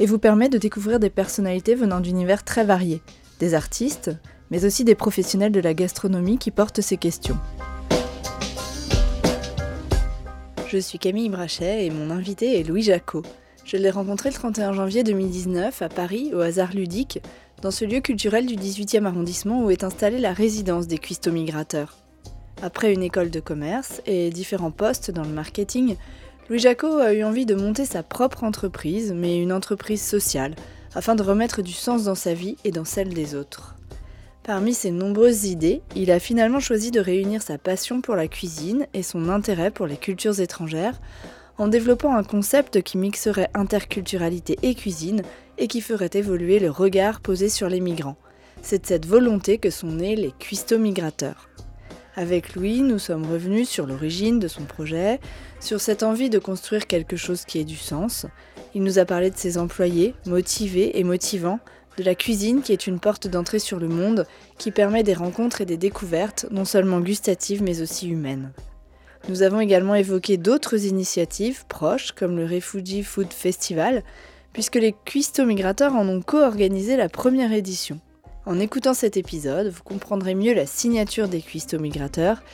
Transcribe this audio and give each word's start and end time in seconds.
et 0.00 0.06
vous 0.06 0.18
permet 0.18 0.48
de 0.48 0.58
découvrir 0.58 1.00
des 1.00 1.10
personnalités 1.10 1.74
venant 1.74 2.00
d'univers 2.00 2.44
très 2.44 2.64
variés, 2.64 3.02
des 3.38 3.54
artistes, 3.54 4.10
mais 4.50 4.64
aussi 4.64 4.84
des 4.84 4.94
professionnels 4.94 5.52
de 5.52 5.60
la 5.60 5.74
gastronomie 5.74 6.38
qui 6.38 6.50
portent 6.50 6.80
ces 6.80 6.96
questions. 6.96 7.38
Je 10.68 10.78
suis 10.78 10.98
Camille 10.98 11.28
Brachet 11.28 11.86
et 11.86 11.90
mon 11.90 12.10
invité 12.10 12.58
est 12.58 12.64
Louis 12.64 12.82
Jacot. 12.82 13.22
Je 13.64 13.76
l'ai 13.76 13.90
rencontré 13.90 14.30
le 14.30 14.34
31 14.34 14.72
janvier 14.72 15.04
2019 15.04 15.82
à 15.82 15.88
Paris, 15.88 16.32
au 16.34 16.40
hasard 16.40 16.72
ludique, 16.72 17.20
dans 17.62 17.70
ce 17.70 17.84
lieu 17.84 18.00
culturel 18.00 18.46
du 18.46 18.56
18e 18.56 19.04
arrondissement 19.04 19.64
où 19.64 19.70
est 19.70 19.84
installée 19.84 20.18
la 20.18 20.32
résidence 20.32 20.86
des 20.86 20.98
cuistots 20.98 21.32
migrateurs. 21.32 21.96
Après 22.62 22.92
une 22.92 23.02
école 23.02 23.30
de 23.30 23.40
commerce 23.40 24.02
et 24.06 24.30
différents 24.30 24.70
postes 24.70 25.10
dans 25.10 25.22
le 25.22 25.30
marketing, 25.30 25.96
Louis 26.48 26.60
Jacot 26.60 26.98
a 26.98 27.12
eu 27.12 27.24
envie 27.24 27.44
de 27.44 27.56
monter 27.56 27.84
sa 27.84 28.04
propre 28.04 28.44
entreprise, 28.44 29.12
mais 29.12 29.42
une 29.42 29.52
entreprise 29.52 30.00
sociale, 30.00 30.54
afin 30.94 31.16
de 31.16 31.24
remettre 31.24 31.60
du 31.60 31.72
sens 31.72 32.04
dans 32.04 32.14
sa 32.14 32.34
vie 32.34 32.56
et 32.62 32.70
dans 32.70 32.84
celle 32.84 33.12
des 33.12 33.34
autres. 33.34 33.74
Parmi 34.44 34.72
ses 34.72 34.92
nombreuses 34.92 35.46
idées, 35.46 35.82
il 35.96 36.12
a 36.12 36.20
finalement 36.20 36.60
choisi 36.60 36.92
de 36.92 37.00
réunir 37.00 37.42
sa 37.42 37.58
passion 37.58 38.00
pour 38.00 38.14
la 38.14 38.28
cuisine 38.28 38.86
et 38.94 39.02
son 39.02 39.28
intérêt 39.28 39.72
pour 39.72 39.88
les 39.88 39.96
cultures 39.96 40.38
étrangères 40.38 41.00
en 41.58 41.66
développant 41.66 42.14
un 42.14 42.22
concept 42.22 42.80
qui 42.82 42.96
mixerait 42.96 43.50
interculturalité 43.54 44.56
et 44.62 44.76
cuisine 44.76 45.22
et 45.58 45.66
qui 45.66 45.80
ferait 45.80 46.10
évoluer 46.12 46.60
le 46.60 46.70
regard 46.70 47.20
posé 47.22 47.48
sur 47.48 47.68
les 47.68 47.80
migrants. 47.80 48.18
C'est 48.62 48.82
de 48.82 48.86
cette 48.86 49.06
volonté 49.06 49.58
que 49.58 49.70
sont 49.70 49.90
nés 49.90 50.14
les 50.14 50.32
cuistots 50.38 50.78
migrateurs. 50.78 51.48
Avec 52.18 52.54
Louis, 52.54 52.80
nous 52.80 52.98
sommes 52.98 53.30
revenus 53.30 53.68
sur 53.68 53.86
l'origine 53.86 54.38
de 54.38 54.48
son 54.48 54.64
projet, 54.64 55.20
sur 55.60 55.82
cette 55.82 56.02
envie 56.02 56.30
de 56.30 56.38
construire 56.38 56.86
quelque 56.86 57.16
chose 57.16 57.44
qui 57.44 57.58
ait 57.58 57.64
du 57.64 57.76
sens. 57.76 58.24
Il 58.74 58.82
nous 58.84 58.98
a 58.98 59.04
parlé 59.04 59.28
de 59.28 59.36
ses 59.36 59.58
employés, 59.58 60.14
motivés 60.24 60.98
et 60.98 61.04
motivants, 61.04 61.60
de 61.98 62.02
la 62.02 62.14
cuisine 62.14 62.62
qui 62.62 62.72
est 62.72 62.86
une 62.86 63.00
porte 63.00 63.28
d'entrée 63.28 63.58
sur 63.58 63.78
le 63.78 63.88
monde, 63.88 64.26
qui 64.56 64.70
permet 64.70 65.02
des 65.02 65.12
rencontres 65.12 65.60
et 65.60 65.66
des 65.66 65.76
découvertes, 65.76 66.46
non 66.50 66.64
seulement 66.64 67.00
gustatives 67.00 67.62
mais 67.62 67.82
aussi 67.82 68.08
humaines. 68.08 68.50
Nous 69.28 69.42
avons 69.42 69.60
également 69.60 69.94
évoqué 69.94 70.38
d'autres 70.38 70.86
initiatives 70.86 71.66
proches, 71.66 72.12
comme 72.12 72.38
le 72.38 72.46
Refugee 72.46 73.02
Food 73.02 73.30
Festival, 73.30 74.02
puisque 74.54 74.76
les 74.76 74.94
cuistots 75.04 75.44
migrateurs 75.44 75.94
en 75.94 76.08
ont 76.08 76.22
co-organisé 76.22 76.96
la 76.96 77.10
première 77.10 77.52
édition. 77.52 78.00
En 78.48 78.60
écoutant 78.60 78.94
cet 78.94 79.16
épisode, 79.16 79.70
vous 79.70 79.82
comprendrez 79.82 80.36
mieux 80.36 80.54
la 80.54 80.66
signature 80.66 81.26
des 81.26 81.40
cuistots 81.40 81.80
migrateurs, 81.80 82.44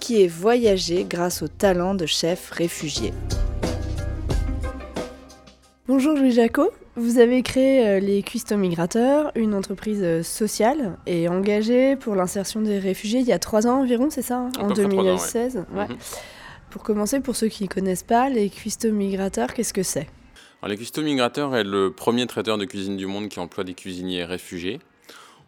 qui 0.00 0.22
est 0.22 0.26
voyager 0.26 1.04
grâce 1.04 1.42
au 1.42 1.48
talent 1.48 1.94
de 1.94 2.06
chefs 2.06 2.50
réfugiés. 2.50 3.12
Bonjour 5.86 6.16
Louis 6.16 6.32
Jacot, 6.32 6.70
vous 6.96 7.18
avez 7.18 7.42
créé 7.42 7.86
euh, 7.86 8.00
les 8.00 8.22
Cuistots 8.22 8.56
Migrateurs, 8.56 9.30
une 9.34 9.52
entreprise 9.52 10.00
euh, 10.02 10.22
sociale 10.22 10.96
et 11.06 11.28
engagée 11.28 11.96
pour 11.96 12.14
l'insertion 12.14 12.62
des 12.62 12.78
réfugiés 12.78 13.20
il 13.20 13.26
y 13.26 13.32
a 13.32 13.38
trois 13.38 13.66
ans 13.66 13.80
environ, 13.80 14.08
c'est 14.08 14.22
ça 14.22 14.38
hein, 14.38 14.50
En 14.58 14.70
2016 14.70 15.66
ouais. 15.74 15.88
Mhm. 15.88 15.96
Pour 16.70 16.82
commencer, 16.82 17.20
pour 17.20 17.36
ceux 17.36 17.48
qui 17.48 17.64
ne 17.64 17.68
connaissent 17.68 18.04
pas, 18.04 18.30
les 18.30 18.48
Cuistots 18.48 18.92
Migrateurs, 18.92 19.52
qu'est-ce 19.52 19.74
que 19.74 19.82
c'est? 19.82 20.08
Les 20.66 20.76
Cuistots 20.76 21.02
Migrateurs 21.02 21.54
est 21.56 21.64
le 21.64 21.92
premier 21.92 22.26
traiteur 22.26 22.56
de 22.56 22.64
cuisine 22.64 22.96
du 22.96 23.06
monde 23.06 23.28
qui 23.28 23.38
emploie 23.38 23.64
des 23.64 23.74
cuisiniers 23.74 24.24
réfugiés. 24.24 24.80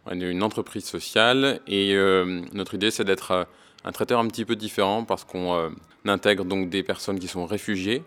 On 0.06 0.20
est 0.20 0.30
une 0.30 0.42
entreprise 0.42 0.84
sociale 0.84 1.60
et 1.66 1.94
euh, 1.94 2.42
notre 2.52 2.74
idée 2.74 2.90
c'est 2.90 3.04
d'être 3.04 3.30
euh, 3.30 3.44
un 3.84 3.92
traiteur 3.92 4.20
un 4.20 4.28
petit 4.28 4.44
peu 4.44 4.54
différent 4.54 5.04
parce 5.04 5.24
qu'on 5.24 5.54
euh, 5.54 5.70
intègre 6.04 6.44
donc 6.44 6.68
des 6.68 6.82
personnes 6.82 7.18
qui 7.18 7.26
sont 7.26 7.46
réfugiées 7.46 8.02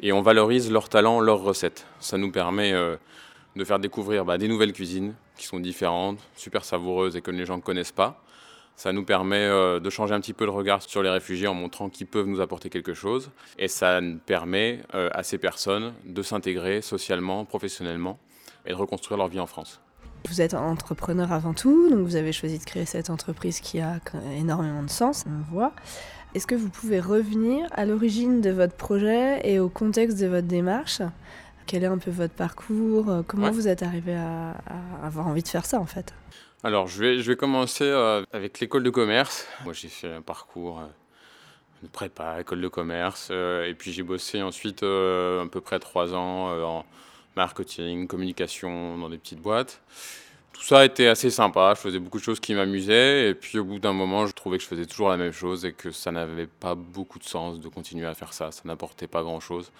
et 0.00 0.12
on 0.12 0.22
valorise 0.22 0.72
leurs 0.72 0.88
talents, 0.88 1.20
leurs 1.20 1.40
recettes. 1.40 1.86
Ça 2.00 2.18
nous 2.18 2.32
permet 2.32 2.72
de 2.72 3.64
faire 3.64 3.78
découvrir 3.78 4.26
bah, 4.26 4.36
des 4.36 4.46
nouvelles 4.46 4.74
cuisines 4.74 5.14
qui 5.38 5.46
sont 5.46 5.58
différentes, 5.58 6.18
super 6.34 6.64
savoureuses 6.64 7.16
et 7.16 7.22
que 7.22 7.30
les 7.30 7.46
gens 7.46 7.56
ne 7.56 7.62
connaissent 7.62 7.92
pas. 7.92 8.22
Ça 8.74 8.92
nous 8.92 9.04
permet 9.06 9.48
de 9.48 9.90
changer 9.90 10.12
un 10.12 10.20
petit 10.20 10.34
peu 10.34 10.44
le 10.44 10.50
regard 10.50 10.82
sur 10.82 11.02
les 11.02 11.08
réfugiés 11.08 11.46
en 11.46 11.54
montrant 11.54 11.88
qu'ils 11.88 12.08
peuvent 12.08 12.26
nous 12.26 12.42
apporter 12.42 12.68
quelque 12.68 12.92
chose. 12.92 13.30
Et 13.58 13.68
ça 13.68 14.00
permet 14.26 14.80
à 14.92 15.22
ces 15.22 15.38
personnes 15.38 15.94
de 16.04 16.20
s'intégrer 16.20 16.82
socialement, 16.82 17.46
professionnellement 17.46 18.18
et 18.66 18.70
de 18.70 18.74
reconstruire 18.74 19.16
leur 19.16 19.28
vie 19.28 19.40
en 19.40 19.46
France. 19.46 19.80
Vous 20.28 20.40
êtes 20.40 20.54
entrepreneur 20.54 21.32
avant 21.32 21.54
tout, 21.54 21.88
donc 21.88 22.00
vous 22.00 22.16
avez 22.16 22.32
choisi 22.32 22.58
de 22.58 22.64
créer 22.64 22.84
cette 22.84 23.10
entreprise 23.10 23.60
qui 23.60 23.80
a 23.80 24.00
énormément 24.36 24.82
de 24.82 24.90
sens, 24.90 25.24
on 25.26 25.52
voit. 25.52 25.72
Est-ce 26.34 26.46
que 26.46 26.54
vous 26.54 26.68
pouvez 26.68 27.00
revenir 27.00 27.68
à 27.72 27.86
l'origine 27.86 28.40
de 28.40 28.50
votre 28.50 28.74
projet 28.74 29.40
et 29.44 29.60
au 29.60 29.68
contexte 29.68 30.18
de 30.18 30.26
votre 30.26 30.48
démarche? 30.48 31.00
Quel 31.66 31.84
est 31.84 31.86
un 31.86 31.98
peu 31.98 32.10
votre 32.10 32.34
parcours? 32.34 33.24
Comment 33.26 33.50
vous 33.50 33.68
êtes 33.68 33.82
arrivé 33.82 34.14
à, 34.16 34.54
avoir 35.02 35.28
envie 35.28 35.42
de 35.42 35.48
faire 35.48 35.64
ça 35.64 35.78
en 35.78 35.86
fait? 35.86 36.12
Alors 36.64 36.88
je 36.88 37.00
vais, 37.00 37.18
je 37.20 37.30
vais 37.30 37.36
commencer 37.36 37.84
euh, 37.84 38.24
avec 38.32 38.58
l'école 38.60 38.82
de 38.82 38.90
commerce. 38.90 39.46
Moi 39.64 39.72
j'ai 39.72 39.88
fait 39.88 40.12
un 40.12 40.22
parcours 40.22 40.80
euh, 40.80 40.86
de 41.84 41.88
prépa, 41.88 42.40
école 42.40 42.60
de 42.60 42.68
commerce, 42.68 43.28
euh, 43.30 43.64
et 43.64 43.74
puis 43.74 43.92
j'ai 43.92 44.02
bossé 44.02 44.42
ensuite 44.42 44.82
à 44.82 45.46
peu 45.50 45.60
près 45.62 45.78
trois 45.78 46.14
ans 46.14 46.50
en 46.62 46.84
marketing, 47.36 48.06
communication 48.06 48.98
dans 48.98 49.08
des 49.08 49.18
petites 49.18 49.40
boîtes. 49.40 49.80
Tout 50.56 50.62
ça 50.62 50.86
était 50.86 51.06
assez 51.06 51.28
sympa, 51.28 51.74
je 51.76 51.80
faisais 51.82 51.98
beaucoup 51.98 52.18
de 52.18 52.24
choses 52.24 52.40
qui 52.40 52.54
m'amusaient 52.54 53.28
et 53.28 53.34
puis 53.34 53.58
au 53.58 53.64
bout 53.64 53.78
d'un 53.78 53.92
moment 53.92 54.26
je 54.26 54.32
trouvais 54.32 54.56
que 54.56 54.64
je 54.64 54.68
faisais 54.68 54.86
toujours 54.86 55.10
la 55.10 55.18
même 55.18 55.32
chose 55.32 55.66
et 55.66 55.72
que 55.72 55.90
ça 55.90 56.10
n'avait 56.10 56.46
pas 56.46 56.74
beaucoup 56.74 57.18
de 57.18 57.24
sens 57.24 57.60
de 57.60 57.68
continuer 57.68 58.06
à 58.06 58.14
faire 58.14 58.32
ça, 58.32 58.50
ça 58.50 58.62
n'apportait 58.64 59.06
pas 59.06 59.22
grand-chose, 59.22 59.70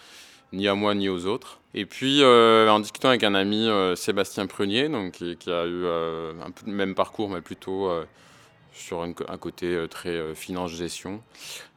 ni 0.52 0.68
à 0.68 0.74
moi 0.74 0.94
ni 0.94 1.08
aux 1.08 1.24
autres. 1.24 1.60
Et 1.72 1.86
puis 1.86 2.22
euh, 2.22 2.68
en 2.68 2.80
discutant 2.80 3.08
avec 3.08 3.24
un 3.24 3.34
ami, 3.34 3.66
euh, 3.66 3.96
Sébastien 3.96 4.46
Prunier, 4.46 4.90
donc, 4.90 5.12
qui, 5.12 5.50
a 5.50 5.64
eu 5.64 5.84
euh, 5.84 6.32
un 6.44 6.50
peu 6.50 6.66
le 6.66 6.72
même 6.72 6.94
parcours 6.94 7.30
mais 7.30 7.40
plutôt 7.40 7.90
sur 8.74 9.02
un, 9.02 9.14
un 9.28 9.38
côté 9.38 9.86
très 9.88 10.34
finance-gestion, 10.34 11.22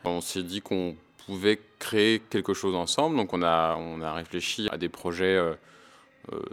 on 0.04 0.20
s'est 0.20 0.44
dit 0.44 0.60
qu'on 0.60 0.98
pouvait 1.26 1.62
créer 1.80 2.20
quelque 2.20 2.54
chose 2.54 2.76
ensemble, 2.76 3.16
donc 3.16 3.34
on 3.34 3.44
a, 3.44 3.78
on 3.78 4.02
a 4.02 4.12
réfléchi 4.12 4.68
à 4.74 4.78
des 4.78 4.90
projets 4.90 5.40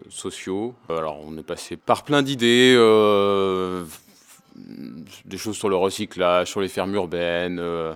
sociaux. 0.09 0.75
Alors 0.89 1.21
on 1.27 1.37
est 1.39 1.43
passé 1.43 1.77
par 1.77 2.05
plein 2.05 2.23
d'idées, 2.23 2.75
euh, 2.77 3.85
des 5.25 5.39
choses 5.39 5.57
sur 5.57 5.69
le 5.69 5.77
recyclage, 5.77 6.49
sur 6.49 6.61
les 6.61 6.69
fermes 6.69 6.95
urbaines. 6.95 7.59
Euh, 7.59 7.95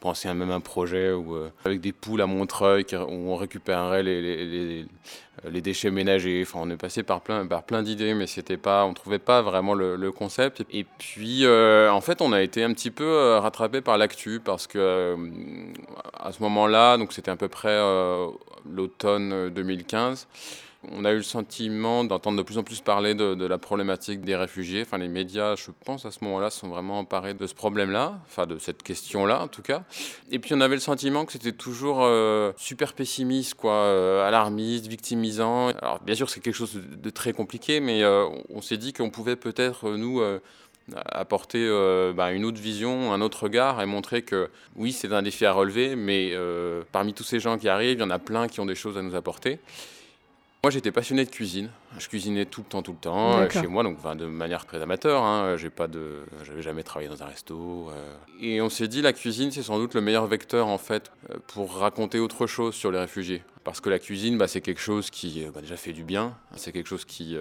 penser 0.00 0.28
à 0.28 0.34
même 0.34 0.50
un 0.50 0.60
projet 0.60 1.12
où, 1.12 1.36
avec 1.64 1.80
des 1.80 1.92
poules 1.92 2.20
à 2.20 2.26
Montreuil 2.26 2.84
où 2.92 3.30
on 3.30 3.36
récupérerait 3.36 4.02
les, 4.02 4.84
déchets 5.62 5.90
ménagers. 5.90 6.42
Enfin, 6.42 6.58
on 6.62 6.70
est 6.70 6.76
passé 6.76 7.02
par 7.02 7.22
plein, 7.22 7.46
par 7.46 7.62
plein 7.62 7.82
d'idées, 7.82 8.12
mais 8.12 8.26
c'était 8.26 8.56
pas, 8.56 8.84
on 8.84 8.92
trouvait 8.94 9.20
pas 9.20 9.42
vraiment 9.42 9.74
le, 9.74 10.10
concept. 10.12 10.64
Et 10.70 10.84
puis, 10.98 11.46
en 11.46 12.00
fait, 12.00 12.20
on 12.20 12.32
a 12.32 12.42
été 12.42 12.62
un 12.62 12.74
petit 12.74 12.90
peu 12.90 13.36
rattrapé 13.36 13.80
par 13.80 13.96
l'actu 13.96 14.40
parce 14.44 14.66
que 14.66 15.16
à 16.12 16.32
ce 16.32 16.42
moment-là, 16.42 16.98
donc 16.98 17.12
c'était 17.12 17.30
à 17.30 17.36
peu 17.36 17.48
près 17.48 17.78
l'automne 18.68 19.50
2015 19.50 20.26
on 20.92 21.04
a 21.04 21.12
eu 21.12 21.16
le 21.16 21.22
sentiment 21.22 22.04
d'entendre 22.04 22.38
de 22.38 22.42
plus 22.42 22.58
en 22.58 22.62
plus 22.62 22.80
parler 22.80 23.14
de, 23.14 23.46
la 23.46 23.58
problématique 23.58 24.20
des 24.20 24.36
réfugiés. 24.36 24.82
Enfin, 24.82 24.98
les 24.98 25.08
médias, 25.08 25.56
je 25.56 25.70
pense, 25.84 26.04
à 26.06 26.10
ce 26.10 26.24
moment-là, 26.24 26.50
sont 26.50 26.68
vraiment 26.68 26.98
emparés 26.98 27.34
de 27.34 27.46
ce 27.46 27.54
problème-là, 27.54 28.20
enfin 28.26 28.46
de 28.46 28.58
cette 28.58 28.82
question-là 28.82 29.42
en 29.42 29.48
tout 29.48 29.62
cas. 29.62 29.84
Et 30.30 30.38
puis 30.38 30.54
on 30.54 30.60
avait 30.60 30.74
le 30.74 30.80
sentiment 30.80 31.24
que 31.24 31.32
c'était 31.32 31.52
toujours 31.52 32.02
euh, 32.02 32.52
super 32.56 32.92
pessimiste, 32.92 33.54
quoi, 33.54 33.72
euh, 33.72 34.26
alarmiste, 34.26 34.86
victimisant. 34.86 35.68
Alors 35.82 36.00
bien 36.00 36.14
sûr, 36.14 36.30
c'est 36.30 36.40
quelque 36.40 36.54
chose 36.54 36.74
de, 36.74 37.10
très 37.10 37.32
compliqué, 37.32 37.80
mais 37.80 38.02
euh, 38.02 38.26
on 38.50 38.60
s'est 38.60 38.76
dit 38.76 38.92
qu'on 38.92 39.10
pouvait 39.10 39.36
peut-être 39.36 39.90
nous 39.90 40.22
apporter 40.94 41.68
bah, 42.14 42.32
une 42.32 42.44
autre 42.44 42.60
vision, 42.60 43.12
un 43.12 43.20
autre 43.20 43.44
regard 43.44 43.80
et 43.82 43.86
montrer 43.86 44.22
que 44.22 44.50
oui, 44.76 44.92
c'est 44.92 45.12
un 45.12 45.22
défi 45.22 45.44
à 45.44 45.52
relever, 45.52 45.96
mais 45.96 46.32
parmi 46.92 47.12
tous 47.12 47.24
ces 47.24 47.40
gens 47.40 47.58
qui 47.58 47.68
arrivent, 47.68 47.98
il 47.98 48.00
y 48.00 48.04
en 48.04 48.10
a 48.10 48.18
plein 48.18 48.46
qui 48.48 48.60
ont 48.60 48.66
des 48.66 48.74
choses 48.74 48.96
à 48.96 49.02
nous 49.02 49.14
apporter. 49.14 49.58
Moi, 50.64 50.70
j'étais 50.70 50.90
passionné 50.90 51.24
de 51.24 51.30
cuisine. 51.30 51.70
Je 51.98 52.08
cuisinais 52.08 52.44
tout 52.44 52.62
le 52.62 52.66
temps, 52.66 52.82
tout 52.82 52.92
le 52.92 52.98
temps, 52.98 53.38
euh, 53.38 53.48
chez 53.48 53.68
moi, 53.68 53.82
donc 53.84 53.98
de 54.16 54.26
manière 54.26 54.66
très 54.66 54.82
amateur. 54.82 55.22
Hein. 55.22 55.56
J'ai 55.56 55.70
pas 55.70 55.86
de, 55.86 56.24
j'avais 56.44 56.62
jamais 56.62 56.82
travaillé 56.82 57.08
dans 57.08 57.22
un 57.22 57.26
resto. 57.26 57.88
Euh. 57.90 58.16
Et 58.40 58.60
on 58.60 58.68
s'est 58.68 58.88
dit, 58.88 59.00
la 59.00 59.12
cuisine, 59.12 59.52
c'est 59.52 59.62
sans 59.62 59.78
doute 59.78 59.94
le 59.94 60.00
meilleur 60.00 60.26
vecteur 60.26 60.66
en 60.66 60.78
fait 60.78 61.12
euh, 61.30 61.36
pour 61.46 61.76
raconter 61.76 62.18
autre 62.18 62.46
chose 62.48 62.74
sur 62.74 62.90
les 62.90 62.98
réfugiés. 62.98 63.44
Parce 63.62 63.80
que 63.80 63.90
la 63.90 63.98
cuisine, 63.98 64.38
bah, 64.38 64.48
c'est 64.48 64.60
quelque 64.60 64.80
chose 64.80 65.10
qui 65.10 65.46
bah, 65.54 65.60
déjà 65.60 65.76
fait 65.76 65.92
du 65.92 66.02
bien. 66.02 66.36
C'est 66.56 66.72
quelque 66.72 66.88
chose 66.88 67.04
qui 67.04 67.36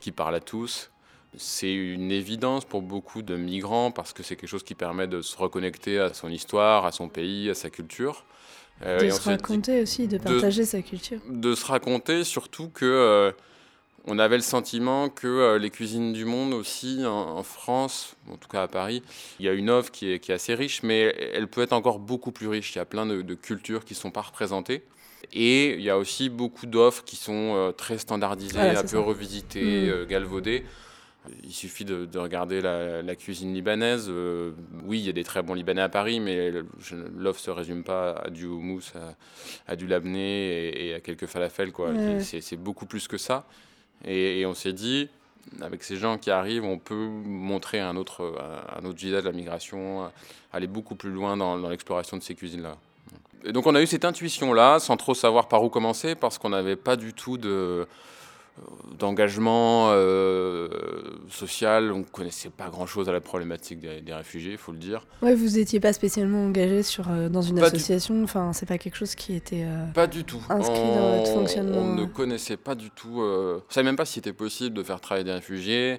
qui 0.00 0.12
parle 0.12 0.34
à 0.34 0.40
tous. 0.40 0.90
C'est 1.36 1.72
une 1.72 2.10
évidence 2.10 2.64
pour 2.64 2.82
beaucoup 2.82 3.22
de 3.22 3.36
migrants 3.36 3.90
parce 3.90 4.12
que 4.12 4.22
c'est 4.22 4.36
quelque 4.36 4.50
chose 4.50 4.64
qui 4.64 4.74
permet 4.74 5.06
de 5.06 5.22
se 5.22 5.36
reconnecter 5.36 5.98
à 5.98 6.12
son 6.12 6.28
histoire, 6.28 6.84
à 6.84 6.92
son 6.92 7.08
pays, 7.08 7.48
à 7.48 7.54
sa 7.54 7.70
culture. 7.70 8.24
Euh, 8.84 9.00
de 9.00 9.10
se 9.10 9.20
raconter 9.22 9.82
aussi, 9.82 10.08
de 10.08 10.18
partager 10.18 10.64
sa 10.64 10.82
culture. 10.82 11.18
De 11.28 11.54
se 11.54 11.64
raconter, 11.64 12.24
surtout 12.24 12.68
que 12.68 12.84
euh, 12.84 13.32
on 14.06 14.18
avait 14.18 14.36
le 14.36 14.42
sentiment 14.42 15.08
que 15.08 15.26
euh, 15.26 15.58
les 15.58 15.70
cuisines 15.70 16.12
du 16.12 16.24
monde 16.24 16.52
aussi 16.52 17.04
en, 17.06 17.42
France, 17.42 18.16
en 18.30 18.36
tout 18.36 18.48
cas 18.48 18.62
à 18.62 18.68
Paris, 18.68 19.02
il 19.38 19.46
y 19.46 19.48
a 19.48 19.52
une 19.52 19.70
offre 19.70 19.90
qui 19.90 20.12
est, 20.12 20.18
qui 20.18 20.32
est, 20.32 20.34
assez 20.34 20.54
riche, 20.54 20.82
mais 20.82 21.14
elle 21.32 21.48
peut 21.48 21.62
être 21.62 21.72
encore 21.72 21.98
beaucoup 21.98 22.32
plus 22.32 22.48
riche. 22.48 22.74
Il 22.74 22.78
y 22.78 22.80
a 22.80 22.84
plein 22.84 23.06
de, 23.06 23.34
cultures 23.34 23.84
qui 23.84 23.94
ne 23.94 23.98
sont 23.98 24.10
pas 24.10 24.22
représentées. 24.22 24.82
Et 25.32 25.74
il 25.74 25.82
y 25.82 25.90
a 25.90 25.96
aussi 25.96 26.28
beaucoup 26.28 26.66
d'offres 26.66 27.04
qui 27.04 27.16
sont 27.16 27.72
très 27.76 27.96
standardisées, 27.96 28.58
un 28.58 28.82
peu 28.82 28.98
revisitées, 28.98 29.90
mmh. 29.90 30.06
galvaudées. 30.06 30.64
Il 31.44 31.52
suffit 31.52 31.84
de, 31.84 32.18
regarder 32.18 32.60
la, 32.60 33.14
cuisine 33.14 33.54
libanaise. 33.54 34.06
Euh, 34.08 34.52
oui, 34.84 34.98
il 34.98 35.06
y 35.06 35.08
a 35.08 35.12
des 35.12 35.22
très 35.22 35.42
bons 35.42 35.54
Libanais 35.54 35.82
à 35.82 35.88
Paris, 35.88 36.18
mais 36.18 36.50
l'offre 36.50 37.40
ne 37.40 37.44
se 37.44 37.50
résume 37.50 37.84
pas 37.84 38.12
à 38.12 38.30
du 38.30 38.46
houmous, 38.46 38.92
à, 39.68 39.76
du 39.76 39.86
labné 39.86 40.88
et, 40.88 40.94
à 40.94 41.00
quelques 41.00 41.26
falafels. 41.26 41.72
C'est 42.20 42.56
beaucoup 42.56 42.86
plus 42.86 43.06
que 43.06 43.18
ça. 43.18 43.44
Et, 44.04 44.44
on 44.46 44.54
s'est 44.54 44.72
dit, 44.72 45.08
avec 45.60 45.84
ces 45.84 45.96
gens 45.96 46.18
qui 46.18 46.30
arrivent, 46.30 46.64
on 46.64 46.78
peut 46.78 47.06
montrer 47.06 47.78
un 47.78 47.96
autre, 47.96 48.36
un 48.76 48.84
autre 48.84 48.98
visage 48.98 49.22
de 49.22 49.28
la 49.28 49.36
migration, 49.36 50.10
aller 50.52 50.66
beaucoup 50.66 50.96
plus 50.96 51.10
loin 51.10 51.36
dans, 51.36 51.56
dans 51.56 51.68
l'exploration 51.68 52.16
de 52.16 52.22
ces 52.22 52.34
cuisines-là. 52.34 52.76
Et 53.44 53.52
donc 53.52 53.66
on 53.66 53.74
a 53.74 53.82
eu 53.82 53.86
cette 53.86 54.04
intuition-là, 54.04 54.78
sans 54.78 54.96
trop 54.96 55.14
savoir 55.14 55.48
par 55.48 55.62
où 55.64 55.68
commencer, 55.68 56.14
parce 56.14 56.38
qu'on 56.38 56.50
n'avait 56.50 56.76
pas 56.76 56.96
du 56.96 57.12
tout 57.12 57.38
de 57.38 57.86
d'engagement 58.98 59.88
euh, 59.90 60.68
social. 61.28 61.90
On 61.92 61.98
ne 61.98 62.04
connaissait 62.04 62.50
pas 62.50 62.68
grand-chose 62.68 63.08
à 63.08 63.12
la 63.12 63.20
problématique 63.20 63.80
des, 63.80 64.12
réfugiés, 64.12 64.52
il 64.52 64.58
faut 64.58 64.72
le 64.72 64.78
dire. 64.78 65.06
Ouais, 65.22 65.34
vous 65.34 65.56
n'étiez 65.56 65.80
pas 65.80 65.92
spécialement 65.92 66.44
engagé 66.44 66.82
sur, 66.82 67.10
euh, 67.10 67.28
dans 67.28 67.42
une 67.42 67.58
association 67.58 68.22
Enfin, 68.22 68.52
c'est 68.52 68.66
pas 68.66 68.78
quelque 68.78 68.96
chose 68.96 69.14
qui 69.14 69.34
était 69.34 69.64
euh, 69.64 69.86
pas 69.94 70.06
du 70.06 70.24
tout. 70.24 70.42
inscrit 70.48 70.76
dans 70.76 71.18
votre 71.18 71.32
fonctionnement 71.32 71.78
On 71.78 71.94
ne 71.94 72.04
connaissait 72.04 72.56
pas 72.56 72.74
du 72.74 72.90
tout... 72.90 73.20
on 73.20 73.54
ne 73.56 73.60
savait 73.68 73.84
même 73.84 73.96
pas 73.96 74.04
si 74.04 74.14
c'était 74.14 74.32
possible 74.32 74.76
de 74.76 74.82
faire 74.82 75.00
travailler 75.00 75.24
des 75.24 75.32
réfugiés. 75.32 75.98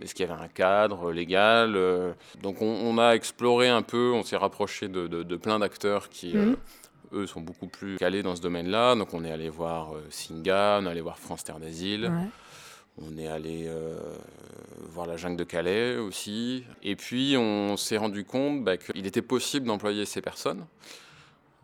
Est-ce 0.00 0.14
qu'il 0.14 0.24
y 0.24 0.30
avait 0.30 0.40
un 0.40 0.48
cadre 0.48 1.10
légal 1.10 1.76
Donc 2.42 2.62
on, 2.62 2.96
a 2.98 3.14
exploré 3.14 3.68
un 3.68 3.82
peu, 3.82 4.12
on 4.14 4.22
s'est 4.22 4.36
rapproché 4.36 4.86
de, 4.88 5.36
plein 5.36 5.58
d'acteurs 5.58 6.08
qui, 6.08 6.34
mhm 6.34 6.56
eux 7.12 7.26
sont 7.26 7.40
beaucoup 7.40 7.66
plus 7.66 7.96
calés 7.96 8.22
dans 8.22 8.36
ce 8.36 8.40
domaine-là. 8.40 8.94
Donc 8.94 9.14
on 9.14 9.24
est 9.24 9.30
allé 9.30 9.48
voir 9.48 9.94
euh, 9.94 10.06
Singa, 10.10 10.78
on 10.80 10.86
est 10.86 10.90
allé 10.90 11.00
voir 11.00 11.18
France 11.18 11.44
Terre 11.44 11.58
d'Asile. 11.58 12.10
On 12.98 13.18
est 13.18 13.26
allé 13.26 13.66
euh, 13.66 13.98
voir 14.88 15.06
la 15.06 15.16
jungle 15.16 15.36
de 15.36 15.44
Calais 15.44 15.96
aussi. 15.96 16.64
Et 16.82 16.96
puis 16.96 17.36
on 17.36 17.76
s'est 17.76 17.98
rendu 17.98 18.24
compte 18.24 18.64
bah, 18.64 18.76
qu'il 18.76 19.06
était 19.06 19.22
possible 19.22 19.66
d'employer 19.66 20.04
ces 20.06 20.22
personnes. 20.22 20.64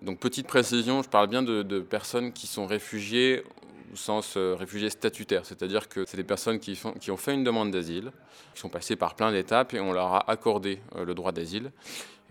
Donc 0.03 0.19
petite 0.19 0.47
précision, 0.47 1.03
je 1.03 1.09
parle 1.09 1.29
bien 1.29 1.43
de, 1.43 1.81
personnes 1.81 2.33
qui 2.33 2.47
sont 2.47 2.67
réfugiées 2.67 3.45
au 3.93 3.97
sens 3.97 4.35
euh, 4.37 4.55
réfugiés 4.59 4.91
statutaires, 4.91 5.45
c'est-à-dire 5.45 5.89
que 5.89 6.05
c'est 6.07 6.17
des 6.17 6.25
personnes 6.25 6.59
qui, 6.59 6.77
font, 6.77 6.93
qui, 6.93 7.11
ont 7.11 7.19
fait 7.19 7.35
une 7.35 7.45
demande 7.45 7.71
d'asile, 7.71 8.11
qui 8.55 8.61
sont 8.61 8.71
passées 8.71 8.97
par 8.97 9.15
plein 9.15 9.31
d'étapes 9.31 9.75
et 9.75 9.81
on 9.81 9.93
leur 9.93 10.15
a 10.15 10.31
accordé 10.31 10.81
le 10.97 11.15
droit 11.15 11.31
d'asile. 11.31 11.71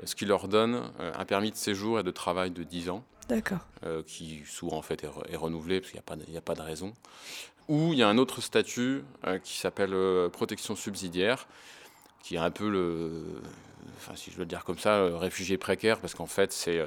Euh, 0.02 0.06
ce 0.06 0.16
qui 0.16 0.26
leur 0.26 0.48
donne 0.48 0.92
euh, 1.00 1.12
un 1.16 1.26
permis 1.26 1.52
de 1.52 1.56
séjour 1.56 2.00
et 2.00 2.04
de 2.04 2.12
travail 2.12 2.52
de 2.52 2.64
10 2.64 2.90
ans. 2.90 3.04
D'accord. 3.30 3.60
Euh, 3.86 4.04
qui 4.04 4.42
souvent 4.46 4.78
en 4.78 4.82
fait 4.82 5.04
est, 5.04 5.36
renouvelé 5.36 5.80
parce 5.80 5.92
qu'il 5.92 6.00
n'y 6.00 6.36
a, 6.36 6.40
a, 6.40 6.42
pas 6.42 6.56
de 6.56 6.62
raison. 6.62 6.94
Ou 7.68 7.94
il 7.94 8.00
y 8.00 8.04
a 8.04 8.10
un 8.10 8.18
autre 8.18 8.42
statut 8.42 9.04
qui 9.44 9.58
s'appelle 9.58 9.96
protection 10.34 10.76
subsidiaire, 10.76 11.48
qui 12.22 12.36
est 12.36 12.40
un 12.40 12.52
peu 12.52 12.70
le, 12.70 13.24
enfin 13.96 14.14
si 14.16 14.32
je 14.32 14.36
veux 14.36 14.42
le 14.42 14.48
dire 14.48 14.66
comme 14.66 14.80
ça, 14.80 15.18
réfugié 15.18 15.58
précaire, 15.58 16.02
parce 16.02 16.14
qu'en 16.14 16.26
fait 16.26 16.52
c'est 16.52 16.82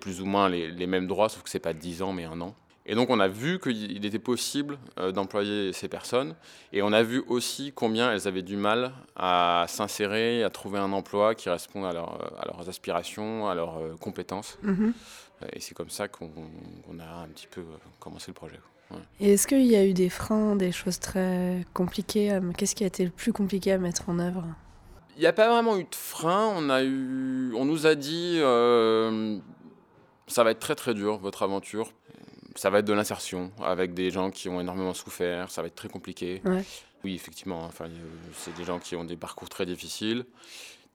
plus 0.00 0.20
ou 0.20 0.24
moins 0.24 0.48
les, 0.48 0.70
les, 0.72 0.86
mêmes 0.88 1.06
droits, 1.06 1.28
sauf 1.28 1.44
que 1.44 1.50
c'est 1.50 1.60
pas 1.60 1.74
10 1.74 2.02
ans 2.02 2.12
mais 2.12 2.24
un 2.24 2.40
an. 2.40 2.56
Et 2.86 2.94
donc 2.94 3.10
on 3.10 3.20
a 3.20 3.28
vu 3.28 3.58
qu'il 3.58 4.04
était 4.04 4.18
possible 4.18 4.78
euh, 4.98 5.12
d'employer 5.12 5.72
ces 5.72 5.88
personnes 5.88 6.34
et 6.72 6.82
on 6.82 6.92
a 6.92 7.02
vu 7.02 7.22
aussi 7.28 7.72
combien 7.74 8.12
elles 8.12 8.26
avaient 8.26 8.42
du 8.42 8.56
mal 8.56 8.92
à 9.16 9.66
s'insérer, 9.68 10.42
à 10.42 10.50
trouver 10.50 10.78
un 10.78 10.92
emploi 10.92 11.34
qui 11.34 11.50
réponde 11.50 11.84
à, 11.84 11.92
leurs 11.92 12.68
aspirations, 12.68 13.48
à 13.48 13.54
leurs 13.54 13.78
euh, 13.78 13.96
compétences. 14.00 14.58
Mhm. 14.62 14.94
Et 15.52 15.60
c'est 15.60 15.74
comme 15.74 15.90
ça 15.90 16.08
qu'on 16.08 16.30
a 16.98 17.22
un 17.22 17.28
petit 17.28 17.46
peu 17.46 17.60
euh, 17.60 17.76
commencé 17.98 18.26
le 18.28 18.34
projet. 18.34 18.58
Et 19.20 19.34
est-ce 19.34 19.46
qu'il 19.46 19.66
y 19.66 19.76
a 19.76 19.86
eu 19.86 19.92
des 19.92 20.08
freins, 20.08 20.56
des 20.56 20.72
choses 20.72 20.98
très 20.98 21.64
compliquées 21.72 22.40
Qu'est-ce 22.56 22.74
qui 22.74 22.82
a 22.82 22.88
été 22.88 23.04
le 23.04 23.10
plus 23.10 23.32
compliqué 23.32 23.70
à 23.70 23.78
mettre 23.78 24.08
en 24.08 24.18
œuvre? 24.18 24.44
Il 25.16 25.20
n'y 25.20 25.28
a 25.28 25.32
pas 25.32 25.48
vraiment 25.48 25.76
eu 25.76 25.84
de 25.84 25.94
frein. 25.94 26.52
On, 26.56 26.68
a 26.70 26.82
eu... 26.82 27.52
on 27.54 27.64
nous 27.64 27.86
a 27.86 27.94
dit 27.94 28.40
ça 30.26 30.44
va 30.44 30.50
être 30.50 30.58
très 30.58 30.74
très 30.74 30.94
dur 30.94 31.18
votre 31.18 31.42
aventure 31.42 31.92
ça 32.54 32.70
va 32.70 32.80
être 32.80 32.84
de 32.86 32.92
l'insertion 32.92 33.50
avec 33.62 33.94
des 33.94 34.10
gens 34.10 34.30
qui 34.30 34.48
ont 34.48 34.60
énormément 34.60 34.94
souffert. 34.94 35.50
Ça 35.50 35.62
va 35.62 35.68
être 35.68 35.74
très 35.74 35.88
compliqué. 35.88 36.42
Oui, 37.04 37.14
effectivement. 37.14 37.64
Enfin, 37.64 37.86
c'est 38.34 38.54
des 38.54 38.64
gens 38.64 38.78
qui 38.78 38.96
ont 38.96 39.04
des 39.04 39.16
parcours 39.16 39.48
très 39.48 39.66
difficiles. 39.66 40.24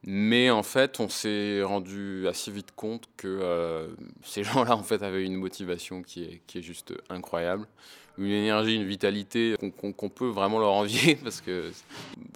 Mais 0.08 0.52
en 0.52 0.62
fait, 0.62 1.00
on 1.00 1.10
s'est 1.10 1.64
rendu 1.64 2.28
assez 2.28 2.52
vite 2.52 2.72
compte 2.76 3.10
que 3.18 3.28
euh, 3.28 3.88
ces 4.24 4.44
gens-là, 4.44 4.76
en 4.76 4.84
fait, 4.84 5.02
avaient 5.02 5.26
une 5.26 5.36
motivation 5.36 6.04
qui 6.04 6.24
est, 6.24 6.42
qui 6.46 6.60
est 6.60 6.62
juste 6.62 6.94
incroyable, 7.10 7.68
une 8.18 8.32
énergie, 8.32 8.76
une 8.76 8.86
vitalité 8.86 9.56
qu'on 9.72 10.10
peut 10.10 10.28
vraiment 10.28 10.60
leur 10.60 10.74
envier, 10.74 11.16
parce 11.24 11.42
que 11.42 11.72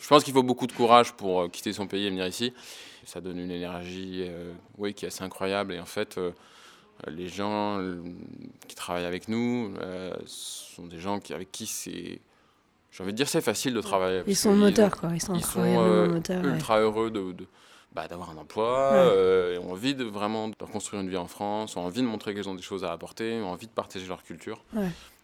je 0.02 0.08
pense 0.08 0.24
qu'il 0.24 0.34
faut 0.34 0.44
beaucoup 0.44 0.68
de 0.68 0.74
courage 0.74 1.14
pour 1.14 1.42
euh, 1.42 1.48
quitter 1.48 1.74
son 1.74 1.88
pays 1.88 2.06
et 2.06 2.10
venir 2.10 2.26
ici. 2.26 2.54
Ça 3.06 3.22
donne 3.22 3.40
une 3.40 3.52
énergie, 3.52 4.24
euh, 4.28 4.52
oui, 4.78 4.94
qui 4.94 5.06
est 5.06 5.08
assez 5.08 5.24
incroyable. 5.24 5.74
Et 5.74 5.80
en 5.80 5.86
fait, 5.86 6.18
euh, 6.18 6.32
les 7.08 7.28
gens 7.28 7.80
euh, 7.80 8.02
qui 8.68 8.76
travaillent 8.76 9.06
avec 9.06 9.28
nous 9.28 9.74
euh, 9.82 10.14
sont 10.26 10.86
des 10.88 11.00
gens 11.00 11.20
qui, 11.20 11.34
avec 11.34 11.52
qui 11.52 11.66
c'est. 11.66 12.20
J'ai 12.92 13.04
envie 13.04 13.12
de 13.12 13.18
dire 13.18 13.30
c'est 13.30 13.42
facile 13.42 13.74
de 13.74 13.82
travailler. 13.82 14.24
Ils 14.28 14.36
sont 14.36 14.54
moteurs, 14.54 14.96
quoi. 14.98 15.12
Ils 15.14 15.22
sont, 15.22 15.36
ils 15.36 15.44
sont 15.44 16.22
ultra 16.44 16.80
heureux 16.80 17.12
de, 17.12 17.36
bah, 17.94 18.08
d'avoir 18.08 18.32
un 18.32 18.38
emploi, 18.38 19.14
et 19.54 19.58
ont 19.60 19.72
envie 19.72 19.94
de 19.94 20.04
vraiment 20.04 20.50
de 20.50 20.56
construire 20.56 21.02
une 21.02 21.10
vie 21.10 21.18
en 21.18 21.28
France, 21.28 21.78
ont 21.78 21.82
envie 21.82 22.02
de 22.02 22.08
montrer 22.08 22.34
qu'ils 22.34 22.50
ont 22.50 22.56
des 22.56 22.64
choses 22.64 22.84
à 22.84 22.92
apporter, 22.92 23.40
ont 23.42 23.52
envie 23.52 23.68
de 23.68 23.72
partager 23.72 24.08
leur 24.08 24.24
culture. 24.24 24.64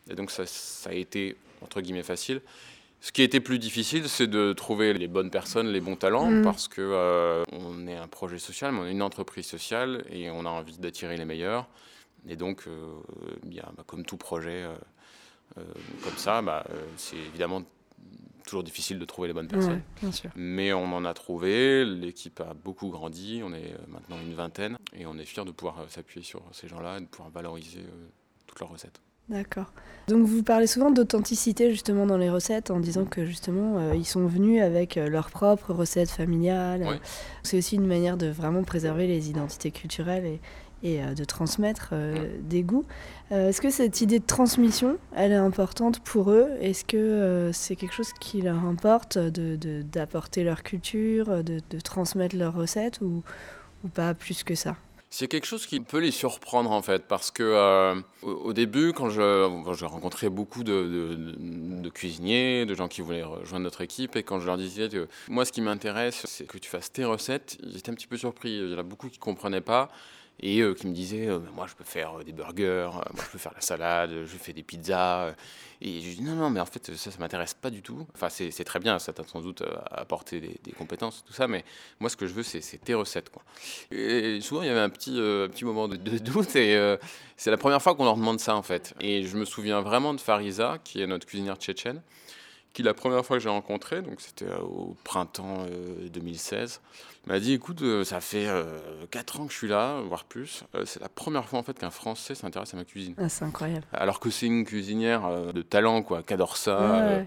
Et 0.10 0.14
donc 0.14 0.30
ça, 0.30 0.46
ça 0.46 0.92
a 0.92 0.94
été, 0.94 1.36
entre 1.62 1.82
guillemets, 1.82 2.04
facile. 2.04 2.42
Ce 3.06 3.12
qui 3.12 3.22
été 3.22 3.40
plus 3.40 3.60
difficile, 3.60 4.10
c'est 4.10 4.26
de 4.26 4.52
trouver 4.54 4.92
les 4.92 5.08
bonnes 5.08 5.30
personnes, 5.30 5.68
les 5.68 5.80
bons 5.80 5.96
talents, 5.96 6.32
mm. 6.32 6.42
parce 6.42 6.68
que 6.68 6.82
euh, 6.82 7.44
on 7.52 7.86
est 7.86 7.96
un 7.96 8.08
projet 8.08 8.40
social, 8.40 8.72
mais 8.72 8.80
on 8.80 8.86
est 8.88 8.94
une 8.94 9.04
entreprise 9.04 9.46
sociale 9.46 10.04
et 10.10 10.32
on 10.32 10.40
a 10.40 10.50
envie 10.50 10.80
d'attirer 10.80 11.16
les 11.16 11.24
meilleurs. 11.24 11.68
Et 12.28 12.36
donc, 12.36 12.64
euh, 12.66 12.96
bien, 13.44 13.62
bah, 13.78 13.84
comme 13.86 14.04
tout 14.06 14.18
projet 14.18 14.64
euh, 15.56 15.64
comme 16.04 16.18
ça, 16.18 16.42
bah, 16.42 16.66
c'est 16.98 17.18
évidemment 17.18 17.62
toujours 18.44 18.64
difficile 18.64 18.98
de 18.98 19.06
trouver 19.06 19.28
les 19.28 19.36
bonnes 19.36 19.50
personnes. 19.50 19.84
Mais 20.36 20.74
on 20.74 20.92
en 20.92 21.06
a 21.06 21.14
trouvé, 21.14 21.86
l'équipe 21.86 22.40
a 22.40 22.56
beaucoup 22.56 22.90
grandi, 22.90 23.44
on 23.46 23.54
est 23.54 23.76
maintenant 23.88 24.18
une 24.20 24.34
vingtaine, 24.34 24.80
et 24.98 25.06
on 25.06 25.16
est 25.20 25.26
fiers 25.26 25.46
de 25.46 25.52
pouvoir 25.52 25.86
s'appuyer 25.90 26.26
sur 26.26 26.42
ces 26.54 26.68
gens-là 26.68 26.98
et 26.98 27.02
de 27.02 27.06
pouvoir 27.06 27.30
valoriser 27.30 27.86
toutes 28.48 28.60
leurs 28.60 28.70
recettes. 28.70 29.00
D'accord. 29.30 29.72
Donc 30.08 30.28
vous 30.28 30.44
parlez 30.44 30.68
souvent 30.68 30.92
d'authenticité 30.92 31.72
justement 31.72 32.06
dans 32.06 32.18
les 32.18 32.30
recettes 32.30 32.70
en 32.70 32.80
disant 32.80 33.06
que 33.06 33.26
justement 33.26 33.80
euh, 33.80 33.96
ils 33.96 34.06
sont 34.06 34.28
venus 34.28 34.62
avec 34.62 34.98
euh, 34.98 35.10
leurs 35.10 35.32
propres 35.32 35.74
recettes 35.74 36.12
familiales. 36.12 37.00
C'est 37.42 37.58
aussi 37.58 37.76
une 37.76 37.88
manière 37.88 38.18
de 38.18 38.28
vraiment 38.28 38.64
préserver 38.64 39.08
les 39.08 39.32
identités 39.32 39.72
culturelles 39.72 40.26
et, 40.26 40.40
et 40.84 41.02
euh, 41.02 41.16
de 41.16 41.24
transmettre 41.24 41.96
des 42.42 42.62
goûts. 42.62 42.86
Est-ce 43.32 43.62
que 43.62 43.72
cette 43.72 44.00
idée 44.02 44.20
de 44.20 44.26
transmission, 44.26 44.98
elle 45.16 45.32
est 45.32 45.36
importante 45.36 46.02
pour 46.02 46.30
eux? 46.30 46.52
Est-ce 46.62 46.86
que 46.86 47.50
c'est 47.52 47.76
quelque 47.76 47.96
chose 47.96 48.14
qui 48.20 48.44
leur 48.44 48.64
importe 48.64 49.18
d'apporter 49.18 50.42
de, 50.42 50.46
leur 50.46 50.62
culture, 50.62 51.44
de, 51.44 51.62
de, 51.68 51.80
transmettre 51.80 52.36
leurs 52.36 52.54
recettes 52.54 53.02
ou, 53.02 53.24
ou 53.84 53.88
pas 53.88 54.14
plus 54.14 54.44
que 54.44 54.54
ça? 54.54 54.76
C'est 55.18 55.30
quelque 55.30 55.46
chose 55.46 55.66
qui 55.66 55.80
peut 55.80 56.00
les 56.00 56.12
surprendre 56.12 56.72
en 56.72 56.82
fait, 56.82 57.08
parce 57.08 57.32
que 57.32 57.42
euh, 57.42 57.96
au, 58.22 58.52
début, 58.52 58.92
quand 58.92 59.10
je, 59.10 59.50
je 59.72 59.86
rencontrais 59.86 60.28
beaucoup 60.28 60.66
de, 60.66 61.90
cuisiniers, 61.94 62.66
de 62.66 62.76
gens 62.76 62.90
qui 62.90 63.00
voulaient 63.00 63.24
rejoindre 63.24 63.64
notre 63.64 63.80
équipe, 63.80 64.18
et 64.18 64.24
quand 64.24 64.42
je 64.42 64.46
leur 64.46 64.58
disais 64.58 64.90
que 64.90 65.08
moi 65.30 65.46
ce 65.46 65.54
qui 65.54 65.62
m'intéresse, 65.62 66.26
c'est 66.26 66.46
que 66.46 66.58
tu 66.58 66.70
fasses 66.70 66.92
tes 66.92 67.06
recettes, 67.06 67.58
étaient 67.78 67.92
un 67.92 67.94
petit 67.94 68.08
peu 68.08 68.18
surpris. 68.18 68.58
Il 68.58 68.72
y 68.72 68.76
en 68.76 68.78
a 68.78 68.84
beaucoup 68.84 69.08
qui 69.08 69.18
ne 69.18 69.24
comprenaient 69.24 69.62
pas 69.62 69.90
et 70.40 70.60
euh, 70.60 70.74
qui 70.74 70.88
me 70.88 70.94
disaient 70.94 71.28
euh, 71.28 71.40
moi 71.54 71.66
je 71.68 71.76
peux 71.76 71.84
faire 71.84 72.20
euh, 72.20 72.24
des 72.24 72.34
burgers, 72.34 72.90
moi 72.92 73.24
je 73.26 73.32
peux 73.32 73.38
faire 73.38 73.54
la 73.56 73.62
salade, 73.62 74.12
je 74.26 74.38
fais 74.38 74.54
des 74.54 74.64
pizzas. 74.64 75.34
et 75.82 76.02
je 76.02 76.16
dis 76.16 76.22
non, 76.22 76.36
non, 76.36 76.50
mais 76.50 76.60
en 76.60 76.66
fait 76.66 76.94
ça, 76.96 77.12
ça 77.12 77.18
m'intéresse 77.20 77.54
pas 77.54 77.70
du 77.70 77.82
tout. 77.82 78.06
Enfin, 78.14 78.30
c'est 78.30 78.64
très 78.64 78.80
bien, 78.80 79.00
ça 79.00 79.14
t'a 79.14 79.24
sans 79.24 79.42
doute 79.42 79.64
apporté 79.92 80.40
des, 80.42 80.72
compétences, 80.74 81.24
tout 81.26 81.34
ça, 81.34 81.48
mais 81.48 81.64
moi 82.00 82.10
ce 82.10 82.18
que 82.18 82.28
je 82.28 82.34
veux, 82.34 82.44
c'est 82.44 82.62
tes 82.84 82.94
recettes. 82.94 83.30
Quoi. 83.30 83.44
Et 83.92 84.42
souvent 84.42 84.62
il 84.62 84.68
y 84.68 84.72
avait 84.72 84.80
un 84.80 84.90
petit, 84.90 85.14
petit 85.14 85.66
moment 85.66 85.88
de, 85.88 85.96
doute, 85.96 86.56
et 86.56 86.98
c'est 87.38 87.52
la 87.52 87.58
première 87.58 87.82
fois 87.82 87.96
qu'on 87.96 88.06
leur 88.06 88.18
demande 88.18 88.40
ça 88.40 88.56
en 88.56 88.64
fait. 88.64 88.94
Et 89.00 89.24
je 89.24 89.38
me 89.38 89.46
souviens 89.46 89.82
vraiment 89.82 90.14
de 90.14 90.20
Farisa, 90.20 90.80
qui 90.84 91.02
est 91.02 91.08
notre 91.08 91.26
cuisinière 91.26 91.56
tchétchène 91.56 92.02
qui 92.76 92.84
la 92.84 92.94
première 92.94 93.26
fois 93.26 93.38
que 93.38 93.44
j'ai 93.44 93.50
rencontré, 93.50 94.04
donc 94.04 94.22
c'était 94.22 94.52
au 94.62 94.96
printemps 95.04 95.66
2016, 96.14 96.82
m'a 97.26 97.40
dit 97.40 97.54
écoute, 97.54 97.82
ça 98.04 98.22
fait 98.22 98.48
4 99.10 99.40
ans 99.40 99.48
que 99.48 99.54
je 99.54 99.58
suis 99.58 99.68
là, 99.68 100.02
voire 100.02 100.26
plus. 100.26 100.64
c'est 100.84 101.02
la 101.02 101.10
première 101.10 101.48
fois 101.48 101.58
en 101.58 101.64
fait 101.64 101.80
qu'un 101.80 101.90
Français 101.90 102.36
s'intéresse 102.36 102.74
à 102.74 102.78
ma 102.78 102.86
cuisine. 102.86 103.16
Ah, 103.18 103.30
c'est 103.30 103.46
incroyable. 103.46 103.86
Alors 103.94 104.20
que 104.20 104.30
c'est 104.30 104.46
une 104.46 104.66
cuisinière 104.66 105.54
de 105.54 105.62
talent, 105.62 106.04
quoi, 106.04 106.22
qui 106.22 106.34
adore 106.34 106.58
ça. 106.58 107.26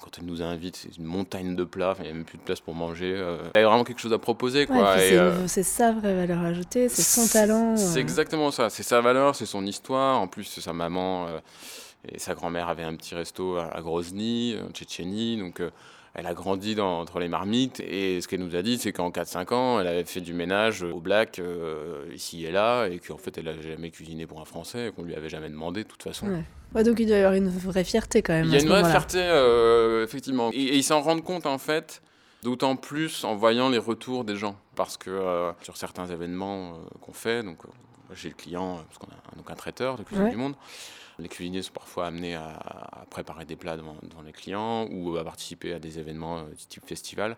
Quand 0.00 0.10
elle 0.18 0.26
nous 0.26 0.42
invite, 0.42 0.76
c'est 0.76 0.96
une 0.96 1.04
montagne 1.04 1.56
de 1.56 1.64
plats, 1.64 1.96
il 1.98 2.04
n'y 2.04 2.10
a 2.10 2.12
même 2.12 2.24
plus 2.24 2.38
de 2.38 2.42
place 2.42 2.60
pour 2.60 2.74
manger. 2.74 3.14
Euh. 3.16 3.38
Elle 3.54 3.64
a 3.64 3.68
vraiment 3.68 3.84
quelque 3.84 4.00
chose 4.00 4.12
à 4.12 4.18
proposer. 4.18 4.66
Quoi. 4.66 4.86
Euh, 4.86 5.44
c'est 5.46 5.62
sa 5.62 5.92
vraie 5.92 6.14
valeur 6.14 6.40
ajoutée, 6.44 6.88
c'est 6.88 7.02
son 7.02 7.26
talent. 7.26 7.76
C'est 7.76 7.98
euh. 7.98 8.02
exactement 8.02 8.50
ça, 8.50 8.70
c'est 8.70 8.82
sa 8.82 9.00
valeur, 9.00 9.34
c'est 9.34 9.46
son 9.46 9.64
histoire. 9.66 10.20
En 10.20 10.28
plus, 10.28 10.44
sa 10.44 10.72
maman 10.72 11.26
et 12.12 12.18
sa 12.18 12.34
grand-mère 12.34 12.68
avaient 12.68 12.84
un 12.84 12.94
petit 12.96 13.14
resto 13.14 13.56
à, 13.56 13.80
Grozny, 13.80 14.56
en 14.66 14.70
Tchétchénie. 14.70 15.36
Donc 15.36 15.62
elle 16.14 16.26
a 16.26 16.34
grandi 16.34 16.74
dans, 16.74 17.00
entre 17.00 17.18
les 17.18 17.28
marmites. 17.28 17.80
Et 17.80 18.20
ce 18.20 18.28
qu'elle 18.28 18.40
nous 18.40 18.56
a 18.56 18.62
dit, 18.62 18.78
c'est 18.78 18.92
qu'en 18.92 19.10
4-5 19.10 19.54
ans, 19.54 19.80
elle 19.80 19.86
avait 19.86 20.04
fait 20.04 20.20
du 20.20 20.34
ménage 20.34 20.82
au 20.82 21.00
black, 21.00 21.40
ici 22.12 22.44
et 22.44 22.50
là, 22.50 22.86
et 22.86 22.98
qu'en 22.98 23.18
fait, 23.18 23.38
elle 23.38 23.44
n'a 23.44 23.60
jamais 23.60 23.90
cuisiné 23.90 24.26
pour 24.26 24.40
un 24.40 24.44
Français, 24.44 24.92
qu'on 24.94 25.02
lui 25.02 25.14
avait 25.14 25.28
jamais 25.28 25.50
demandé 25.50 25.84
de 25.84 25.88
toute 25.88 26.02
façon. 26.02 26.42
Ouais, 26.74 26.84
donc 26.84 27.00
il 27.00 27.06
doit 27.06 27.16
y 27.16 27.20
avoir 27.20 27.34
une 27.34 27.48
vraie 27.48 27.84
fierté 27.84 28.22
quand 28.22 28.34
même. 28.34 28.46
Il 28.46 28.52
y 28.52 28.56
a 28.56 28.60
une 28.60 28.68
vraie 28.68 28.84
fierté, 28.84 29.20
euh, 29.20 30.04
effectivement. 30.04 30.50
Et, 30.52 30.76
ils 30.76 30.82
s'en 30.82 31.00
rendent 31.00 31.24
compte 31.24 31.46
en 31.46 31.58
fait, 31.58 32.02
d'autant 32.42 32.76
plus 32.76 33.24
en 33.24 33.34
voyant 33.34 33.70
les 33.70 33.78
retours 33.78 34.24
des 34.24 34.36
gens. 34.36 34.56
Parce 34.74 34.96
que 34.96 35.10
euh, 35.10 35.52
sur 35.62 35.76
certains 35.76 36.06
événements 36.06 36.72
euh, 36.72 36.76
qu'on 37.00 37.12
fait, 37.12 37.42
donc 37.42 37.58
j'ai 38.14 38.28
le 38.28 38.34
client, 38.34 38.76
parce 38.86 38.98
qu'on 38.98 39.06
a 39.06 39.36
donc 39.36 39.50
un 39.50 39.54
traiteur 39.54 39.96
de 39.96 40.02
cuisine 40.02 40.30
du 40.30 40.36
monde, 40.36 40.54
les 41.18 41.28
cuisiniers 41.28 41.62
sont 41.62 41.72
parfois 41.72 42.06
amenés 42.06 42.34
à, 42.34 43.04
préparer 43.10 43.44
des 43.44 43.56
plats 43.56 43.76
devant, 43.76 43.96
les 44.24 44.32
clients 44.32 44.86
ou 44.90 45.16
à 45.16 45.24
participer 45.24 45.72
à 45.72 45.78
des 45.78 45.98
événements 45.98 46.44
du 46.44 46.66
type 46.68 46.84
festival. 46.86 47.36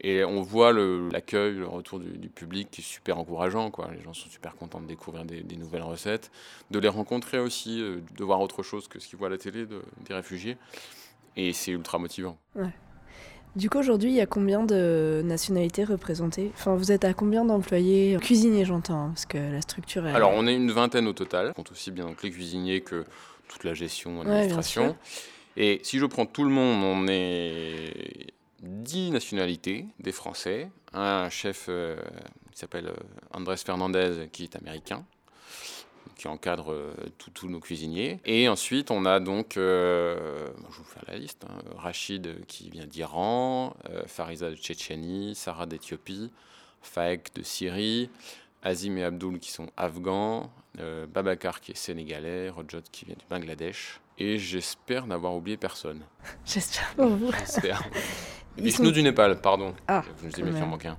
Et 0.00 0.24
on 0.24 0.42
voit 0.42 0.72
l'accueil, 0.72 1.54
le, 1.54 1.66
retour 1.66 1.98
du, 1.98 2.28
public 2.28 2.70
qui 2.70 2.82
est 2.82 2.84
super 2.84 3.18
encourageant. 3.18 3.72
Les 3.92 4.02
gens 4.02 4.12
sont 4.12 4.28
super 4.28 4.54
contents 4.54 4.80
de 4.80 4.86
découvrir 4.86 5.24
des, 5.24 5.56
nouvelles 5.56 5.82
recettes, 5.82 6.30
de 6.70 6.78
les 6.78 6.88
rencontrer 6.88 7.38
aussi, 7.38 7.80
euh, 7.80 8.00
de 8.16 8.24
voir 8.24 8.40
autre 8.40 8.62
chose 8.62 8.88
que 8.88 8.98
ce 9.00 9.08
qu'ils 9.08 9.18
voient 9.18 9.28
à 9.28 9.30
la 9.30 9.38
télé 9.38 9.66
des 9.66 10.14
réfugiés. 10.14 10.58
Et 11.36 11.52
c'est 11.52 11.70
ultra 11.70 11.98
motivant. 11.98 12.38
Du 13.56 13.70
coup, 13.70 13.78
aujourd'hui, 13.78 14.10
il 14.10 14.14
y 14.14 14.20
a 14.20 14.26
combien 14.26 14.62
de 14.62 15.22
nationalités 15.24 15.82
représentées? 15.82 16.50
Enfin, 16.54 16.74
vous 16.74 16.92
êtes 16.92 17.04
à 17.04 17.14
combien 17.14 17.42
d'employés? 17.42 18.18
Cuisiniers, 18.20 18.66
j'entends, 18.66 19.06
hein, 19.06 19.08
parce 19.14 19.24
que 19.24 19.38
la 19.38 19.62
structure 19.62 20.06
est... 20.06 20.12
Alors, 20.12 20.32
on 20.34 20.46
est 20.46 20.54
une 20.54 20.70
vingtaine 20.70 21.08
au 21.08 21.14
total. 21.14 21.48
On 21.50 21.52
compte 21.54 21.72
aussi 21.72 21.90
bien 21.90 22.04
donc, 22.04 22.22
les 22.22 22.30
cuisiniers 22.30 22.82
que 22.82 23.04
toute 23.48 23.64
la 23.64 23.72
gestion, 23.72 24.22
l'administration. 24.22 24.94
et 25.56 25.80
si 25.82 25.98
je 25.98 26.04
prends 26.04 26.26
tout 26.26 26.44
le 26.44 26.50
monde, 26.50 26.84
on 26.84 27.08
est 27.08 28.34
10 28.62 29.12
nationalités, 29.12 29.86
des 30.00 30.12
Français, 30.12 30.70
un 30.92 31.30
chef 31.30 31.66
euh, 31.70 31.96
qui 32.52 32.58
s'appelle 32.58 32.88
euh, 32.88 32.96
Andrés 33.32 33.56
Fernandez 33.56 34.28
qui 34.32 34.44
est 34.44 34.56
américain, 34.56 35.04
qui 36.16 36.28
encadre 36.28 36.72
euh, 36.72 36.94
tous 37.34 37.48
nos 37.48 37.60
cuisiniers. 37.60 38.20
Et 38.24 38.48
ensuite, 38.48 38.90
on 38.90 39.04
a 39.04 39.20
donc, 39.20 39.52
je 39.54 39.60
vais 39.60 40.52
vous 40.68 40.84
faire 40.84 41.04
la 41.08 41.16
liste, 41.16 41.44
hein, 41.44 41.58
Rachid 41.76 42.44
qui 42.46 42.70
vient 42.70 42.86
d'Iran, 42.86 43.76
Fariza 44.06 44.50
de 44.50 44.56
Tchétchénie, 44.56 45.34
Sarah 45.34 45.66
d'Éthiopie, 45.66 46.30
Faek 46.82 47.34
de 47.34 47.42
Syrie, 47.42 48.10
Azim 48.62 48.96
et 48.96 49.04
Abdul 49.04 49.38
qui 49.38 49.50
sont 49.50 49.68
afghans, 49.76 50.50
Babakar 51.12 51.60
qui 51.60 51.72
est 51.72 51.76
sénégalais, 51.76 52.50
Rojot 52.50 52.82
qui 52.90 53.04
vient 53.04 53.16
du 53.16 53.24
Bangladesh. 53.28 54.00
Et 54.18 54.38
j'espère 54.38 55.06
n'avoir 55.06 55.34
oublié 55.34 55.56
personne. 55.56 56.00
J'espère 56.44 56.94
pour 56.94 57.08
vous. 57.08 57.32
J'espère. 57.32 57.82
Sont... 58.70 58.90
du 58.90 59.02
Népal, 59.02 59.38
pardon. 59.40 59.74
Ah, 59.86 60.02
je 60.18 60.26
me 60.26 60.32
dis, 60.32 60.42
mais 60.42 60.50
il 60.50 60.62
en 60.62 60.66
manque 60.66 60.86
un. 60.86 60.96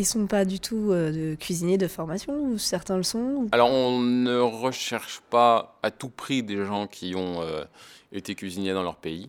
Ils 0.00 0.06
sont 0.06 0.26
pas 0.26 0.46
du 0.46 0.60
tout 0.60 0.92
euh, 0.92 1.12
de 1.12 1.34
cuisiniers 1.34 1.76
de 1.76 1.86
formation 1.86 2.32
ou 2.32 2.56
certains 2.56 2.96
le 2.96 3.02
sont 3.02 3.48
Alors 3.52 3.70
on 3.70 4.00
ne 4.00 4.38
recherche 4.38 5.20
pas 5.28 5.78
à 5.82 5.90
tout 5.90 6.08
prix 6.08 6.42
des 6.42 6.64
gens 6.64 6.86
qui 6.86 7.14
ont 7.14 7.42
euh, 7.42 7.64
été 8.10 8.34
cuisiniers 8.34 8.72
dans 8.72 8.82
leur 8.82 8.96
pays. 8.96 9.28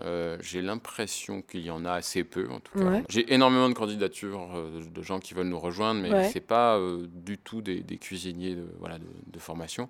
Euh, 0.00 0.36
j'ai 0.42 0.62
l'impression 0.62 1.42
qu'il 1.42 1.62
y 1.62 1.72
en 1.72 1.84
a 1.84 1.90
assez 1.90 2.22
peu 2.22 2.48
en 2.52 2.60
tout 2.60 2.78
cas. 2.78 3.02
J'ai 3.08 3.34
énormément 3.34 3.68
de 3.68 3.74
candidatures 3.74 4.50
de 4.94 5.02
gens 5.02 5.18
qui 5.18 5.34
veulent 5.34 5.48
nous 5.48 5.58
rejoindre, 5.58 6.00
mais 6.02 6.28
ce 6.28 6.34
c'est 6.34 6.40
pas 6.40 6.80
du 7.12 7.36
tout 7.36 7.60
des, 7.60 7.82
cuisiniers 8.00 8.54
de, 8.54 8.66
voilà, 8.78 8.98
de, 8.98 9.38
formation. 9.40 9.88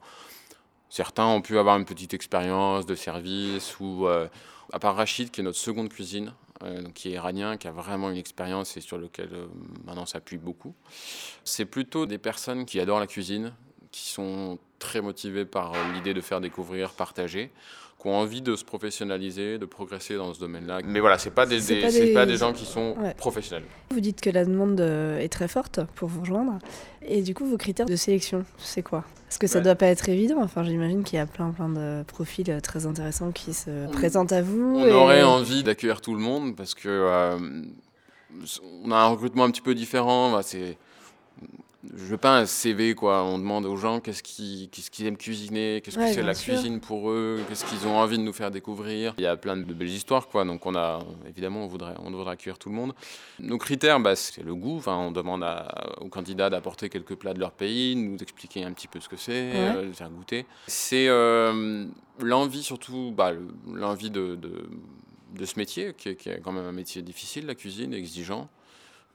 Certains 0.89 1.27
ont 1.27 1.43
pu 1.43 1.59
avoir 1.59 1.77
une 1.77 1.85
petite 1.85 2.15
expérience 2.15 2.87
de 2.87 2.95
service 2.95 3.79
ou 3.81 4.07
à 4.09 4.79
part 4.81 4.97
Rachid 4.97 5.31
qui 5.31 5.43
est 5.43 5.45
notre 5.45 5.59
seconde 5.59 5.91
cuisine, 5.91 6.33
euh, 6.63 6.83
qui 6.95 7.09
est 7.09 7.13
iranien, 7.13 7.57
qui 7.57 7.69
a 7.69 7.73
vraiment 7.73 8.11
une 8.11 8.17
expérience 8.17 8.77
et 8.77 8.81
sur 8.81 8.99
lequel 8.99 9.31
euh, 9.33 9.47
maintenant 9.85 10.07
s'appuie 10.07 10.39
beaucoup. 10.39 10.75
C'est 11.45 11.65
plutôt 11.65 12.07
des 12.07 12.19
personnes 12.19 12.67
qui 12.67 12.81
adorent 12.81 13.01
la 13.01 13.07
cuisine, 13.07 13.53
qui 13.91 14.09
sont 14.09 14.59
très 14.79 15.01
motivées 15.01 15.45
par 15.45 15.73
l'idée 15.93 16.15
de 16.15 16.21
faire 16.21 16.41
découvrir, 16.41 16.93
partager, 16.93 17.51
qui 18.01 18.09
ont 18.09 18.17
envie 18.17 18.41
de 18.41 18.57
se 18.57 18.65
professionnaliser, 18.65 19.59
de 19.59 19.67
progresser 19.67 20.17
dans 20.17 20.33
ce 20.33 20.41
domaine-là. 20.41 20.81
Mais 20.85 21.01
voilà, 21.01 21.19
c'est 21.19 21.31
pas 21.31 21.45
des, 21.45 21.61
des, 21.61 22.15
pas 22.15 22.25
des... 22.25 22.37
gens 22.37 22.53
qui 22.53 22.65
sont 22.65 22.97
professionnels. 23.19 23.65
Vous 23.91 24.01
dites 24.01 24.21
que 24.21 24.31
la 24.31 24.45
demande 24.45 24.81
euh, 24.81 25.19
est 25.19 25.29
très 25.29 25.49
forte 25.49 25.81
pour 25.97 26.09
vous 26.09 26.21
rejoindre. 26.21 26.59
Et 27.07 27.21
du 27.21 27.35
coup, 27.35 27.45
vos 27.45 27.59
critères 27.59 27.87
de 27.87 27.97
sélection, 27.97 28.45
c'est 28.59 28.83
quoi? 28.83 29.05
Parce 29.27 29.37
que 29.37 29.47
ça 29.47 29.59
ne 29.59 29.65
doit 29.65 29.75
pas 29.75 29.87
être 29.87 30.09
évident. 30.09 30.41
Enfin, 30.43 30.65
j'imagine 30.65 31.05
qu'il 31.05 31.19
y 31.19 31.21
a 31.21 31.27
plein, 31.27 31.51
plein 31.51 31.69
de 31.69 32.03
profils 32.05 32.51
euh, 32.51 32.61
très 32.61 32.87
intéressants 32.87 33.33
qui 33.33 33.53
se 33.53 33.91
présentent 33.93 34.33
à 34.33 34.41
vous. 34.41 34.77
On 34.79 34.91
aurait 34.93 35.23
envie 35.23 35.63
d'accueillir 35.63 36.01
tout 36.01 36.15
le 36.15 36.21
monde 36.21 36.57
parce 36.57 36.75
que 36.75 36.89
euh, 36.89 37.39
on 38.83 38.91
a 38.91 38.97
un 38.97 39.09
recrutement 39.09 39.45
un 39.45 39.51
petit 39.51 39.61
peu 39.61 39.75
différent. 39.75 40.33
Bah, 40.33 40.41
c'est 40.43 40.79
je 41.85 42.05
veux 42.05 42.19
pas 42.19 42.39
un 42.39 42.47
CV 42.47 42.95
quoi. 42.95 43.23
On 43.23 43.39
demande 43.39 43.65
aux 43.65 43.77
gens 43.77 44.01
qu'est-ce 44.01 44.23
qu'ils 44.23 45.07
aiment 45.07 45.17
cuisiner, 45.17 45.81
qu'est-ce 45.83 45.97
que 45.97 46.13
c'est 46.13 46.23
la 46.23 46.35
cuisine 46.35 46.81
pour 46.81 47.11
eux, 47.11 47.43
qu'est-ce 47.49 47.65
qu'ils 47.65 47.87
ont 47.87 47.97
envie 47.97 48.19
de 48.19 48.23
nous 48.23 48.33
faire 48.33 48.51
découvrir. 48.51 49.15
Il 49.19 49.25
y 49.25 49.27
a 49.27 49.37
plein 49.37 49.57
de 49.57 49.73
belles 49.73 49.89
histoires 49.89 50.29
quoi. 50.29 50.45
Donc 50.45 50.67
on 50.67 50.75
a 50.75 51.01
évidemment 51.27 51.65
on 51.65 51.67
voudrait 51.67 51.95
on 51.99 52.11
devrait 52.11 52.33
accueillir 52.33 52.59
tout 52.59 52.69
le 52.69 52.75
monde. 52.75 52.95
Nos 53.39 53.57
critères 53.57 53.99
bah, 53.99 54.15
c'est 54.15 54.43
le 54.43 54.55
goût. 54.55 54.77
Enfin 54.77 54.97
on 54.97 55.11
demande 55.11 55.45
aux 56.01 56.09
candidats 56.09 56.51
d'apporter 56.51 56.91
quelques 56.91 57.15
plats 57.15 57.35
de 57.35 57.41
leur 57.41 57.53
pays, 57.53 57.97
nous 57.97 58.19
expliquer 58.19 58.65
un 58.65 58.73
petit 58.73 58.89
peu 58.89 59.01
ce 59.01 59.09
que 59.09 59.17
c'est, 59.17 59.53
euh, 59.55 59.89
de 59.89 59.93
faire 59.93 60.11
goûter. 60.11 60.45
C'est 60.67 61.09
euh, 61.09 61.87
l'envie 62.21 62.63
surtout 62.63 63.13
bah, 63.17 63.33
l'envie 63.67 64.11
de, 64.11 64.37
de, 64.37 65.45
ce 65.45 65.59
métier 65.59 65.95
qui 65.95 66.11
est, 66.11 66.41
quand 66.43 66.53
même 66.53 66.67
un 66.67 66.73
métier 66.73 67.01
difficile 67.01 67.47
la 67.47 67.55
cuisine, 67.55 67.95
exigeant, 67.95 68.49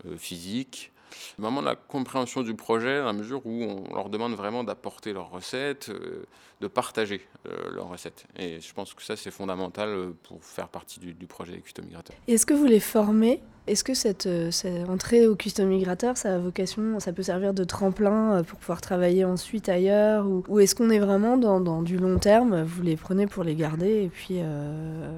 euh, 0.06 0.18
physique. 0.18 0.92
Vraiment 1.38 1.62
la 1.62 1.76
compréhension 1.76 2.42
du 2.42 2.56
projet, 2.56 2.98
à 2.98 3.06
la 3.06 3.14
mesure 3.14 3.46
où 3.46 3.64
on 3.64 3.94
leur 3.94 4.10
demande 4.10 4.34
vraiment 4.34 4.64
d'apporter 4.64 5.14
leurs 5.14 5.30
recettes, 5.30 5.90
euh, 5.90 6.24
de 6.62 6.68
partager 6.68 7.22
euh, 7.48 7.72
leurs 7.72 7.90
recettes. 7.90 8.26
Et 8.38 8.60
je 8.62 8.74
pense 8.74 8.94
que 8.94 9.04
ça, 9.04 9.16
c'est 9.16 9.32
fondamental 9.32 9.90
euh, 9.90 10.12
pour 10.24 10.44
faire 10.44 10.70
partie 10.70 11.00
du, 11.00 11.28
projet 11.28 11.54
des 11.54 11.62
Custom 11.62 11.86
Migrateurs. 11.86 12.16
Est-ce 12.28 12.46
que 12.46 12.54
vous 12.54 12.66
les 12.66 12.80
formez 12.80 13.42
Est-ce 13.68 13.84
que 13.84 13.94
cette, 13.94 14.30
cette, 14.52 14.88
entrée 14.90 15.26
au 15.26 15.36
Custom 15.36 15.68
Migrateur, 15.68 16.18
ça 16.18 16.36
a 16.36 16.38
vocation, 16.38 17.00
ça 17.00 17.14
peut 17.14 17.24
servir 17.24 17.54
de 17.54 17.64
tremplin 17.64 18.44
pour 18.44 18.60
pouvoir 18.60 18.80
travailler 18.80 19.26
ensuite 19.26 19.70
ailleurs 19.70 20.28
Ou, 20.28 20.60
est-ce 20.60 20.76
qu'on 20.76 20.90
est 20.90 21.00
vraiment 21.00 21.38
dans, 21.38 21.82
du 21.82 21.98
long 21.98 22.20
terme 22.20 22.64
Vous 22.64 22.84
les 22.84 22.96
prenez 22.96 23.26
pour 23.26 23.44
les 23.44 23.56
garder 23.56 24.04
et 24.04 24.10
puis 24.10 24.40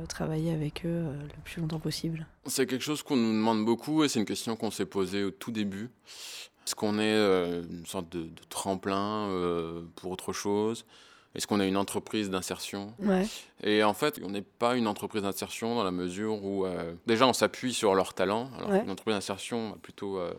travailler 0.08 0.54
avec 0.54 0.86
eux 0.86 1.04
le 1.04 1.42
plus 1.44 1.62
longtemps 1.62 1.80
possible? 1.80 2.26
C'est 2.46 2.66
quelque 2.66 2.84
chose 2.84 3.04
qu'on 3.04 3.18
nous 3.18 3.34
demande 3.34 3.66
beaucoup 3.66 4.04
et 4.04 4.08
c'est 4.08 4.20
une 4.20 4.26
question 4.26 4.56
qu'on 4.56 4.72
s'est 4.72 4.86
posée 4.86 5.24
au 5.24 5.32
tout 5.32 5.52
début. 5.52 5.90
Est-ce 6.66 6.76
qu'on 6.76 7.00
est 7.00 7.18
une 7.18 7.86
sorte 7.86 8.10
de 8.10 8.30
tremplin 8.50 9.30
pour 9.96 10.12
autre 10.12 10.32
chose? 10.32 10.86
Est-ce 11.38 11.46
qu'on 11.46 11.60
a 11.60 11.66
une 11.66 11.78
entreprise 11.78 12.32
d'insertion? 12.32 12.94
Et 13.64 13.84
en 13.84 13.94
fait, 13.94 14.20
on 14.24 14.32
n'est 14.32 14.42
pas 14.42 14.76
une 14.76 14.88
entreprise 14.88 15.22
d'insertion 15.22 15.76
dans 15.76 15.84
la 15.84 15.92
mesure 15.92 16.44
où 16.44 16.66
euh, 16.66 16.94
déjà 17.06 17.28
on 17.28 17.34
s'appuie 17.34 17.74
sur 17.74 17.94
leurs 17.94 18.16
talents. 18.16 18.50
Alors 18.58 18.74
une 18.74 18.90
entreprise 18.90 19.16
d'insertion 19.16 19.78
plutôt 19.84 20.18
euh, 20.18 20.34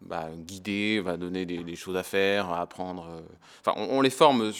bah, 0.00 0.28
guider, 0.36 1.00
va 1.00 1.16
donner 1.16 1.46
des, 1.46 1.76
choses 1.76 1.96
à 1.96 2.02
faire, 2.02 2.50
à 2.50 2.60
apprendre. 2.60 3.08
Euh. 3.10 3.20
Enfin, 3.64 3.72
on, 3.76 4.02
les 4.02 4.10
forme 4.10 4.52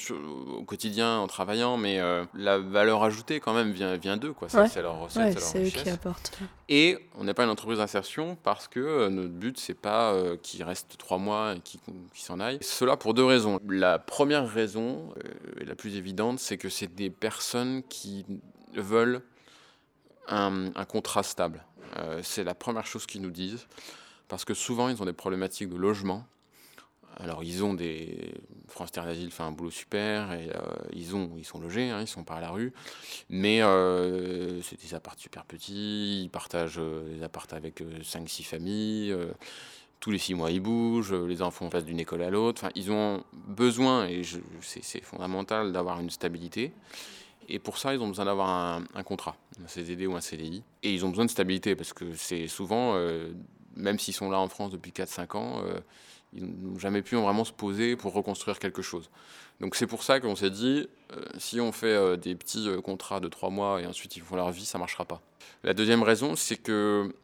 au 0.57 0.62
quotidien 0.62 1.19
en 1.19 1.26
travaillant, 1.26 1.76
mais 1.76 2.00
euh, 2.00 2.25
la 2.35 2.59
valeur 2.59 3.03
ajoutée 3.03 3.41
quand 3.41 3.53
même 3.53 3.73
vient, 3.73 3.97
vient 3.97 4.17
d'eux, 4.17 4.33
quoi. 4.33 4.49
C'est 4.49 4.81
leur 4.81 4.99
recette, 5.00 5.38
c'est 5.38 5.64
eux 5.64 5.71
qui 5.71 5.88
apportent. 5.91 6.38
Et 6.69 6.99
on 7.19 7.25
n'est 7.25 7.35
pas 7.35 7.45
une 7.45 7.50
entreprise 7.50 7.79
d'insertion 7.79 8.38
parce 8.43 8.69
que 8.69 8.81
euh, 8.81 9.11
notre 9.11 9.35
but 9.35 9.59
c'est 9.59 9.75
pas 9.75 10.14
qu'ils 10.43 10.62
restent 10.62 10.97
trois 10.97 11.19
mois 11.19 11.55
et 11.57 11.61
qu'ils 11.61 11.81
s'en 12.14 12.41
aillent. 12.41 12.59
Cela 12.62 12.97
pour 12.97 13.12
deux 13.12 13.25
raisons. 13.25 13.61
La 13.69 13.99
première 13.99 14.49
raison, 14.49 15.12
et 15.61 15.64
la 15.64 15.75
plus 15.75 15.97
évidente, 15.97 16.38
c'est 16.38 16.57
que 16.57 16.71
c'est 16.71 16.95
des 16.95 17.11
personnes 17.11 17.83
qui 17.91 18.25
veulent 18.75 19.21
un, 20.29 20.69
un 20.75 20.85
contrat 20.87 21.23
stable. 21.23 21.62
c'est 22.23 22.45
la 22.45 22.55
première 22.55 22.87
chose 22.87 23.05
qu'ils 23.05 23.21
nous 23.21 23.31
disent 23.31 23.67
parce 24.28 24.45
que 24.45 24.54
souvent 24.54 24.88
ils 24.88 25.00
ont 25.02 25.07
des 25.07 25.12
problématiques 25.12 25.69
de 25.69 25.76
logement. 25.76 26.26
Alors, 27.16 27.45
ils 27.45 27.62
ont 27.62 27.75
des. 27.75 28.33
France 28.69 28.90
Terre 28.90 29.04
d'Asile 29.04 29.31
fait 29.31 29.43
un 29.43 29.52
boulot 29.52 29.71
super, 29.71 30.33
et 30.33 30.50
euh, 30.50 30.61
ils, 30.93 31.14
ont, 31.14 31.33
ils 31.37 31.45
sont 31.45 31.61
logés, 31.61 31.90
hein, 31.90 32.00
ils 32.00 32.09
sont 32.09 32.25
pas 32.25 32.35
à 32.35 32.40
la 32.40 32.50
rue. 32.50 32.73
Mais 33.28 33.62
euh, 33.62 34.61
c'est 34.62 34.81
des 34.81 34.95
apparts 34.95 35.19
super 35.19 35.45
petits, 35.45 36.23
ils 36.25 36.31
partagent 36.31 36.78
euh, 36.78 37.14
les 37.14 37.23
apparts 37.23 37.47
avec 37.52 37.81
5-6 37.81 38.45
familles. 38.45 39.16
tous 40.00 40.11
les 40.11 40.19
6 40.19 40.35
mois, 40.35 40.50
ils 40.50 40.61
bougent, 40.61 41.14
les 41.14 41.40
enfants 41.40 41.69
passent 41.69 41.85
d'une 41.85 42.00
école 42.00 42.23
à 42.23 42.31
l'autre. 42.31 42.64
Enfin, 42.64 42.73
ils 42.75 42.90
ont 42.90 43.23
besoin, 43.33 44.09
et 44.09 44.23
c'est 44.61 45.04
fondamental, 45.04 45.73
d'avoir 45.73 46.00
une 46.00 46.11
stabilité. 46.11 46.73
Et 47.49 47.59
pour 47.59 47.78
ça, 47.78 47.95
ils 47.95 48.00
ont 48.00 48.09
besoin 48.09 48.25
d'avoir 48.25 48.49
un, 48.49 49.02
contrat, 49.04 49.37
un 49.62 49.69
CDD 49.69 50.07
ou 50.07 50.16
un 50.16 50.21
CDI. 50.21 50.64
Et 50.83 50.93
ils 50.93 51.04
ont 51.04 51.11
besoin 51.11 51.26
de 51.26 51.31
stabilité 51.31 51.76
parce 51.76 51.93
que 51.93 52.14
c'est 52.14 52.49
souvent, 52.49 52.97
même 53.76 53.99
s'ils 53.99 54.14
sont 54.14 54.31
là 54.31 54.38
en 54.38 54.49
France 54.49 54.71
depuis 54.71 54.93
4-5 54.93 55.37
ans, 55.37 55.62
ils 56.35 56.45
n'ont 56.45 56.78
jamais 56.78 57.02
pu 57.02 57.16
vraiment 57.16 57.45
se 57.45 57.52
poser 57.52 57.97
pour 57.97 58.12
reconstruire 58.12 58.59
quelque 58.59 58.83
chose. 58.83 59.11
Donc 59.61 59.76
c'est 59.76 59.87
pour 59.87 60.02
ça 60.02 60.21
qu'on 60.21 60.35
s'est 60.35 60.50
dit, 60.50 60.88
euh, 61.12 61.23
si 61.38 61.61
on 61.61 61.71
fait 61.71 61.87
euh, 61.87 62.16
des 62.16 62.35
petits 62.35 62.69
euh, 62.69 62.81
contrats 62.81 63.21
de 63.21 63.28
trois 63.28 63.50
mois 63.50 63.81
et 63.81 63.87
ensuite 63.87 64.16
ils 64.16 64.23
font 64.23 64.37
leur 64.37 64.50
vie, 64.50 64.64
ça 64.64 64.78
ne 64.78 64.81
marchera 64.81 65.04
pas. 65.04 65.23
La 65.62 65.75
deuxième 65.75 66.02
raison, 66.02 66.35
c'est 66.35 66.57
que 66.57 67.14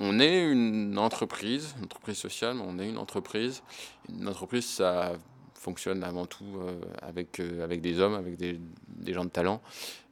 on 0.00 0.18
est 0.18 0.50
une 0.50 0.98
entreprise, 0.98 1.74
une 1.78 1.84
entreprise 1.84 2.16
sociale, 2.16 2.56
mais 2.56 2.64
on 2.66 2.78
est 2.80 2.88
une 2.88 2.98
entreprise. 2.98 3.62
Une 4.08 4.26
entreprise, 4.26 4.66
ça 4.66 5.12
fonctionne 5.54 6.02
avant 6.02 6.26
tout 6.26 6.58
avec, 7.00 7.38
avec 7.38 7.80
des 7.80 8.00
hommes, 8.00 8.14
avec 8.14 8.36
des, 8.36 8.58
des 8.88 9.12
gens 9.12 9.24
de 9.24 9.30
talent. 9.30 9.60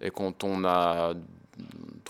Et 0.00 0.10
quand 0.10 0.44
on 0.44 0.64
a 0.64 1.14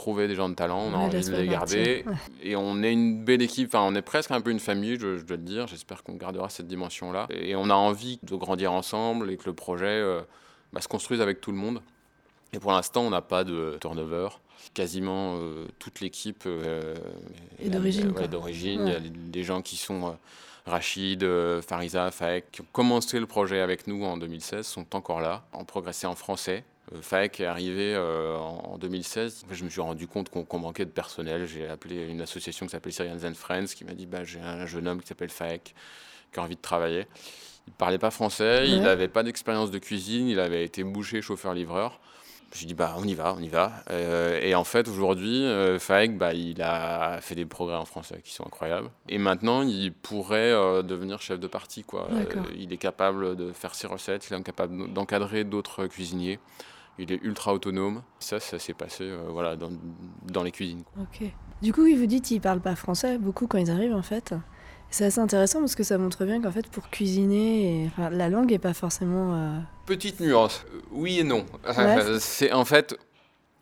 trouver 0.00 0.28
des 0.28 0.34
gens 0.34 0.48
de 0.48 0.54
talent, 0.54 0.80
on 0.80 0.94
a 0.94 0.96
envie 0.96 1.22
de 1.22 1.36
les 1.36 1.46
garder. 1.46 2.04
Et 2.42 2.56
on 2.56 2.82
est 2.82 2.92
une 2.92 3.22
belle 3.22 3.42
équipe, 3.42 3.68
enfin, 3.68 3.84
on 3.86 3.94
est 3.94 4.02
presque 4.02 4.30
un 4.30 4.40
peu 4.40 4.50
une 4.50 4.60
famille, 4.60 4.98
je, 4.98 5.22
dois 5.22 5.36
le 5.36 5.42
dire. 5.42 5.66
J'espère 5.66 6.02
qu'on 6.02 6.14
gardera 6.14 6.48
cette 6.48 6.66
dimension-là. 6.66 7.26
Et 7.28 7.54
on 7.54 7.68
a 7.68 7.74
envie 7.74 8.18
de 8.22 8.34
grandir 8.34 8.72
ensemble 8.72 9.30
et 9.30 9.36
que 9.36 9.44
le 9.44 9.52
projet 9.52 9.86
euh, 9.86 10.22
bah, 10.72 10.80
se 10.80 10.88
construise 10.88 11.20
avec 11.20 11.42
tout 11.42 11.52
le 11.52 11.58
monde. 11.58 11.82
Et 12.54 12.58
pour 12.58 12.72
l'instant, 12.72 13.02
on 13.02 13.10
n'a 13.10 13.20
pas 13.20 13.44
de 13.44 13.76
turnover. 13.80 14.28
Quasiment 14.72 15.36
euh, 15.36 15.66
toute 15.78 16.00
l'équipe 16.00 16.44
euh, 16.46 16.94
est 17.58 17.68
d'origine. 17.68 18.12
d'origine. 18.30 18.86
Il 18.86 18.92
y 18.92 18.96
a 18.96 19.00
des 19.00 19.42
gens 19.42 19.60
qui 19.60 19.76
sont 19.76 20.16
Rachid, 20.64 21.26
Farisa, 21.60 22.10
Faek, 22.10 22.50
qui 22.52 22.62
ont 22.62 22.66
commencé 22.72 23.20
le 23.20 23.26
projet 23.26 23.60
avec 23.60 23.86
nous 23.86 24.02
en 24.04 24.16
2016, 24.16 24.66
sont 24.66 24.96
encore 24.96 25.20
là, 25.20 25.42
ont 25.52 25.64
progressé 25.64 26.06
en 26.06 26.14
français. 26.14 26.64
Euh, 26.94 27.02
FAEC 27.02 27.40
est 27.40 27.46
arrivé 27.46 27.94
euh, 27.94 28.36
en 28.36 28.78
2016. 28.78 29.46
Je 29.50 29.64
me 29.64 29.70
suis 29.70 29.80
rendu 29.80 30.06
compte 30.06 30.28
qu'on 30.30 30.58
manquait 30.58 30.84
de 30.84 30.90
personnel. 30.90 31.46
J'ai 31.46 31.66
appelé 31.68 32.06
une 32.06 32.20
association 32.20 32.66
qui 32.66 32.72
s'appelle 32.72 32.92
Syrians 32.92 33.24
and 33.24 33.34
Friends 33.34 33.66
qui 33.66 33.84
m'a 33.84 33.92
dit 33.92 34.06
bah, 34.06 34.24
j'ai 34.24 34.40
un 34.40 34.66
jeune 34.66 34.88
homme 34.88 35.00
qui 35.00 35.08
s'appelle 35.08 35.30
FAEC 35.30 35.74
qui 36.32 36.40
a 36.40 36.42
envie 36.42 36.56
de 36.56 36.60
travailler. 36.60 37.06
Il 37.66 37.70
ne 37.70 37.76
parlait 37.76 37.98
pas 37.98 38.10
français, 38.10 38.68
il 38.68 38.80
n'avait 38.80 39.08
pas 39.08 39.22
d'expérience 39.22 39.70
de 39.70 39.78
cuisine, 39.78 40.28
il 40.28 40.40
avait 40.40 40.64
été 40.64 40.82
boucher, 40.82 41.22
chauffeur-livreur. 41.22 42.00
J'ai 42.52 42.66
dit 42.66 42.74
bah 42.74 42.96
on 42.98 43.04
y 43.04 43.14
va, 43.14 43.34
on 43.38 43.40
y 43.40 43.48
va. 43.48 43.72
Euh, 43.90 44.40
et 44.42 44.56
en 44.56 44.64
fait 44.64 44.88
aujourd'hui, 44.88 45.44
euh, 45.44 45.78
Faek, 45.78 46.18
bah, 46.18 46.34
il 46.34 46.60
a 46.62 47.20
fait 47.20 47.36
des 47.36 47.46
progrès 47.46 47.76
en 47.76 47.84
français 47.84 48.20
qui 48.24 48.32
sont 48.32 48.44
incroyables. 48.44 48.90
Et 49.08 49.18
maintenant, 49.18 49.62
il 49.62 49.92
pourrait 49.92 50.50
devenir 50.82 51.20
chef 51.22 51.38
de 51.38 51.46
partie 51.46 51.84
quoi. 51.84 52.08
il 52.56 52.72
est 52.72 52.78
capable 52.78 53.36
de 53.36 53.52
faire 53.52 53.76
ses 53.76 53.86
recettes, 53.86 54.28
il 54.30 54.36
est 54.36 54.42
capable 54.42 54.92
d'encadrer 54.92 55.44
d'autres 55.44 55.86
cuisiniers 55.86 56.40
il 56.98 57.12
est 57.12 57.22
ultra 57.22 57.54
autonome. 57.54 58.02
Ça, 58.18 58.40
ça 58.40 58.58
s'est 58.58 58.74
passé 58.74 59.04
euh, 59.04 59.28
voilà, 59.30 59.56
dans, 59.56 59.70
dans, 60.24 60.42
les 60.42 60.52
cuisines. 60.52 60.84
Ok. 61.00 61.28
Du 61.62 61.72
coup, 61.72 61.82
vous 61.82 62.06
dites 62.06 62.24
qu'ils 62.24 62.40
parlent 62.40 62.60
pas 62.60 62.76
français 62.76 63.18
beaucoup 63.18 63.46
quand 63.46 63.58
ils 63.58 63.70
arrivent 63.70 63.94
en 63.94 64.02
fait. 64.02 64.34
C'est 64.90 65.04
assez 65.04 65.20
intéressant 65.20 65.60
parce 65.60 65.76
que 65.76 65.84
ça 65.84 65.98
montre 65.98 66.24
bien 66.24 66.42
qu'en 66.42 66.50
fait 66.50 66.68
pour 66.68 66.90
cuisiner, 66.90 67.88
enfin, 67.92 68.10
la 68.10 68.28
langue 68.28 68.52
est 68.52 68.58
pas 68.58 68.74
forcément. 68.74 69.34
Euh, 69.34 69.58
Petite 69.86 70.20
nuance, 70.20 70.64
oui 70.90 71.20
et 71.20 71.24
non. 71.24 71.46
c'est 72.18 72.52
en 72.52 72.64
fait 72.64 72.96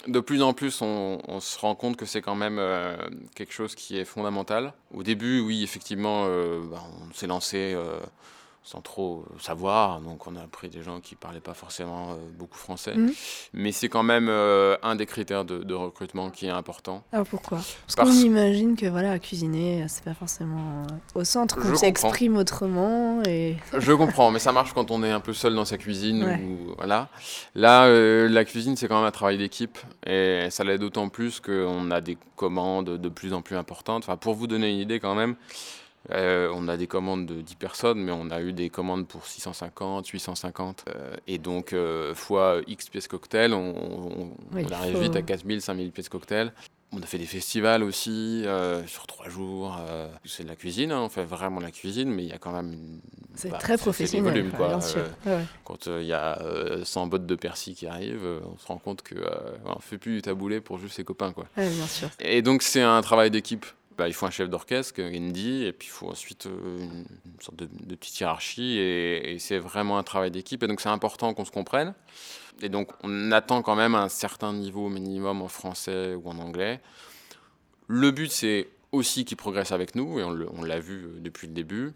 de 0.07 0.21
plus 0.21 0.43
en 0.43 0.55
plus 0.55 0.81
on, 0.81 1.41
se 1.41 1.59
rend 1.59 1.75
compte 1.75 1.97
que 1.97 2.07
c'est 2.07 2.23
quand 2.23 2.37
même 2.37 2.59
euh, 2.59 2.97
quelque 3.35 3.53
chose 3.53 3.75
qui 3.75 3.99
est 3.99 4.05
fondamental. 4.05 4.73
Au 4.95 5.03
début, 5.03 5.41
oui, 5.41 5.63
effectivement, 5.63 6.25
bah, 6.25 6.83
on 7.11 7.13
s'est 7.13 7.27
lancé 7.27 7.77
sans 8.69 8.83
trop 8.83 9.25
savoir. 9.41 10.01
Donc 10.03 10.27
on 10.27 10.37
a 10.37 10.47
pris 10.47 10.69
des 10.69 10.83
gens 10.83 11.01
qui 11.01 11.15
ne 11.15 11.19
parlaient 11.19 11.41
pas 11.41 11.55
forcément 11.55 12.11
euh, 12.11 12.17
beaucoup 12.39 12.59
français. 12.59 12.95
Mhm. 12.95 13.13
Mais 13.55 13.73
c'est 13.73 13.89
quand 13.89 14.03
même 14.03 14.29
euh, 14.29 14.77
un 14.83 14.95
des 14.95 15.07
critères 15.07 15.47
de, 15.47 15.75
recrutement 15.75 16.29
qui 16.29 16.47
est 16.47 16.51
important. 16.51 17.03
Alors 17.13 17.27
pourquoi? 17.27 17.61
Parce, 17.87 17.95
qu'on 17.95 18.13
imagine 18.13 18.77
que 18.77 18.85
voilà, 18.85 19.19
cuisiner, 19.19 19.87
c'est 19.89 20.05
pas 20.05 20.13
forcément 20.13 20.83
euh, 20.83 21.21
au 21.21 21.25
centre, 21.25 21.59
qu'on 21.59 21.77
s'exprime 21.77 22.37
autrement. 22.37 23.23
Et... 23.27 23.57
Je 23.79 23.93
comprends, 23.93 24.31
mais 24.31 24.39
ça 24.39 24.53
marche 24.53 24.75
quand 24.75 24.91
on 24.91 25.03
est 25.03 25.11
un 25.11 25.21
peu 25.21 25.33
seul 25.33 25.55
dans 25.55 25.65
sa 25.65 25.79
cuisine. 25.79 26.25
Ou, 26.25 26.75
voilà. 26.77 27.09
Là, 27.55 27.89
la 28.29 28.45
cuisine, 28.45 28.77
c'est 28.77 28.87
quand 28.87 28.99
même 28.99 29.07
un 29.07 29.11
travail 29.11 29.39
d'équipe. 29.39 29.79
Et 30.07 30.49
ça 30.51 30.65
l'est 30.65 30.79
d'autant 30.79 31.09
plus 31.09 31.41
qu'on 31.41 31.91
a 31.91 32.03
des 32.03 32.19
commandes 32.37 32.99
de 32.99 33.09
plus 33.09 33.33
en 33.33 33.41
plus 33.41 33.57
importantes. 33.57 34.05
Enfin, 34.05 34.17
pour 34.19 34.35
vous 34.35 34.47
donner 34.47 34.71
une 34.71 34.79
idée 34.79 35.01
quand 35.01 35.15
même, 35.15 35.37
euh, 36.11 36.51
on 36.55 36.69
a 36.69 36.77
des 36.77 36.87
commandes 36.87 37.27
de 37.27 37.41
10 37.41 37.57
personnes, 37.57 38.01
mais 38.01 38.13
on 38.13 38.31
a 38.31 38.41
eu 38.41 38.53
des 38.53 38.71
commandes 38.71 39.07
pour 39.07 39.27
650, 39.27 40.07
850. 40.07 40.85
Euh, 40.89 41.17
et 41.27 41.39
donc, 41.39 41.73
euh, 41.73 42.15
fois 42.15 42.61
X 42.67 42.89
pièces 42.89 43.09
cocktail, 43.09 43.53
on, 43.53 44.33
arrive 44.73 45.01
vite 45.01 45.17
à 45.17 45.23
4000, 45.23 45.61
5000 45.61 45.93
pièces 45.93 46.09
cocktail. 46.09 46.53
On 46.91 47.03
a 47.03 47.07
fait 47.07 47.19
des 47.19 47.27
festivals 47.27 47.83
aussi 47.83 48.47
sur 48.87 49.07
trois 49.07 49.29
jours. 49.29 49.79
c'est 50.25 50.45
de 50.45 50.49
la 50.49 50.57
cuisine, 50.57 50.91
hein, 50.91 51.03
on 51.03 51.11
fait 51.11 51.25
vraiment 51.25 51.59
de 51.59 51.67
la 51.67 51.71
cuisine, 51.71 52.11
mais 52.11 52.23
il 52.23 52.31
y 52.31 52.33
a 52.33 52.39
quand 52.39 52.53
même 52.53 52.73
une. 52.73 53.01
C'est 53.35 53.51
bah, 53.51 53.59
très 53.59 53.77
professionnel. 53.77 54.33
Volume, 54.33 54.51
quoi. 54.53 54.79
Quand 55.65 55.87
il 55.87 56.07
y 56.07 56.15
a 56.15 56.41
100 56.83 57.09
bottes 57.09 57.27
de 57.27 57.35
persil 57.35 57.75
qui 57.75 57.87
arrivent, 57.87 58.27
on 58.43 58.57
se 58.57 58.67
rend 58.67 58.79
compte 58.79 59.03
qu'on 59.07 59.75
ne 59.75 59.81
fait 59.83 59.99
plus 59.99 60.15
du 60.15 60.23
taboulé 60.23 60.63
pour 60.63 60.79
juste 60.79 60.97
ses 60.97 61.05
copains. 61.05 61.33
Quoi. 61.33 61.45
bien 61.59 61.87
sûr. 61.87 62.09
Et 62.21 62.41
donc, 62.41 62.63
c'est 62.63 62.81
un 62.81 63.03
travail 63.03 63.31
d'équipe. 63.31 63.67
Bah, 63.99 64.07
il 64.07 64.15
faut 64.15 64.27
un 64.27 64.31
chef 64.31 64.49
d'orchestre, 64.49 65.01
Indy, 65.01 65.65
et 65.65 65.73
puis 65.73 65.89
il 65.89 65.91
faut 65.91 66.09
ensuite 66.09 66.47
euh, 66.47 66.79
une, 66.79 67.05
sorte 67.41 67.57
de, 67.57 67.95
petite 67.97 68.21
hiérarchie, 68.21 68.79
et, 68.79 69.37
c'est 69.41 69.59
vraiment 69.59 69.99
un 69.99 70.05
travail 70.05 70.31
d'équipe, 70.31 70.63
et 70.63 70.69
donc 70.69 70.81
c'est 70.81 70.89
important 70.89 71.35
qu'on 71.35 71.45
se 71.45 71.51
comprenne. 71.51 71.95
Et 72.63 72.69
donc 72.69 72.93
on 73.03 73.33
attend 73.33 73.61
quand 73.61 73.75
même 73.75 73.97
un 73.97 74.09
certain 74.09 74.53
niveau 74.53 74.89
minimum 74.89 75.43
en 75.43 75.49
français 75.49 76.15
ou 76.15 76.29
en 76.29 76.39
anglais. 76.39 76.81
Le 77.89 78.13
but, 78.13 78.31
c'est 78.31 78.69
aussi 78.93 79.25
qu'ils 79.25 79.37
progressent 79.37 79.73
avec 79.73 79.97
nous, 79.97 80.21
et 80.21 80.23
on 80.23 80.63
l'a 80.63 80.79
vu 80.79 81.05
euh, 81.05 81.19
depuis 81.19 81.49
le 81.49 81.53
début. 81.53 81.93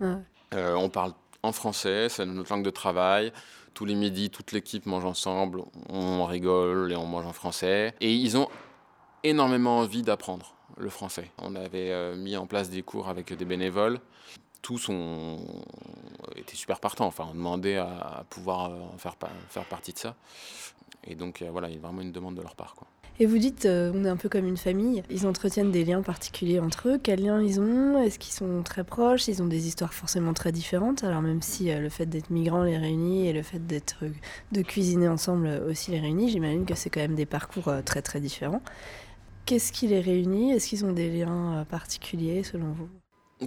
Euh, 0.55 0.75
on 0.75 0.91
parle 0.91 1.13
en 1.45 1.53
français, 1.53 2.09
c'est 2.09 2.27
notre 2.27 2.53
langue 2.53 2.65
de 2.65 2.71
travail. 2.71 3.33
Tous 3.75 3.85
les 3.85 3.95
midis, 3.95 4.29
toute 4.29 4.51
l'équipe 4.51 4.87
mange 4.87 5.05
ensemble, 5.05 5.63
on 5.89 6.25
rigole 6.25 6.91
et 6.91 6.97
on 6.97 7.07
mange 7.07 7.27
en 7.27 7.33
français. 7.33 7.95
Et 8.01 8.13
ils 8.13 8.37
ont 8.37 8.49
énormément 9.23 9.79
envie 9.79 10.03
d'apprendre 10.03 10.57
le 10.79 10.91
français. 10.91 11.31
On 11.39 11.55
avait 11.55 11.91
euh, 11.91 12.17
mis 12.17 12.37
en 12.37 12.47
place 12.47 12.71
des 12.71 12.83
cours 12.83 13.09
avec 13.09 13.33
des 13.33 13.45
bénévoles. 13.45 13.99
Tous 14.61 14.89
ont 14.89 15.39
été 16.37 16.55
super 16.55 16.81
partants. 16.81 17.07
Enfin, 17.07 17.27
on 17.31 17.35
demandait 17.35 17.77
à, 17.77 18.25
pouvoir 18.31 18.71
euh, 18.71 18.79
faire, 18.99 19.17
faire 19.49 19.65
partie 19.65 19.93
de 19.93 19.99
ça. 19.99 20.15
Et 21.05 21.15
donc, 21.15 21.43
euh, 21.43 21.49
voilà, 21.51 21.69
il 21.69 21.75
y 21.75 21.79
a 21.79 21.81
vraiment 21.81 22.01
une 22.01 22.13
demande 22.13 22.37
de 22.37 22.43
leur 22.43 22.55
part. 22.55 22.77
Et 23.21 23.27
vous 23.27 23.39
dites, 23.39 23.67
on 23.67 24.05
est 24.05 24.09
un 24.09 24.17
peu 24.17 24.31
comme 24.31 24.47
une 24.47 24.57
famille. 24.57 25.03
Ils 25.11 25.27
entretiennent 25.27 25.71
des 25.71 25.85
liens 25.85 26.01
particuliers 26.01 26.61
entre 26.61 26.89
eux. 26.89 26.99
Quels 27.01 27.23
liens 27.23 27.43
ils 27.43 27.61
ont? 27.61 28.03
Est-ce 28.03 28.19
qu'ils 28.19 28.33
sont 28.33 28.63
très 28.63 28.85
proches? 28.85 29.29
Ils 29.29 29.43
ont 29.43 29.47
des 29.47 29.69
histoires 29.69 29.93
forcément 29.93 30.33
très 30.33 30.51
différentes. 30.51 31.05
Alors 31.05 31.21
même 31.21 31.43
si 31.43 31.73
le 31.73 31.91
fait 31.91 32.07
d'être 32.07 32.31
migrant 32.31 32.63
les 32.63 32.79
réunit 32.79 33.29
et 33.29 33.35
le 33.35 33.43
fait 33.43 33.65
d'être 33.65 34.05
de 34.51 34.63
cuisiner 34.63 35.09
ensemble 35.09 35.47
aussi 35.69 35.91
les 35.91 36.01
réunit, 36.01 36.31
j'imagine 36.31 36.65
que 36.65 36.75
c'est 36.75 36.89
quand 36.89 37.01
même 37.01 37.15
des 37.15 37.27
parcours 37.27 37.71
très 37.85 38.01
très 38.01 38.19
différents. 38.19 38.63
Qu'est-ce 39.45 39.73
qui 39.73 39.89
les 39.89 40.01
réunit? 40.01 40.53
Est-ce 40.53 40.69
qu'ils 40.69 40.85
ont 40.85 40.93
des 40.93 41.11
liens 41.11 41.59
euh, 41.59 41.65
particuliers 41.65 42.43
selon 42.45 42.73
vous? 42.73 42.89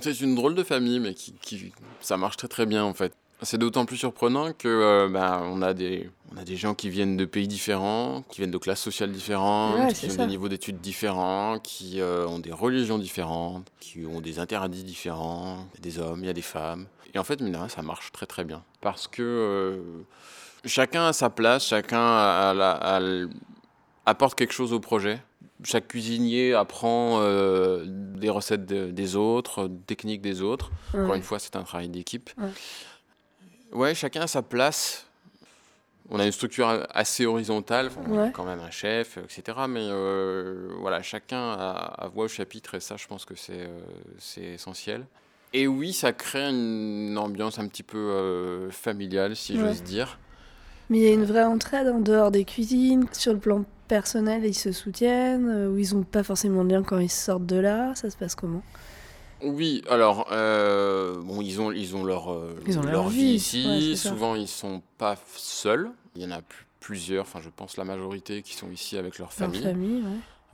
C'est 0.02 0.20
une 0.20 0.36
drôle 0.36 0.56
de 0.56 0.64
famille, 0.64 1.00
mais 1.00 1.14
qui, 1.14 1.72
ça 2.02 2.18
marche 2.18 2.36
très 2.36 2.50
très 2.50 2.66
bien 2.66 2.84
en 2.84 2.94
fait. 2.94 3.14
C'est 3.42 3.58
d'autant 3.58 3.86
plus 3.86 3.98
surprenant 3.98 4.52
que 4.52 4.68
euh, 4.68 5.10
bah, 5.10 5.42
on, 5.46 5.62
a 5.62 5.74
des, 5.74 6.10
on 6.34 6.38
a 6.38 6.44
des 6.44 6.58
gens 6.58 6.74
qui 6.74 6.90
viennent 6.90 7.16
de 7.16 7.26
pays 7.26 7.48
différents, 7.48 8.24
qui 8.30 8.42
viennent 8.42 8.52
de 8.52 8.58
classes 8.58 8.82
sociales 8.82 9.12
différentes, 9.12 9.94
qui 9.94 10.12
ont 10.12 10.16
des 10.16 10.28
niveaux 10.28 10.50
d'études 10.50 10.82
différents, 10.82 11.60
qui 11.60 12.02
euh, 12.02 12.28
ont 12.28 12.40
des 12.40 12.52
religions 12.52 12.98
différentes, 12.98 13.72
qui 13.80 14.06
ont 14.06 14.20
des 14.20 14.40
interdits 14.40 14.84
différents. 14.84 15.66
Il 15.74 15.78
y 15.78 15.90
a 15.90 15.92
des 15.92 16.00
hommes, 16.00 16.20
il 16.24 16.28
y 16.28 16.30
a 16.30 16.34
des 16.34 16.42
femmes. 16.42 16.88
Et 17.14 17.20
en 17.20 17.24
fait, 17.24 17.40
ça 17.70 17.82
marche 17.82 18.12
très 18.12 18.26
très 18.26 18.44
bien. 18.44 18.64
Parce 18.82 19.08
que 19.08 19.80
chacun 20.66 21.08
a 21.08 21.14
sa 21.14 21.30
place, 21.30 21.68
chacun 21.68 22.54
apporte 24.06 24.38
quelque 24.38 24.54
chose 24.54 24.74
au 24.74 24.82
projet 24.82 25.22
chaque 25.66 25.88
cuisinier 25.88 26.54
apprend 26.54 27.20
euh, 27.22 27.84
des 27.88 28.30
recettes 28.30 28.66
des 28.66 29.16
autres, 29.16 29.68
des 29.68 29.84
techniques 29.84 30.22
des 30.22 30.42
autres. 30.42 30.72
Encore 30.94 31.16
une 31.16 31.24
fois, 31.24 31.40
c'est 31.40 31.56
un 31.56 31.64
travail 31.64 31.90
d'équipe. 31.90 32.30
Ouais. 33.74 33.96
chacun 33.96 34.22
a 34.22 34.28
sa 34.28 34.42
place. 34.42 35.08
On 36.12 36.20
a 36.20 36.26
une 36.26 36.32
structure 36.32 36.86
assez 36.92 37.26
horizontale, 37.26 37.90
on 38.08 38.20
a 38.20 38.30
quand 38.30 38.46
même 38.46 38.60
un 38.60 38.70
chef, 38.70 39.18
etc. 39.18 39.58
Mais 39.68 39.82
euh, 39.82 40.70
voilà, 40.80 41.02
chacun 41.02 41.54
a, 41.54 42.08
voix 42.14 42.26
au 42.26 42.28
chapitre 42.28 42.76
et 42.76 42.80
ça, 42.80 42.96
je 42.96 43.08
pense 43.08 43.26
que 43.26 43.34
c'est 43.34 43.68
euh, 43.68 44.54
essentiel. 44.54 45.06
Et 45.52 45.66
oui, 45.66 45.94
ça 45.94 46.14
crée 46.14 46.44
une 46.44 47.18
ambiance 47.18 47.58
un 47.58 47.68
petit 47.68 47.82
peu 47.82 48.70
familiale, 48.72 49.36
si 49.36 49.58
j'ose 49.58 49.82
dire. 49.82 50.20
Mais 50.90 51.00
il 51.00 51.04
y 51.04 51.08
a 51.08 51.14
une 51.14 51.26
vraie 51.26 51.44
entraide 51.44 51.88
en 51.88 52.00
dehors 52.00 52.32
des 52.32 52.46
cuisines. 52.46 53.08
Sur 53.12 53.34
le 53.34 53.40
plan 53.40 53.66
personnel, 53.88 54.46
ils 54.46 54.54
se 54.54 54.72
soutiennent, 54.72 55.68
ou 55.68 55.78
ils 55.78 55.96
n'ont 55.96 56.04
pas 56.04 56.24
forcément 56.24 56.64
de 56.64 56.74
lien 56.74 56.84
quand 56.84 57.00
ils 57.00 57.10
sortent 57.10 57.46
de 57.46 57.58
là. 57.58 57.94
Ça 57.96 58.10
se 58.10 58.18
passe 58.18 58.36
comment? 58.36 58.64
Oui, 59.42 59.84
alors, 59.90 60.28
euh, 60.32 61.20
bon, 61.22 61.42
ils 61.42 61.60
ont, 61.60 61.72
ils 61.72 61.96
ont 61.96 62.04
leur, 62.04 62.32
euh, 62.32 62.56
leur, 62.84 63.10
vie, 63.10 63.36
ici. 63.36 63.98
Souvent, 63.98 64.36
ils 64.36 64.48
sont 64.48 64.82
pas 64.98 65.18
seuls. 65.36 65.92
Il 66.16 66.24
y 66.24 66.26
en 66.26 66.32
a 66.32 66.42
plusieurs, 66.80 67.24
enfin, 67.24 67.42
je 67.42 67.50
pense 67.50 67.78
la 67.78 67.84
majorité 67.84 68.42
qui 68.42 68.56
sont 68.56 68.72
ici 68.72 68.98
avec 68.98 69.20
leur 69.20 69.34
famille. 69.34 69.62
Leur 69.62 69.72
famille 69.72 70.04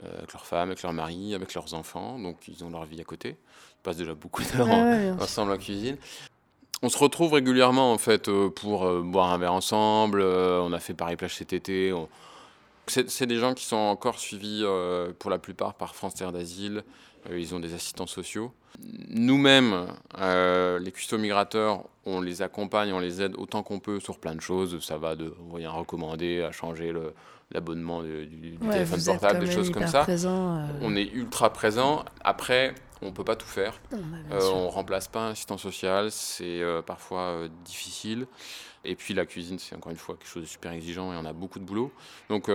euh, 0.03 0.17
avec 0.17 0.33
leur 0.33 0.45
femme, 0.45 0.69
avec 0.69 0.81
leur 0.81 0.93
mari, 0.93 1.35
avec 1.35 1.53
leurs 1.53 1.73
enfants. 1.73 2.17
Donc, 2.17 2.47
ils 2.47 2.63
ont 2.63 2.71
leur 2.71 2.85
vie 2.85 2.99
à 2.99 3.03
côté. 3.03 3.29
Ils 3.29 3.83
passent 3.83 3.97
déjà 3.97 4.15
beaucoup 4.15 4.41
d'heures 4.41 4.67
ensemble 5.21 5.51
en 5.51 5.57
cuisine. 5.57 5.97
On 6.81 6.89
se 6.89 6.97
retrouve 6.97 7.33
régulièrement, 7.33 7.93
en 7.93 7.97
fait, 7.97 8.29
pour 8.55 8.91
boire 9.03 9.31
un 9.31 9.37
verre 9.37 9.53
ensemble. 9.53 10.21
on 10.21 10.73
a 10.73 10.79
fait 10.79 10.93
Paris-Plage 10.93 11.35
cet 11.35 11.53
été. 11.53 11.93
C'est 12.87 13.27
des 13.27 13.37
gens 13.37 13.53
qui 13.53 13.65
sont 13.65 13.75
encore 13.75 14.17
suivis, 14.17 14.63
pour 15.19 15.29
la 15.29 15.37
plupart, 15.37 15.75
par 15.75 15.95
France 15.95 16.15
Terre 16.15 16.31
d'Asile. 16.31 16.83
ils 17.31 17.53
ont 17.53 17.59
des 17.59 17.73
assistants 17.73 18.07
sociaux. 18.07 18.51
Nous-mêmes, 19.09 19.87
euh, 20.17 20.79
les 20.79 20.91
cuistots 20.91 21.17
migrateurs, 21.17 21.83
on 22.05 22.21
les 22.21 22.41
accompagne, 22.41 22.93
on 22.93 22.99
les 22.99 23.21
aide 23.21 23.35
autant 23.37 23.63
qu'on 23.63 23.79
peut 23.79 23.99
sur 23.99 24.17
plein 24.17 24.35
de 24.35 24.41
choses. 24.41 24.83
Ça 24.83 24.97
va 24.97 25.15
de 25.15 25.33
envoyer 25.45 25.65
un 25.65 25.71
recommandé 25.71 26.41
à 26.41 26.51
changer 26.51 26.93
l'abonnement 27.51 28.03
du, 28.03 28.57
téléphone 28.59 29.03
portable, 29.03 29.45
des 29.45 29.51
choses 29.51 29.71
comme 29.71 29.87
ça. 29.87 30.05
Euh. 30.07 30.67
On 30.81 30.95
est 30.95 31.09
ultra 31.13 31.51
présent. 31.51 32.05
Après, 32.23 32.75
on 33.01 33.07
ne 33.07 33.11
peut 33.11 33.23
pas 33.23 33.35
tout 33.35 33.47
faire. 33.47 33.79
Bah, 33.91 33.97
euh, 34.31 34.51
on 34.53 34.65
ne 34.65 34.69
remplace 34.69 35.07
pas 35.07 35.27
un 35.27 35.31
assistant 35.31 35.57
social. 35.57 36.11
C'est 36.11 36.61
parfois 36.85 37.47
difficile. 37.65 38.27
Et 38.83 38.95
puis 38.95 39.13
la 39.13 39.25
cuisine, 39.25 39.59
c'est 39.59 39.75
encore 39.75 39.91
une 39.91 39.97
fois 39.97 40.15
quelque 40.15 40.29
chose 40.29 40.43
de 40.43 40.47
super 40.47 40.71
exigeant 40.71 41.13
et 41.13 41.17
on 41.17 41.25
a 41.25 41.33
beaucoup 41.33 41.59
de 41.59 41.65
boulot. 41.65 41.91
Donc 42.29 42.49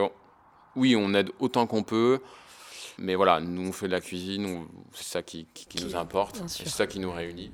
oui, 0.75 0.97
on 0.97 1.15
aide 1.15 1.31
autant 1.39 1.67
qu'on 1.67 1.83
peut. 1.83 2.21
Mais 2.99 3.15
voilà, 3.15 3.41
nous, 3.41 3.69
on 3.69 3.73
fait 3.73 3.87
de 3.87 3.93
la 3.93 4.01
cuisine, 4.01 4.67
c'est 4.93 5.05
ça 5.05 5.23
qui, 5.23 5.47
nous 5.83 5.97
importe, 5.97 6.43
c'est 6.47 6.69
ça 6.69 6.87
qui 6.87 6.99
nous 6.99 7.13
réunit. 7.13 7.53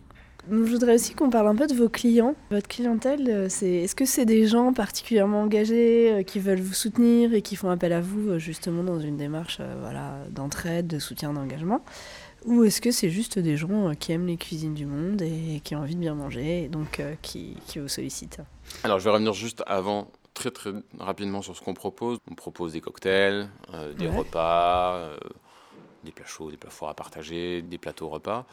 Je 0.50 0.56
voudrais 0.56 0.94
aussi 0.94 1.14
qu'on 1.14 1.30
parle 1.30 1.48
un 1.48 1.54
peu 1.54 1.66
de 1.66 1.74
vos 1.74 1.88
clients. 1.88 2.34
Votre 2.50 2.68
clientèle, 2.68 3.28
euh, 3.28 3.46
c'est 3.48 3.70
est-ce 3.70 3.94
que 3.94 4.04
c'est 4.04 4.24
des 4.24 4.46
gens 4.46 4.72
particulièrement 4.72 5.42
engagés 5.42 6.12
euh, 6.12 6.22
qui 6.22 6.40
veulent 6.40 6.60
vous 6.60 6.74
soutenir 6.74 7.32
et 7.32 7.42
qui 7.42 7.56
font 7.56 7.70
appel 7.70 7.92
à 7.92 8.00
vous 8.00 8.30
euh, 8.30 8.38
justement 8.38 8.82
dans 8.82 8.98
une 8.98 9.16
démarche 9.16 9.60
voilà, 9.80 10.18
d'entraide, 10.30 10.86
de 10.86 10.98
soutien, 10.98 11.32
d'engagement? 11.32 11.84
Ou 12.44 12.64
est-ce 12.64 12.80
que 12.80 12.90
c'est 12.90 13.10
juste 13.10 13.38
des 13.38 13.56
gens 13.56 13.94
qui 13.94 14.10
aiment 14.10 14.26
les 14.26 14.36
cuisines 14.36 14.74
du 14.74 14.84
monde 14.84 15.22
et 15.22 15.60
qui 15.62 15.76
ont 15.76 15.78
envie 15.78 15.94
de 15.94 16.00
bien 16.00 16.14
manger 16.14 16.64
et 16.64 16.68
donc 16.68 17.00
qui, 17.22 17.56
qui 17.68 17.78
vous 17.78 17.86
sollicitent? 17.86 18.40
Alors 18.82 18.98
je 18.98 19.04
vais 19.04 19.10
revenir 19.10 19.32
juste 19.32 19.62
avant 19.66 20.08
très 20.34 20.50
très 20.50 20.72
rapidement 20.98 21.42
sur 21.42 21.56
ce 21.56 21.62
qu'on 21.62 21.74
propose. 21.74 22.18
On 22.30 22.34
propose 22.34 22.72
des 22.72 22.80
cocktails, 22.80 23.48
euh, 23.74 23.92
des 23.94 24.08
repas, 24.08 24.96
euh, 24.96 25.16
des 26.04 26.12
plats 26.12 26.26
chauds, 26.26 26.50
des 26.50 26.56
plats 26.56 26.70
forts 26.70 26.88
à 26.88 26.94
partager, 26.94 27.62
des 27.62 27.78
plateaux 27.78 28.08
repas, 28.08 28.46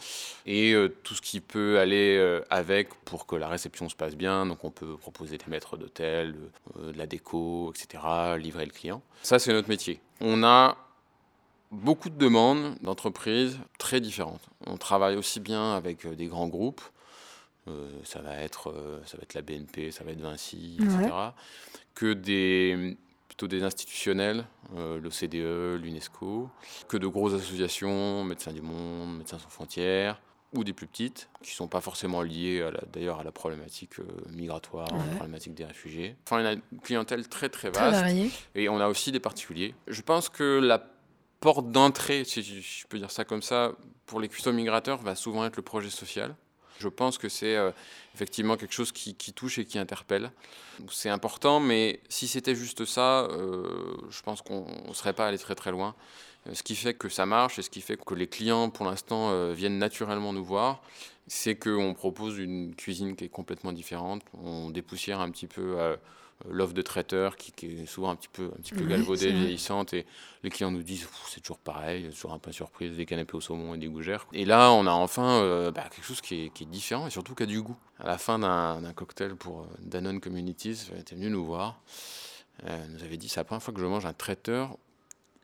et 0.45 0.73
euh, 0.73 0.89
tout 1.03 1.15
ce 1.15 1.21
qui 1.21 1.41
peut 1.41 1.79
aller 1.79 2.39
avec 2.49 2.93
pour 3.05 3.25
que 3.25 3.35
la 3.35 3.47
réception 3.47 3.89
se 3.89 3.95
passe 3.95 4.15
bien. 4.15 4.45
Donc 4.45 4.63
on 4.63 4.71
peut 4.71 4.97
proposer 4.97 5.37
des 5.37 5.45
maîtres 5.47 5.77
d'hôtel, 5.77 6.35
de 6.75 6.97
la 6.97 7.07
déco, 7.07 7.73
etc., 7.73 8.03
livrer 8.37 8.65
le 8.65 8.71
client. 8.71 9.01
Ça 9.23 9.39
c'est 9.39 9.53
notre 9.53 9.69
métier. 9.69 9.99
On 10.21 10.43
a 10.43 10.77
beaucoup 11.71 12.09
de 12.09 12.17
demandes 12.17 12.77
d'entreprises 12.81 13.59
très 13.77 14.01
différentes. 14.01 14.41
On 14.65 14.77
travaille 14.77 15.15
aussi 15.15 15.39
bien 15.39 15.73
avec 15.73 16.07
des 16.07 16.27
grands 16.27 16.47
groupes 16.47 16.81
euh, 17.69 17.89
ça, 18.03 18.21
va 18.21 18.35
être, 18.37 18.71
euh, 18.71 19.01
ça 19.05 19.17
va 19.17 19.23
être 19.23 19.33
la 19.33 19.41
BNP, 19.41 19.91
ça 19.91 20.03
va 20.03 20.11
être 20.11 20.21
Vinci, 20.21 20.77
etc., 20.79 21.09
que 21.93 22.13
des, 22.13 22.97
plutôt 23.39 23.55
des 23.55 23.63
institutionnels, 23.63 24.43
euh, 24.75 24.99
l'OCDE, 24.99 25.81
l'UNESCO, 25.81 26.49
que 26.89 26.97
de 26.97 27.07
grosses 27.07 27.35
associations, 27.35 28.25
Médecins 28.25 28.51
du 28.51 28.61
Monde, 28.61 29.17
Médecins 29.17 29.39
sans 29.39 29.47
frontières, 29.47 30.21
ou 30.53 30.65
des 30.65 30.73
plus 30.73 30.87
petites, 30.87 31.29
qui 31.41 31.51
ne 31.51 31.55
sont 31.55 31.69
pas 31.69 31.79
forcément 31.79 32.21
liées 32.21 32.69
d'ailleurs 32.91 33.21
à 33.21 33.23
la 33.23 33.31
problématique 33.31 33.93
migratoire, 34.29 34.91
à 34.93 34.97
la 34.97 35.15
problématique 35.15 35.53
des 35.53 35.63
réfugiés. 35.63 36.17
Enfin, 36.25 36.41
on 36.41 36.45
a 36.45 36.51
une 36.53 36.81
clientèle 36.81 37.29
très 37.29 37.47
très 37.47 37.69
vaste. 37.69 38.03
et 38.55 38.67
on 38.67 38.81
a 38.81 38.87
aussi 38.89 39.13
des 39.13 39.21
particuliers. 39.21 39.73
Je 39.87 40.01
pense 40.01 40.27
que 40.27 40.59
la 40.59 40.83
porte 41.39 41.71
d'entrée, 41.71 42.25
si 42.25 42.43
je 42.43 42.87
peux 42.87 42.97
dire 42.97 43.11
ça 43.11 43.23
comme 43.23 43.41
ça, 43.41 43.71
pour 44.05 44.19
les 44.19 44.27
customs 44.27 44.51
migrateurs 44.51 44.97
va 44.97 45.15
souvent 45.15 45.45
être 45.45 45.55
le 45.55 45.63
projet 45.63 45.89
social. 45.89 46.35
Je 46.79 46.87
pense 46.87 47.17
que 47.17 47.27
c'est 47.27 47.55
euh, 47.55 47.71
effectivement 48.15 48.55
quelque 48.55 48.73
chose 48.73 48.91
qui, 48.91 49.15
touche 49.33 49.59
et 49.59 49.65
qui 49.65 49.77
interpelle. 49.77 50.31
C'est 50.89 51.09
important, 51.09 51.59
mais 51.59 51.99
si 52.07 52.27
c'était 52.27 52.55
juste 52.55 52.85
ça, 52.85 53.25
euh, 53.25 53.97
je 54.09 54.21
pense 54.21 54.41
qu'on 54.41 54.65
ne 54.87 54.93
serait 54.93 55.13
pas 55.13 55.27
allé 55.27 55.37
très 55.37 55.55
très 55.55 55.71
loin. 55.71 55.93
Euh, 56.47 56.53
ce 56.53 56.63
qui 56.63 56.75
fait 56.75 56.93
que 56.93 57.09
ça 57.09 57.25
marche 57.25 57.59
et 57.59 57.61
ce 57.61 57.69
qui 57.69 57.81
fait 57.81 57.97
que 57.97 58.13
les 58.13 58.27
clients, 58.27 58.69
pour 58.69 58.85
l'instant, 58.85 59.51
viennent 59.51 59.77
naturellement 59.77 60.31
nous 60.31 60.45
voir, 60.45 60.81
c'est 61.27 61.55
qu'on 61.55 61.93
propose 61.93 62.37
une 62.39 62.73
cuisine 62.75 63.15
qui 63.15 63.25
est 63.25 63.29
complètement 63.29 63.73
différente. 63.73 64.23
On 64.41 64.69
dépoussière 64.69 65.19
un 65.19 65.29
petit 65.31 65.47
peu 65.47 65.77
l'offre 66.47 66.73
de 66.73 66.81
traiteur 66.81 67.35
qui, 67.35 67.53
est 67.65 67.85
souvent 67.85 68.09
un 68.11 68.15
petit 68.15 68.29
peu, 68.31 68.45
un 68.45 68.61
petit 68.61 68.73
peu 68.73 68.85
galvaudée, 68.85 69.31
vieillissante, 69.31 69.93
et 69.93 70.05
les 70.43 70.49
clients 70.49 70.71
nous 70.71 70.83
disent 70.83 71.07
c'est 71.27 71.41
toujours 71.41 71.57
pareil, 71.57 72.09
toujours 72.09 72.33
un 72.33 72.39
peu 72.39 72.51
surprise, 72.51 72.95
des 72.95 73.05
canapés 73.05 73.35
au 73.35 73.41
saumon 73.41 73.75
et 73.75 73.77
des 73.77 73.87
gougères. 73.87 74.25
Et 74.33 74.45
là, 74.45 74.71
on 74.71 74.87
a 74.87 74.91
enfin 74.91 75.41
euh, 75.41 75.71
bah, 75.71 75.83
quelque 75.93 76.05
chose 76.05 76.21
qui 76.21 76.45
est, 76.45 76.49
qui 76.49 76.63
est, 76.63 76.67
différent 76.67 77.07
et 77.07 77.09
surtout 77.09 77.35
qui 77.35 77.43
a 77.43 77.45
du 77.45 77.61
goût. 77.61 77.77
À 77.99 78.07
la 78.07 78.17
fin 78.17 78.39
d'un 78.39 78.93
cocktail 78.93 79.35
pour 79.35 79.61
euh, 79.61 79.65
Danone 79.79 80.21
Communities, 80.21 80.89
elle 80.93 80.99
était 81.01 81.15
venue 81.15 81.29
nous 81.29 81.45
voir. 81.45 81.81
Elle 82.65 82.91
nous 82.91 83.03
avait 83.03 83.17
dit 83.17 83.29
c'est 83.29 83.39
la 83.39 83.45
première 83.45 83.63
fois 83.63 83.73
que 83.73 83.79
je 83.79 83.85
mange 83.85 84.05
un 84.05 84.13
traiteur 84.13 84.77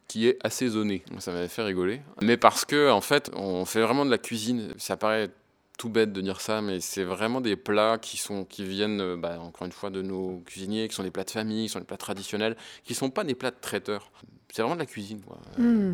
qui 0.08 0.28
est 0.28 0.38
assaisonné. 0.44 1.04
Ça 1.20 1.32
m'avait 1.32 1.48
fait 1.48 1.64
rigoler. 1.64 2.02
Mais 2.22 2.38
parce 2.38 2.66
que, 2.66 2.92
en 2.92 3.02
fait, 3.02 3.32
on 3.34 3.66
fait 3.66 3.82
vraiment 3.82 4.06
de 4.06 4.12
la 4.12 4.18
cuisine. 4.18 4.74
Ça 4.78 4.98
paraît 4.98 5.30
tout 5.78 5.90
bête 5.90 6.14
de 6.14 6.22
dire 6.22 6.42
ça, 6.42 6.62
mais 6.62 6.80
c'est 6.80 7.04
vraiment 7.04 7.42
des 7.42 7.56
plats 7.56 7.98
qui, 7.98 8.18
sont, 8.18 8.46
qui 8.46 8.64
viennent, 8.64 9.02
euh, 9.02 9.18
bah, 9.18 9.40
encore 9.40 9.66
une 9.66 9.74
fois, 9.74 9.90
de 9.90 10.02
nos 10.02 10.42
cuisiniers, 10.46 10.88
qui 10.88 10.96
sont 10.96 11.04
des 11.04 11.12
plats 11.12 11.24
de 11.24 11.32
famille, 11.32 11.66
qui 11.66 11.70
sont 11.70 11.80
des 11.80 11.86
plats 11.86 11.98
traditionnels, 11.98 12.56
qui 12.84 12.94
ne 12.94 12.98
sont 12.98 13.10
pas 13.10 13.24
des 13.24 13.36
plats 13.36 13.52
de 13.52 13.58
traiteurs. 13.60 14.12
C'est 14.52 14.62
vraiment 14.62 14.76
de 14.76 14.80
la 14.80 14.86
cuisine. 14.86 15.22
Hmm. 15.58 15.94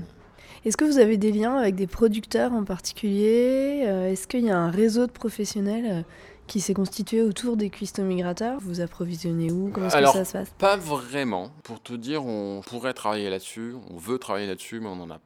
Est-ce 0.65 0.77
que 0.77 0.85
vous 0.85 0.99
avez 0.99 1.17
des 1.17 1.31
liens 1.31 1.57
avec 1.57 1.75
des 1.75 1.87
producteurs 1.87 2.53
en 2.53 2.63
particulier 2.63 3.83
euh, 3.85 4.11
Est-ce 4.11 4.27
qu'il 4.27 4.45
y 4.45 4.51
a 4.51 4.57
un 4.57 4.69
réseau 4.69 5.07
de 5.07 5.11
professionnels 5.11 5.85
euh, 5.89 6.01
qui 6.45 6.59
s'est 6.59 6.75
constitué 6.75 7.23
autour 7.23 7.57
des 7.57 7.71
cuistots 7.71 8.03
migrateurs? 8.03 8.59
Vous 8.61 8.81
approvisionnez 8.81 9.51
où? 9.51 9.71
Comment 9.73 9.87
est-ce 9.87 9.97
que 9.97 10.05
ça 10.05 10.25
se 10.25 10.33
passe? 10.33 10.49
Pas 10.59 10.77
vraiment. 10.77 11.51
Pour 11.63 11.81
te 11.81 11.93
dire, 11.93 12.23
on 12.23 12.61
pourrait 12.61 12.93
travailler 12.93 13.31
là-dessus, 13.31 13.73
on 13.89 13.97
veut 13.97 14.19
travailler 14.19 14.47
là-dessus, 14.47 14.79
mais 14.79 14.87
on 14.87 14.95
n'en 14.95 15.09
a 15.09 15.19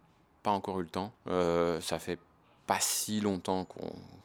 pas 0.44 0.52
encore 0.52 0.80
eu 0.80 0.84
le 0.84 0.89
temps. 0.89 1.12
ça 1.82 2.00
fait 2.00 2.20
pas 2.67 2.80
si 2.80 3.19
longtemps 3.21 3.65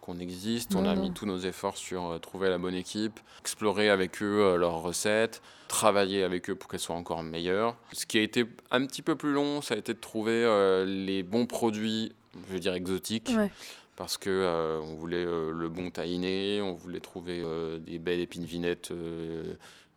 qu'on 0.01 0.19
existe. 0.19 0.75
On 0.75 0.87
a 0.87 0.95
mis 0.95 1.13
tous 1.13 1.27
nos 1.27 1.39
efforts 1.39 1.77
sur 1.77 2.07
euh, 2.07 2.19
trouver 2.19 2.49
la 2.49 2.59
bonne 2.59 2.75
équipe, 2.75 3.21
explorer 3.41 3.91
avec 3.91 4.23
eux 4.23 4.41
euh, 4.41 4.57
leurs 4.57 4.83
recettes, 4.83 5.43
travailler 5.69 6.25
avec 6.25 6.51
eux 6.51 6.55
pour 6.55 6.69
qu'elles 6.69 6.81
soient 6.81 6.97
encore 6.97 7.23
meilleures. 7.23 7.77
Ce 7.93 8.07
qui 8.07 8.19
a 8.19 8.23
été 8.23 8.47
un 8.71 8.87
petit 8.87 9.03
peu 9.03 9.15
plus 9.15 9.33
long, 9.33 9.61
ça 9.63 9.75
a 9.75 9.77
été 9.77 9.95
de 9.95 10.01
trouver 10.01 10.45
euh, 10.45 10.85
les 10.85 11.23
bons 11.23 11.47
produits, 11.47 12.13
je 12.49 12.55
veux 12.55 12.61
dire 12.61 12.75
exotiques. 12.75 13.33
Parce 13.97 14.17
que 14.17 14.81
on 14.83 14.95
voulait 14.95 15.27
le 15.27 15.69
bon 15.69 15.91
tahiné, 15.91 16.63
on 16.63 16.73
voulait 16.73 17.01
trouver 17.01 17.45
des 17.81 17.99
belles 17.99 18.21
épines 18.21 18.47
vinettes 18.47 18.95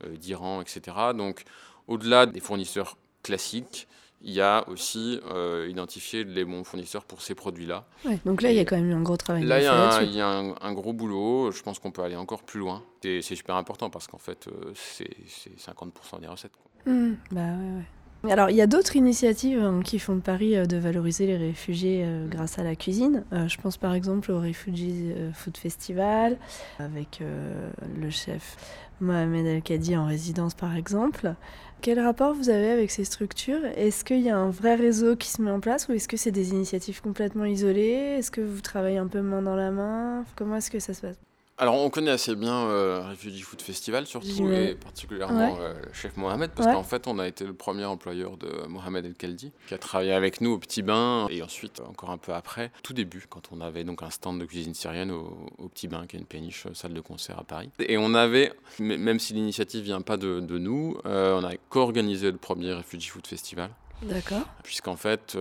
d'Iran, 0.06 0.60
etc. 0.60 0.98
Donc, 1.16 1.46
au-delà 1.88 2.26
des 2.26 2.42
fournisseurs 2.42 2.98
classiques, 3.22 3.88
il 4.24 4.34
y 4.34 4.42
a 4.42 4.68
aussi 4.70 5.20
euh, 5.30 5.68
identifié 5.70 6.24
les 6.24 6.46
bons 6.46 6.64
fournisseurs 6.64 7.04
pour 7.04 7.22
ces 7.22 7.36
produits-là. 7.36 7.86
donc 8.26 8.42
là, 8.42 8.52
il 8.52 8.56
y 8.56 8.60
a 8.60 8.66
quand 8.66 8.78
même 8.78 8.90
eu 8.90 8.94
un 8.94 9.02
gros 9.02 9.18
travail. 9.18 9.44
Là, 9.44 9.60
il 9.60 9.64
y 9.64 9.68
a, 9.68 9.74
un, 9.74 10.02
il 10.02 10.16
y 10.16 10.22
a 10.22 10.28
un, 10.28 10.74
gros 10.74 10.94
boulot. 10.94 11.52
Je 11.52 11.62
pense 11.62 11.80
qu'on 11.80 11.92
peut 11.92 12.04
aller 12.04 12.16
encore 12.16 12.44
plus 12.44 12.60
loin. 12.60 12.84
C'est 13.02 13.22
super 13.22 13.56
important 13.56 13.90
parce 13.90 14.08
qu'en 14.08 14.18
fait, 14.18 14.48
euh, 14.48 14.72
c'est 14.76 15.10
50% 15.58 16.22
des 16.22 16.28
recettes. 16.28 16.54
Mmh, 16.86 17.14
bah 17.32 17.42
ouais, 17.42 17.84
Alors, 18.30 18.50
il 18.50 18.56
y 18.56 18.62
a 18.62 18.68
d'autres 18.68 18.96
initiatives 18.96 19.60
hein, 19.60 19.82
qui 19.84 20.00
font 20.00 20.16
de 20.16 20.22
Paris 20.22 20.56
euh, 20.56 20.66
de 20.66 20.78
valoriser 20.78 21.28
les 21.28 21.38
réfugiés 21.38 22.06
grâce 22.30 22.58
à 22.58 22.64
la 22.64 22.76
cuisine. 22.76 23.24
je 23.32 23.58
pense 23.58 23.78
par 23.78 23.94
exemple 23.94 24.32
au 24.32 24.40
Refugees 24.40 25.14
Food 25.34 25.58
Festival 25.58 26.38
avec 26.80 27.22
le 27.22 28.10
chef 28.10 28.56
Mohamed 29.02 29.46
El-Kadi 29.46 29.98
en 29.98 30.06
résidence 30.06 30.54
par 30.54 30.76
exemple. 30.76 31.36
Quel 31.82 32.00
rapport 32.00 32.34
vous 32.34 32.50
avez 32.50 32.72
avec 32.72 32.92
ces 32.92 33.04
structures? 33.04 33.66
Est-ce 33.76 34.06
qu'il 34.06 34.22
y 34.22 34.30
a 34.30 34.38
un 34.38 34.50
vrai 34.50 34.76
réseau 34.76 35.18
qui 35.18 35.28
se 35.28 35.42
met 35.42 35.52
en 35.52 35.60
place 35.60 35.90
ou 35.90 35.92
est-ce 35.92 36.08
que 36.08 36.16
c'est 36.16 36.32
des 36.32 36.52
initiatives 36.52 37.02
complètement 37.02 37.44
isolées? 37.44 38.16
Est-ce 38.18 38.32
que 38.32 38.40
vous 38.40 38.62
travaillez 38.62 38.98
un 38.98 39.08
peu 39.08 39.22
main 39.22 39.42
dans 39.42 39.58
la 39.58 39.70
main? 39.70 40.24
Comment 40.38 40.56
est-ce 40.56 40.72
que 40.72 40.80
ça 40.80 40.94
se 40.94 41.02
passe? 41.02 41.18
Alors, 41.60 41.76
on 41.76 41.90
connaît 41.92 42.12
assez 42.12 42.36
bien 42.36 42.66
euh, 42.66 43.08
Refugee 43.08 43.42
Food 43.42 43.62
Festival, 43.62 44.08
surtout, 44.08 44.52
et 44.52 44.74
particulièrement 44.74 45.58
euh, 45.60 45.74
le 45.86 45.94
chef 45.94 46.18
Mohamed, 46.18 46.50
parce 46.52 46.68
qu'en 46.68 46.84
fait, 46.84 47.08
on 47.08 47.20
a 47.20 47.28
été 47.28 47.46
le 47.46 47.54
premier 47.54 47.86
employeur 47.86 48.38
de 48.38 48.50
Mohamed 48.68 49.06
El 49.06 49.14
Khaldi, 49.14 49.52
qui 49.68 49.74
a 49.76 49.78
travaillé 49.78 50.14
avec 50.14 50.42
nous 50.42 50.52
au 50.52 50.58
Petit 50.58 50.82
Bain, 50.82 51.28
et 51.30 51.44
ensuite, 51.44 51.80
encore 51.82 52.10
un 52.10 52.18
peu 52.18 52.34
après, 52.34 52.72
tout 52.82 52.94
début, 52.94 53.26
quand 53.30 53.50
on 53.52 53.62
avait 53.62 53.84
donc 53.84 54.02
un 54.02 54.10
stand 54.10 54.40
de 54.40 54.46
cuisine 54.46 54.74
syrienne 54.74 55.12
au, 55.12 55.70
Petit 55.70 55.88
Bain, 55.88 56.06
qui 56.08 56.16
est 56.16 56.20
une 56.20 56.26
péniche 56.26 56.66
euh, 56.66 56.74
salle 56.74 56.94
de 56.94 57.02
concert 57.02 57.38
à 57.38 57.44
Paris. 57.44 57.70
Et 57.80 57.98
on 57.98 58.16
avait, 58.16 58.52
même 58.80 59.20
si 59.20 59.34
l'initiative 59.34 59.84
vient 59.84 60.02
pas 60.02 60.18
de, 60.18 60.40
nous, 60.40 60.98
on 61.06 61.44
a 61.44 61.56
co-organisé 61.70 62.32
le 62.32 62.38
premier 62.38 62.74
Refugee 62.74 63.10
Food 63.10 63.28
Festival. 63.28 63.70
D'accord. 64.02 64.44
Puisqu'en 64.64 64.96
fait, 64.96 65.38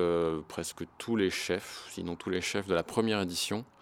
presque 0.48 0.85
tous 0.98 1.16
les 1.16 1.31
chefs, 1.31 1.87
sinon 1.90 2.16
tous 2.16 2.31
les 2.31 2.40
chefs 2.40 2.66
de 2.66 2.75
la 2.75 2.83
première 2.83 3.20
édition, 3.20 3.64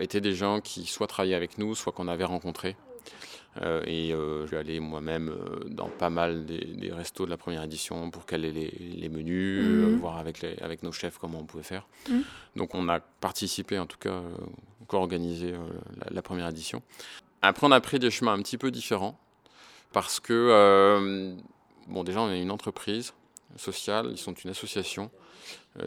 étaient 0.00 0.20
des 0.20 0.34
gens 0.34 0.60
qui 0.60 0.84
soit 0.86 1.06
travaillaient 1.06 1.34
avec 1.34 1.58
nous, 1.58 1.74
soit 1.74 1.92
qu'on 1.92 2.08
avait 2.08 2.24
rencontrés. 2.24 2.76
Euh, 3.62 3.82
et 3.84 4.12
euh, 4.12 4.42
je 4.42 4.48
suis 4.48 4.56
allé 4.56 4.78
moi-même 4.78 5.34
dans 5.66 5.88
pas 5.88 6.10
mal 6.10 6.46
des, 6.46 6.92
restos 6.92 7.26
de 7.26 7.30
la 7.30 7.36
première 7.36 7.64
édition 7.64 8.10
pour 8.10 8.24
caler 8.24 8.52
les, 8.52 8.70
les 8.70 9.08
menus, 9.08 9.64
mhm. 9.64 9.98
voir 9.98 10.18
avec, 10.18 10.40
les, 10.40 10.56
avec 10.60 10.82
nos 10.82 10.92
chefs 10.92 11.18
comment 11.18 11.40
on 11.40 11.44
pouvait 11.44 11.64
faire. 11.64 11.86
Mhm. 12.08 12.22
Donc 12.56 12.74
on 12.74 12.88
a 12.88 13.00
participé, 13.00 13.78
en 13.78 13.86
tout 13.86 13.98
cas, 13.98 14.22
co-organisé 14.86 15.52
la, 15.52 16.06
la, 16.10 16.22
première 16.22 16.48
édition. 16.48 16.82
Après, 17.42 17.66
on 17.66 17.72
a 17.72 17.80
pris 17.80 17.98
des 17.98 18.10
chemins 18.10 18.32
un 18.32 18.42
petit 18.42 18.58
peu 18.58 18.70
différents 18.70 19.18
parce 19.92 20.20
que, 20.20 21.34
bon, 21.88 22.04
déjà, 22.04 22.20
on 22.20 22.30
est 22.30 22.40
une 22.40 22.50
entreprise 22.50 23.14
sociale, 23.56 24.08
ils 24.12 24.18
sont 24.18 24.34
une 24.34 24.50
association. 24.50 25.10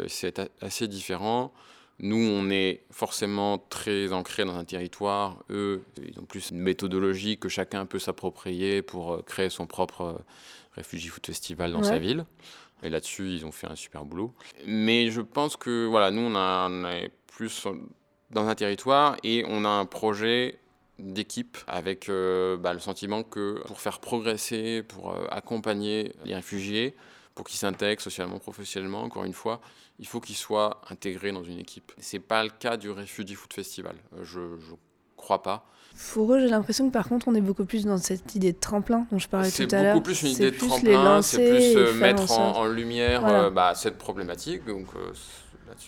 c'est 0.07 0.41
assez 0.61 0.87
différent. 0.87 1.53
Nous, 1.99 2.17
on 2.17 2.49
est 2.49 2.83
forcément 2.91 3.57
très 3.57 4.11
ancré 4.13 4.45
dans 4.45 4.55
un 4.55 4.65
territoire. 4.65 5.43
Eux, 5.49 5.83
ils 6.01 6.19
ont 6.19 6.25
plus 6.25 6.49
une 6.49 6.59
méthodologie 6.59 7.37
que 7.37 7.49
chacun 7.49 7.85
peut 7.85 7.99
s'approprier 7.99 8.81
pour 8.81 9.13
euh, 9.13 9.21
créer 9.21 9.49
son 9.49 9.67
propre 9.67 10.01
euh, 10.01 10.13
Refugee 10.75 11.09
Food 11.09 11.25
Festival 11.25 11.71
dans 11.71 11.83
sa 11.83 11.99
ville. 11.99 12.25
Et 12.81 12.89
là-dessus, 12.89 13.29
ils 13.29 13.45
ont 13.45 13.51
fait 13.51 13.67
un 13.67 13.75
super 13.75 14.05
boulot. 14.05 14.33
Mais 14.65 15.11
je 15.11 15.21
pense 15.21 15.55
que 15.55 15.85
voilà, 15.85 16.11
nous, 16.11 16.21
on, 16.21 16.85
est 16.85 17.11
plus 17.27 17.67
dans 18.31 18.47
un 18.47 18.55
territoire 18.55 19.15
et 19.23 19.45
on 19.47 19.63
a 19.63 19.69
un 19.69 19.85
projet 19.85 20.59
d'équipe 20.99 21.57
avec 21.67 22.09
euh, 22.09 22.57
bah, 22.57 22.73
le 22.73 22.79
sentiment 22.79 23.23
que 23.23 23.61
pour 23.65 23.79
faire 23.79 23.99
progresser, 23.99 24.83
pour 24.83 25.15
accompagner 25.31 26.13
les 26.25 26.35
réfugiés, 26.35 26.95
pour 27.35 27.45
qu'ils 27.45 27.57
s'intègrent 27.57 28.01
socialement, 28.01 28.39
professionnellement, 28.39 29.03
encore 29.03 29.23
une 29.23 29.33
fois, 29.33 29.59
il 29.99 30.07
faut 30.07 30.19
qu'ils 30.19 30.35
soient 30.35 30.81
intégrés 30.89 31.31
dans 31.31 31.43
une 31.43 31.59
équipe. 31.59 31.91
Ce 31.99 32.15
n'est 32.15 32.21
pas 32.21 32.43
le 32.43 32.49
cas 32.49 32.77
du 32.77 32.89
Refugee 32.89 33.35
Food 33.35 33.53
Festival. 33.53 33.95
Euh, 34.15 34.23
je 34.23 34.39
ne 34.39 34.75
crois 35.17 35.41
pas. 35.41 35.65
Pour 36.13 36.33
eux, 36.33 36.39
j'ai 36.39 36.47
l'impression 36.47 36.87
que 36.87 36.93
par 36.93 37.07
contre, 37.07 37.27
on 37.27 37.35
est 37.35 37.41
beaucoup 37.41 37.65
plus 37.65 37.85
dans 37.85 37.97
cette 37.97 38.33
idée 38.33 38.51
de 38.51 38.59
tremplin 38.59 39.05
dont 39.11 39.19
je 39.19 39.27
parlais 39.27 39.51
tout 39.51 39.61
à 39.61 39.65
l'heure. 39.65 39.69
C'est 39.69 39.91
beaucoup 39.93 40.03
plus 40.03 40.21
une 40.23 40.29
idée 40.29 40.51
de 40.51 40.57
tremplin, 40.57 41.21
c'est 41.21 41.49
plus 41.49 41.77
euh, 41.77 41.93
mettre 41.93 42.31
en, 42.31 42.65
lumière 42.65 43.25
euh, 43.25 43.49
bah, 43.51 43.73
cette 43.75 43.97
problématique. 43.99 44.65
Donc, 44.65 44.87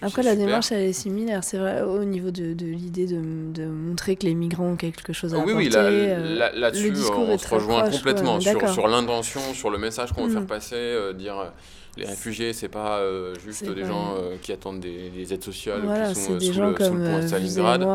après, 0.01 0.23
la 0.23 0.35
démarche, 0.35 0.71
elle 0.71 0.83
est 0.83 0.93
similaire. 0.93 1.43
C'est 1.43 1.57
vrai, 1.57 1.81
au 1.81 2.03
niveau 2.03 2.31
de, 2.31 2.53
de 2.53 2.65
l'idée 2.65 3.05
de, 3.05 3.21
de, 3.53 3.65
montrer 3.65 4.15
que 4.15 4.25
les 4.25 4.33
migrants 4.33 4.71
ont 4.71 4.75
quelque 4.75 5.13
chose 5.13 5.33
à 5.33 5.37
oui, 5.39 5.51
apporter. 5.51 5.67
Oui, 5.67 5.69
là, 5.69 6.51
là-dessus, 6.53 6.93
on 7.11 7.37
se 7.37 7.47
rejoint 7.47 7.89
complètement 7.89 8.39
sur, 8.39 8.69
sur 8.69 8.87
l'intention, 8.87 9.41
sur 9.53 9.69
le 9.69 9.77
message 9.77 10.13
qu'on 10.13 10.25
veut 10.25 10.33
faire 10.33 10.41
mm. 10.41 10.47
passer, 10.47 10.75
euh, 10.75 11.13
dire 11.13 11.37
euh, 11.39 11.49
les 11.97 12.05
réfugiés, 12.05 12.53
c'est 12.53 12.67
pas 12.67 12.99
euh, 12.99 13.35
juste 13.45 13.65
des 13.69 13.85
gens 13.85 14.15
qui 14.41 14.51
attendent 14.51 14.81
des, 14.81 15.33
aides 15.33 15.43
sociales 15.43 15.81
qui 16.09 16.15
sont 16.15 16.25
sous, 16.25 16.33
le, 16.33 16.39
sous, 16.39 16.61
le, 16.61 16.73
pont 16.73 17.19
de 17.21 17.27
Stalingrad. 17.27 17.87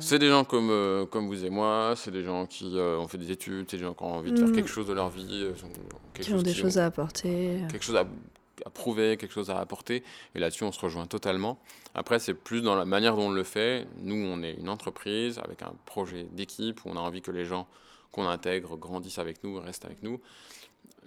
C'est 0.00 0.18
des 0.18 0.28
gens 0.28 0.44
comme, 0.44 1.06
comme 1.10 1.26
vous 1.26 1.44
et 1.44 1.50
moi, 1.50 1.94
c'est 1.96 2.12
des 2.12 2.24
gens 2.24 2.46
qui 2.46 2.76
ont 2.76 3.08
fait 3.08 3.18
des 3.18 3.30
études, 3.30 3.66
c'est 3.68 3.78
des 3.78 3.82
gens 3.82 3.94
qui 3.94 4.04
ont 4.04 4.14
envie 4.14 4.32
de 4.32 4.38
faire 4.38 4.48
mm. 4.48 4.54
quelque 4.54 4.70
chose 4.70 4.86
de 4.86 4.92
leur 4.92 5.10
vie. 5.10 5.46
qui 6.14 6.32
ont 6.32 6.42
des 6.42 6.54
choses 6.54 6.78
à 6.78 6.86
apporter. 6.86 7.58
Quelque 7.70 7.84
chose 7.84 7.96
à 7.96 8.06
à 8.64 8.70
prouver, 8.70 9.16
quelque 9.16 9.32
chose 9.32 9.50
à 9.50 9.58
apporter. 9.58 10.02
Et 10.34 10.38
là-dessus, 10.38 10.64
on 10.64 10.72
se 10.72 10.80
rejoint 10.80 11.06
totalement. 11.06 11.58
Après, 11.94 12.18
c'est 12.18 12.34
plus 12.34 12.62
dans 12.62 12.74
la 12.74 12.84
manière 12.84 13.16
dont 13.16 13.28
on 13.28 13.30
le 13.30 13.44
fait. 13.44 13.86
Nous, 13.98 14.16
on 14.16 14.42
est 14.42 14.54
une 14.54 14.68
entreprise 14.68 15.38
avec 15.38 15.62
un 15.62 15.74
projet 15.86 16.24
d'équipe 16.32 16.84
où 16.84 16.90
on 16.90 16.96
a 16.96 17.00
envie 17.00 17.22
que 17.22 17.30
les 17.30 17.44
gens 17.44 17.66
qu'on 18.12 18.28
intègre 18.28 18.76
grandissent 18.76 19.18
avec 19.18 19.42
nous, 19.42 19.58
restent 19.60 19.84
avec 19.84 20.02
nous. 20.02 20.20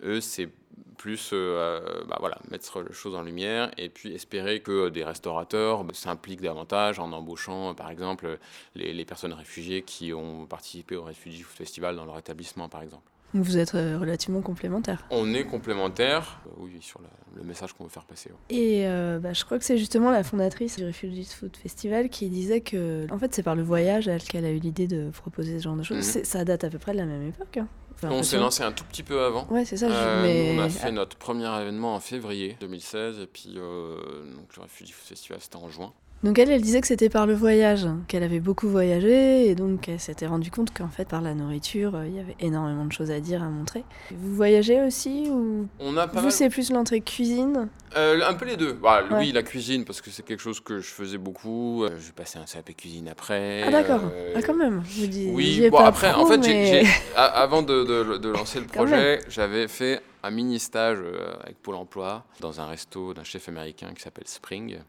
Eux, 0.04 0.20
c'est 0.20 0.50
plus 0.98 1.30
euh, 1.32 2.04
bah 2.06 2.18
voilà, 2.20 2.38
mettre 2.52 2.82
les 2.82 2.94
choses 2.94 3.16
en 3.16 3.22
lumière 3.22 3.72
et 3.78 3.88
puis 3.88 4.14
espérer 4.14 4.60
que 4.60 4.90
des 4.90 5.04
restaurateurs 5.04 5.86
s'impliquent 5.94 6.42
davantage 6.42 7.00
en 7.00 7.12
embauchant, 7.14 7.74
par 7.76 7.90
exemple, 7.92 8.38
les, 8.76 8.92
les 8.92 9.06
personnes 9.06 9.34
réfugiées 9.34 9.84
qui 9.84 10.14
ont 10.14 10.46
participé 10.48 10.98
au 10.98 11.04
Refugee 11.04 11.44
Festival 11.44 11.96
dans 11.96 12.06
leur 12.06 12.18
établissement, 12.18 12.68
par 12.68 12.82
exemple. 12.82 13.10
Vous 13.36 13.58
êtes 13.58 13.76
euh, 13.76 13.98
relativement 14.00 14.42
complémentaires. 14.42 15.06
On 15.10 15.34
est 15.34 15.44
complémentaires, 15.44 16.40
euh, 16.48 16.52
oui, 16.60 16.78
sur 16.80 17.02
le 17.36 17.44
message 17.44 17.74
qu'on 17.74 17.84
veut 17.84 17.90
faire 17.90 18.06
passer. 18.06 18.32
Et 18.50 18.88
euh, 18.88 19.20
bah, 19.20 19.34
je 19.34 19.44
crois 19.44 19.60
que 19.60 19.66
c'est 19.66 19.78
justement 19.78 20.10
la 20.10 20.24
fondatrice 20.24 20.78
du 20.78 20.86
Refugees 20.86 21.34
Food 21.38 21.58
Festival 21.58 22.08
qui 22.08 22.30
disait 22.30 22.62
que, 22.62 23.06
en 23.12 23.20
fait, 23.20 23.36
c'est 23.36 23.44
par 23.44 23.56
le 23.56 23.64
voyage 23.64 24.10
qu'elle 24.30 24.46
a 24.46 24.52
eu 24.52 24.60
l'idée 24.60 24.88
de 24.88 25.10
proposer 25.10 25.60
ce 25.60 25.66
genre 25.66 25.76
de 25.76 25.84
choses. 25.84 26.16
Mhm. 26.16 26.24
Ça 26.24 26.46
date 26.46 26.64
à 26.64 26.70
peu 26.70 26.80
près 26.80 26.94
de 26.94 26.98
la 26.98 27.06
même 27.06 27.28
époque. 27.28 27.58
Hein. 27.58 27.68
on 28.04 28.24
s'est 28.24 28.38
lancé 28.38 28.64
un 28.64 28.72
tout 28.72 28.86
petit 28.86 29.04
peu 29.04 29.22
avant. 29.22 29.46
Ouais, 29.50 29.66
c'est 29.66 29.78
ça. 29.78 29.88
On 29.88 30.60
a 30.60 30.70
fait 30.70 30.94
notre 30.94 31.18
premier 31.18 31.50
événement 31.62 31.94
en 31.96 32.00
février 32.00 32.56
2016 32.62 33.20
et 33.20 33.28
puis 33.28 33.56
donc 33.56 34.56
le 34.56 34.62
Refugees 34.64 34.94
Food 34.94 35.10
Festival 35.10 35.40
c'était 35.42 35.58
en 35.58 35.68
juin. 35.68 35.92
Donc 36.24 36.40
elle, 36.40 36.50
elle 36.50 36.62
disait 36.62 36.82
que 36.82 36.88
c'était 36.88 37.10
par 37.10 37.28
le 37.28 37.36
voyage, 37.36 37.86
qu'elle 38.08 38.24
avait 38.24 38.40
beaucoup 38.40 38.68
voyagé 38.68 39.48
et 39.48 39.54
donc 39.54 39.88
elle 39.90 40.00
s'était 40.00 40.26
rendue 40.26 40.50
compte 40.50 40.76
qu'en 40.76 40.88
fait 40.88 41.08
par 41.08 41.22
la 41.22 41.36
nourriture, 41.36 41.94
euh, 41.96 42.08
il 42.08 42.16
y 42.16 42.20
avait 42.20 42.36
énormément 42.40 42.86
de 42.86 42.92
choses 42.92 43.12
à 43.12 43.20
dire, 43.20 43.44
à 43.44 43.46
montrer. 43.46 43.84
Vous 44.10 44.34
voyagez 44.34 44.82
aussi 44.82 45.28
ou 45.30 45.68
On 45.80 45.96
a 45.98 46.08
Vous 46.08 46.32
c'est 46.32 46.50
plus 46.50 46.72
l'entrée 46.72 47.02
cuisine? 47.02 47.70
Euh, 47.96 48.22
Un 48.28 48.34
peu 48.34 48.46
les 48.46 48.58
deux. 48.58 48.74
Bah, 48.74 49.04
Oui, 49.12 49.32
la 49.34 49.44
cuisine 49.44 49.86
parce 49.86 50.02
que 50.02 50.10
c'est 50.10 50.26
quelque 50.26 50.42
chose 50.42 50.60
que 50.62 50.80
je 50.80 50.88
faisais 50.88 51.20
beaucoup. 51.20 51.84
Euh, 51.84 51.92
je 52.00 52.12
passais 52.12 52.40
un 52.40 52.46
CAP 52.46 52.76
cuisine 52.76 53.08
après. 53.08 53.62
Ah 53.64 53.70
d'accord. 53.70 54.02
Ah 54.36 54.42
quand 54.42 54.56
même. 54.56 54.82
Dis, 54.88 55.30
oui. 55.32 55.70
Bon 55.70 55.78
après, 55.78 56.12
en 56.12 56.26
fait, 56.26 56.84
avant 57.16 57.62
de, 57.62 58.18
de, 58.18 58.30
lancer 58.30 58.60
le 58.60 58.66
projet, 58.66 59.20
j'avais 59.30 59.68
fait 59.68 60.02
un 60.24 60.32
mini 60.32 60.60
stage 60.60 60.98
avec 61.44 61.62
Pôle 61.62 61.76
Emploi 61.76 62.26
dans 62.40 62.60
un 62.60 62.66
resto 62.66 63.14
d'un 63.14 63.24
chef 63.24 63.48
américain 63.48 63.92
qui 63.96 64.02
s'appelle 64.02 64.28
Spring. 64.28 64.80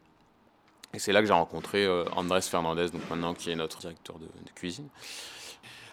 Et 0.93 0.99
c'est 0.99 1.11
là 1.11 1.21
que 1.21 1.27
j'ai 1.27 1.33
rencontré 1.33 1.85
euh, 1.85 2.05
Andrés 2.15 2.41
Fernandez, 2.41 2.89
donc 2.89 3.09
maintenant 3.09 3.33
qui 3.33 3.51
est 3.51 3.55
notre 3.55 3.79
directeur 3.79 4.17
de, 4.19 4.27
cuisine. 4.55 4.87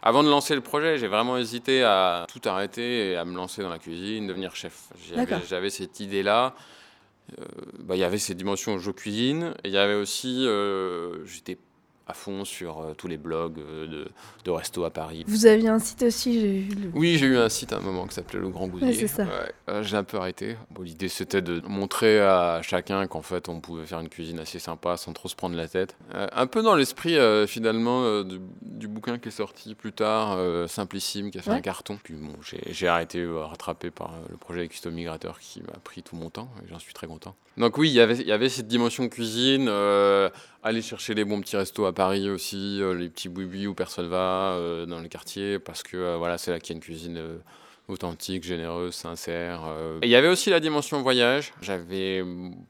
Avant 0.03 0.23
de 0.23 0.29
lancer 0.29 0.55
le 0.55 0.61
projet, 0.61 0.99
j'ai 0.99 1.09
vraiment 1.09 1.37
hésité 1.37 1.83
à 1.83 2.27
tout 2.33 2.41
arrêter 2.49 3.11
et 3.11 3.17
à 3.17 3.25
me 3.25 3.35
lancer 3.35 3.63
dans 3.63 3.71
la 3.71 3.79
cuisine, 3.79 4.27
devenir 4.27 4.55
chef. 4.55 4.91
J'avais 5.49 5.71
cette 5.71 6.01
idée-là. 6.01 6.55
Euh, 7.39 7.45
bah, 7.79 7.97
il 7.97 8.01
y 8.01 8.05
avait 8.05 8.19
ces 8.19 8.35
dimensions 8.35 8.79
je 8.79 8.91
cuisine 8.91 9.55
il 9.65 9.71
y 9.71 9.79
avait 9.79 9.95
aussi, 9.95 10.47
euh, 10.47 11.25
j'étais 11.25 11.57
à 12.07 12.12
fond 12.12 12.45
sur 12.45 12.81
euh, 12.81 12.95
tous 12.95 13.09
les 13.09 13.17
blogs 13.17 13.59
euh, 13.59 13.87
de, 13.87 14.09
de 14.45 14.51
resto 14.51 14.85
à 14.85 14.90
Paris. 14.90 15.25
Vous 15.27 15.47
aviez 15.47 15.69
un 15.69 15.79
site 15.79 16.03
aussi, 16.03 16.40
j'ai. 16.40 16.69
Oui, 16.95 17.17
j'ai 17.19 17.27
eu 17.27 17.38
un 17.38 17.49
site 17.49 17.73
à 17.73 17.79
un 17.79 17.81
moment 17.81 18.07
qui 18.07 18.14
s'appelait 18.14 18.40
Le 18.40 18.49
Grand 18.49 18.71
ça. 19.07 19.27
Euh, 19.69 19.83
j'ai 19.83 19.97
un 19.97 20.05
peu 20.05 20.19
arrêté. 20.19 20.57
Bon, 20.71 20.83
L'idée, 20.83 21.09
c'était 21.09 21.40
de 21.40 21.62
montrer 21.67 22.21
à 22.21 22.61
chacun 22.62 23.07
qu'en 23.07 23.23
fait, 23.23 23.49
on 23.49 23.61
pouvait 23.61 23.87
faire 23.87 24.01
une 24.01 24.11
cuisine 24.11 24.38
assez 24.38 24.59
sympa 24.59 24.97
sans 24.97 25.12
trop 25.12 25.29
se 25.29 25.35
prendre 25.35 25.57
la 25.57 25.67
tête. 25.67 25.97
un 26.12 26.47
peu 26.47 26.62
dans 26.62 26.75
l'esprit, 26.75 27.17
finalement, 27.47 28.23
du, 28.23 28.88
bouquin 28.88 29.19
qui 29.19 29.29
est 29.29 29.33
sorti 29.33 29.75
plus 29.75 29.93
tard, 29.93 30.38
Simplissime, 30.69 31.31
qui 31.31 31.38
a 31.38 31.43
fait 31.43 31.51
un 31.51 31.61
carton. 31.61 31.99
Puis 32.03 32.14
bon, 32.14 32.35
j'ai 32.43 32.88
arrêté, 32.88 33.27
rattrapé 33.27 33.90
par 33.90 34.14
le 34.31 34.37
projet 34.37 34.69
Custo 34.69 34.90
Migrateur 34.90 35.38
qui 35.38 35.62
m'a 35.62 35.79
pris 35.83 36.03
tout 36.03 36.17
mon 36.17 36.29
temps, 36.29 36.51
et 36.62 36.69
j'en 36.69 36.79
suis 36.79 36.93
très 36.93 37.07
content. 37.07 37.35
Donc 37.57 37.79
oui, 37.79 37.88
y 37.88 37.99
il 37.99 38.27
y 38.27 38.33
avait 38.33 38.49
cette 38.49 38.69
dimension 38.69 39.09
cuisine, 39.09 39.69
aller 40.62 40.83
chercher 40.83 41.14
les 41.14 41.25
bons 41.25 41.40
petits 41.40 41.57
restos 41.57 41.87
à 41.87 41.94
Paris 41.95 42.29
aussi, 42.29 42.83
euh, 42.83 42.95
les 42.95 43.09
petits 43.09 43.29
boui 43.29 43.67
où 43.67 43.75
personne 43.75 44.09
va 44.09 44.53
euh, 44.53 44.87
dans 44.87 45.01
les 45.01 45.09
quartiers, 45.09 45.59
parce 45.59 45.83
que 45.83 45.97
euh, 45.97 46.17
voilà, 46.17 46.37
c'est 46.39 46.51
là 46.51 46.61
qu'il 46.61 46.71
y 46.71 46.73
a 46.75 46.77
une 46.77 46.83
cuisine 46.83 47.21
authentique, 47.89 48.45
généreuse, 48.45 48.95
sincère. 48.95 49.63
Et 50.03 50.07
il 50.07 50.11
y 50.11 50.17
avait 50.17 50.29
aussi 50.29 50.51
la 50.51 50.61
dimension 50.61 51.01
voyage. 51.03 51.53
J'avais 51.63 52.25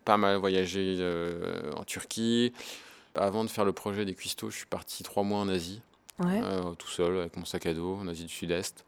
pas 0.04 0.16
mal 0.16 0.36
voyagé 0.36 0.98
en 1.76 1.84
Turquie. 1.84 2.52
Avant 3.14 3.44
de 3.44 3.48
faire 3.48 3.64
le 3.64 3.72
projet 3.72 4.04
des 4.04 4.14
cuistots, 4.14 4.50
je 4.50 4.56
suis 4.56 4.66
parti 4.66 5.04
trois 5.04 5.22
mois 5.22 5.38
en 5.38 5.48
Asie, 5.48 5.80
tout 6.18 6.88
seul, 6.88 7.18
avec 7.18 7.36
mon 7.36 7.44
sac 7.44 7.66
à 7.66 7.74
dos, 7.74 7.96
en 8.00 8.08
Asie 8.08 8.24
du 8.24 8.32
Sud-Est. 8.32 8.84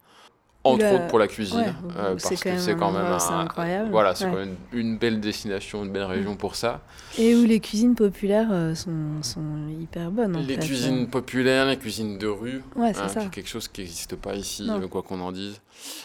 Entre 0.66 0.94
autres 0.94 1.06
pour 1.08 1.18
la 1.18 1.28
cuisine, 1.28 1.74
euh, 1.96 2.16
parce 2.16 2.40
que 2.40 2.58
c'est 2.58 2.74
quand 2.74 2.92
même, 2.92 3.06
incroyable. 3.06 3.90
Voilà, 3.90 4.14
c'est 4.14 4.24
quand 4.24 4.36
même 4.36 4.56
une 4.72 4.98
belle 4.98 5.20
destination, 5.20 5.84
une 5.84 5.92
belle 5.92 6.04
région 6.04 6.36
pour 6.36 6.56
ça. 6.56 6.80
Et 7.18 7.34
où 7.34 7.44
les 7.44 7.60
cuisines 7.60 7.94
populaires 7.94 8.48
euh, 8.50 8.74
sont, 8.74 9.22
sont, 9.22 9.40
hyper 9.80 10.10
bonnes. 10.10 10.36
les 10.46 10.58
cuisines 10.58 11.08
populaires, 11.08 11.66
les 11.66 11.76
cuisines 11.76 12.18
de 12.18 12.26
rue, 12.26 12.62
ouais, 12.76 12.92
c'est 12.92 13.18
hein, 13.18 13.28
quelque 13.30 13.48
chose 13.48 13.68
qui 13.68 13.82
n'existe 13.82 14.16
pas 14.16 14.34
ici, 14.34 14.68
quoi 14.90 15.02
qu'on 15.02 15.20
en 15.20 15.32
dise. 15.32 15.60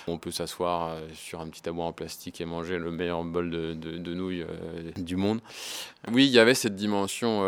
On 0.08 0.17
peut 0.17 0.32
s'asseoir 0.32 0.89
euh, 0.89 1.00
sur 1.13 1.39
un 1.39 1.47
petit 1.47 1.62
tabouret 1.62 1.88
en 1.88 1.93
plastique 1.93 2.41
et 2.41 2.45
manger 2.45 2.78
le 2.78 2.91
meilleur 2.91 3.24
bol 3.24 3.50
de, 3.50 3.74
de, 3.74 4.13
nouilles 4.13 4.45
du 4.97 5.15
monde. 5.15 5.39
Oui, 6.12 6.26
il 6.26 6.32
y 6.32 6.39
avait 6.39 6.56
cette 6.56 6.76
dimension 6.76 7.45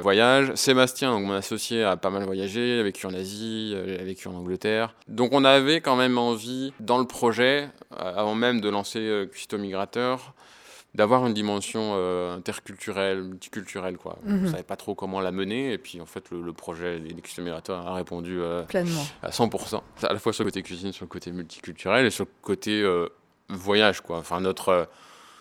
voyage. 0.00 0.52
Sébastien, 0.54 1.12
donc 1.12 1.24
mon 1.24 1.32
associé, 1.32 1.82
a 1.82 1.96
pas 1.96 2.10
mal 2.10 2.24
voyagé, 2.24 2.78
a 2.78 2.82
vécu 2.82 3.06
en 3.06 3.14
Asie, 3.14 3.74
a 3.76 4.04
vécu 4.04 4.28
en 4.28 4.34
Angleterre. 4.34 4.94
Donc 5.08 5.32
on 5.32 5.44
avait 5.44 5.80
quand 5.80 5.96
même 5.96 6.18
envie 6.18 6.45
dans 6.80 6.98
le 6.98 7.06
projet, 7.06 7.70
euh, 7.92 8.14
avant 8.16 8.34
même 8.34 8.60
de 8.60 8.68
lancer 8.68 9.00
euh, 9.00 9.26
Custo 9.26 9.58
Migrateur, 9.58 10.34
d'avoir 10.94 11.26
une 11.26 11.34
dimension 11.34 11.92
euh, 11.94 12.36
interculturelle, 12.36 13.22
multiculturelle. 13.22 13.98
Quoi. 13.98 14.18
On 14.26 14.32
ne 14.32 14.48
savait 14.48 14.62
pas 14.62 14.76
trop 14.76 14.94
comment 14.94 15.20
la 15.20 15.30
mener. 15.30 15.72
Et 15.72 15.78
puis, 15.78 16.00
en 16.00 16.06
fait, 16.06 16.30
le, 16.30 16.52
projet 16.52 17.00
des 17.00 17.14
Migrateur 17.42 17.86
a 17.86 17.94
répondu 17.94 18.40
Pleinement. 18.68 19.04
à 19.22 19.30
100%. 19.30 19.82
À 20.02 20.12
la 20.12 20.18
fois 20.18 20.32
sur 20.32 20.44
le 20.44 20.50
côté 20.50 20.62
cuisine, 20.62 20.92
sur 20.92 21.04
le 21.04 21.10
côté 21.10 21.32
multiculturel 21.32 22.06
et 22.06 22.10
sur 22.10 22.24
le 22.24 22.30
côté 22.40 22.82
voyage. 23.50 24.00
Quoi. 24.00 24.18
Enfin, 24.18 24.40
notre, 24.40 24.88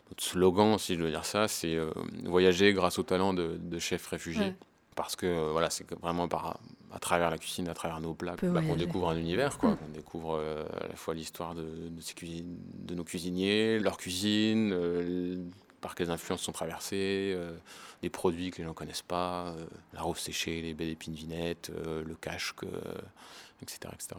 notre, 0.09 0.23
slogan, 0.23 0.77
si 0.77 0.95
je 0.95 1.03
veux 1.03 1.09
dire 1.09 1.23
ça, 1.23 1.47
c'est 1.47 1.77
voyager 2.25 2.73
grâce 2.73 2.99
au 2.99 3.03
talent 3.03 3.33
de, 3.33 3.79
chefs 3.79 4.07
réfugiés. 4.07 4.53
Parce 4.95 5.15
que 5.15 5.51
voilà, 5.51 5.69
c'est 5.69 5.89
vraiment 6.01 6.27
par, 6.27 6.59
à 6.95 6.99
travers 6.99 7.29
la 7.29 7.37
cuisine, 7.37 7.67
à 7.67 7.73
travers 7.73 7.99
nos 7.99 8.13
plats, 8.13 8.37
bah, 8.41 8.61
qu'on 8.61 8.77
découvre 8.77 9.09
un 9.09 9.17
univers, 9.17 9.57
quoi. 9.57 9.77
On 9.85 9.91
découvre 9.91 10.37
euh, 10.39 10.63
à 10.79 10.87
la 10.87 10.95
fois 10.95 11.13
l'histoire 11.13 11.53
de, 11.53 11.67
de, 11.89 12.95
nos 12.95 13.03
cuisiniers, 13.03 13.79
leur 13.79 13.97
cuisine, 13.97 14.71
euh, 14.73 15.43
par 15.81 15.93
quelles 15.93 16.09
influences 16.09 16.41
sont 16.41 16.53
traversées, 16.53 17.33
euh, 17.35 17.51
des 18.01 18.09
produits 18.09 18.49
que 18.49 18.59
les 18.59 18.63
gens 18.63 18.69
ne 18.69 18.75
connaissent 18.75 19.01
pas, 19.01 19.53
la 19.93 20.01
rose 20.01 20.19
séchée, 20.19 20.61
les 20.61 20.73
baies 20.73 20.85
d'épines 20.85 21.13
vinettes, 21.13 21.69
le 21.85 22.15
cache, 22.15 22.53
etc. 23.61 23.93
etc. 23.93 24.15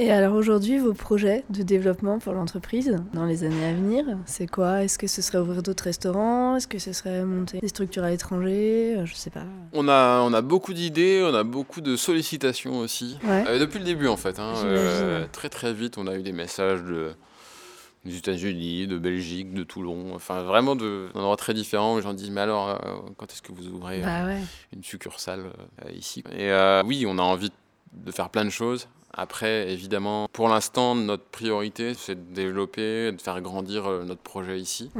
Et 0.00 0.12
alors 0.12 0.36
aujourd'hui, 0.36 0.78
vos 0.78 0.94
projets 0.94 1.44
de 1.50 1.64
développement 1.64 2.20
pour 2.20 2.32
l'entreprise 2.32 2.96
dans 3.14 3.24
les 3.24 3.42
années 3.42 3.66
à 3.66 3.72
venir, 3.72 4.04
c'est 4.26 4.46
quoi? 4.46 4.84
Est-ce 4.84 4.96
que 4.96 5.08
ce 5.08 5.20
serait 5.22 5.38
ouvrir 5.38 5.60
d'autres 5.60 5.82
restaurants? 5.82 6.54
Est-ce 6.54 6.68
que 6.68 6.78
ce 6.78 6.92
serait 6.92 7.24
monter 7.24 7.58
des 7.58 7.66
structures 7.66 8.04
à 8.04 8.10
l'étranger? 8.10 8.94
Euh, 8.96 9.06
Je 9.06 9.14
sais 9.14 9.30
pas. 9.30 9.42
On 9.72 9.88
a, 9.88 10.20
on 10.22 10.32
a 10.32 10.40
beaucoup 10.40 10.72
d'idées, 10.72 11.26
on 11.28 11.34
a 11.34 11.42
beaucoup 11.42 11.80
de 11.80 11.96
sollicitations 11.96 12.78
aussi. 12.78 13.18
Euh, 13.28 13.58
depuis 13.58 13.80
le 13.80 13.84
début 13.84 14.06
en 14.06 14.16
fait. 14.16 14.38
Hein, 14.38 14.54
euh, 14.64 15.26
très 15.32 15.48
très 15.48 15.74
vite, 15.74 15.98
on 15.98 16.06
a 16.06 16.14
eu 16.14 16.22
des 16.22 16.30
messages 16.30 16.84
de, 16.84 17.10
des 18.04 18.18
États-Unis, 18.18 18.86
de 18.86 18.98
Belgique, 18.98 19.52
de 19.52 19.64
Toulon, 19.64 20.14
enfin 20.14 20.44
vraiment 20.44 20.76
d'endroits 20.76 21.36
très 21.36 21.54
différents. 21.54 21.96
Les 21.96 22.02
gens 22.02 22.14
disent 22.14 22.30
Mais 22.30 22.42
alors, 22.42 22.80
quand 23.16 23.32
est-ce 23.32 23.42
que 23.42 23.50
vous 23.50 23.66
ouvrez 23.66 24.02
bah 24.02 24.28
une 24.72 24.84
succursale 24.84 25.46
ici? 25.92 26.22
Et 26.38 26.52
oui, 26.84 27.04
on 27.08 27.18
a 27.18 27.22
envie 27.22 27.48
de 27.48 27.54
faire 28.10 28.30
plein 28.30 28.44
de 28.44 28.50
choses. 28.50 28.88
Après, 29.12 29.70
évidemment, 29.72 30.28
pour 30.32 30.48
l'instant, 30.48 30.94
notre 30.94 31.24
priorité, 31.24 31.94
c'est 31.94 32.14
de 32.14 32.34
développer, 32.34 33.10
de 33.10 33.20
faire 33.20 33.40
grandir 33.40 33.86
euh, 33.86 34.04
notre 34.04 34.20
projet 34.20 34.60
ici. 34.60 34.90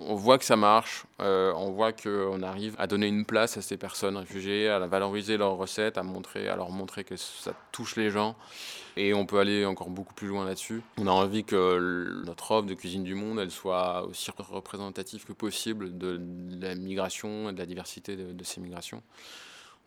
On 0.00 0.14
voit 0.14 0.38
que 0.38 0.44
ça 0.44 0.54
marche, 0.54 1.06
euh, 1.20 1.52
on 1.56 1.72
voit 1.72 1.92
qu'on 1.92 2.40
arrive 2.42 2.76
à 2.78 2.86
donner 2.86 3.08
une 3.08 3.24
place 3.24 3.56
à 3.56 3.62
ces 3.62 3.76
personnes 3.76 4.16
réfugiées, 4.16 4.68
à 4.68 4.78
valoriser 4.86 5.36
leurs 5.36 5.56
recettes, 5.56 5.98
à, 5.98 6.04
montrer, 6.04 6.48
à 6.48 6.54
leur 6.54 6.70
montrer 6.70 7.02
que 7.02 7.16
ça 7.16 7.52
touche 7.72 7.96
les 7.96 8.10
gens. 8.10 8.36
Et 8.96 9.12
on 9.12 9.26
peut 9.26 9.40
aller 9.40 9.64
encore 9.64 9.90
beaucoup 9.90 10.14
plus 10.14 10.28
loin 10.28 10.44
là-dessus. 10.44 10.82
On 10.98 11.08
a 11.08 11.10
envie 11.10 11.42
que 11.42 12.22
notre 12.24 12.52
offre 12.52 12.68
de 12.68 12.74
cuisine 12.74 13.02
du 13.02 13.14
monde, 13.14 13.40
elle 13.40 13.50
soit 13.50 14.04
aussi 14.04 14.30
représentative 14.38 15.24
que 15.24 15.32
possible 15.32 15.98
de, 15.98 16.20
la 16.60 16.76
migration 16.76 17.48
et 17.48 17.52
de 17.52 17.58
la 17.58 17.66
diversité 17.66 18.14
de 18.16 18.44
ces 18.44 18.60
migrations. 18.60 19.02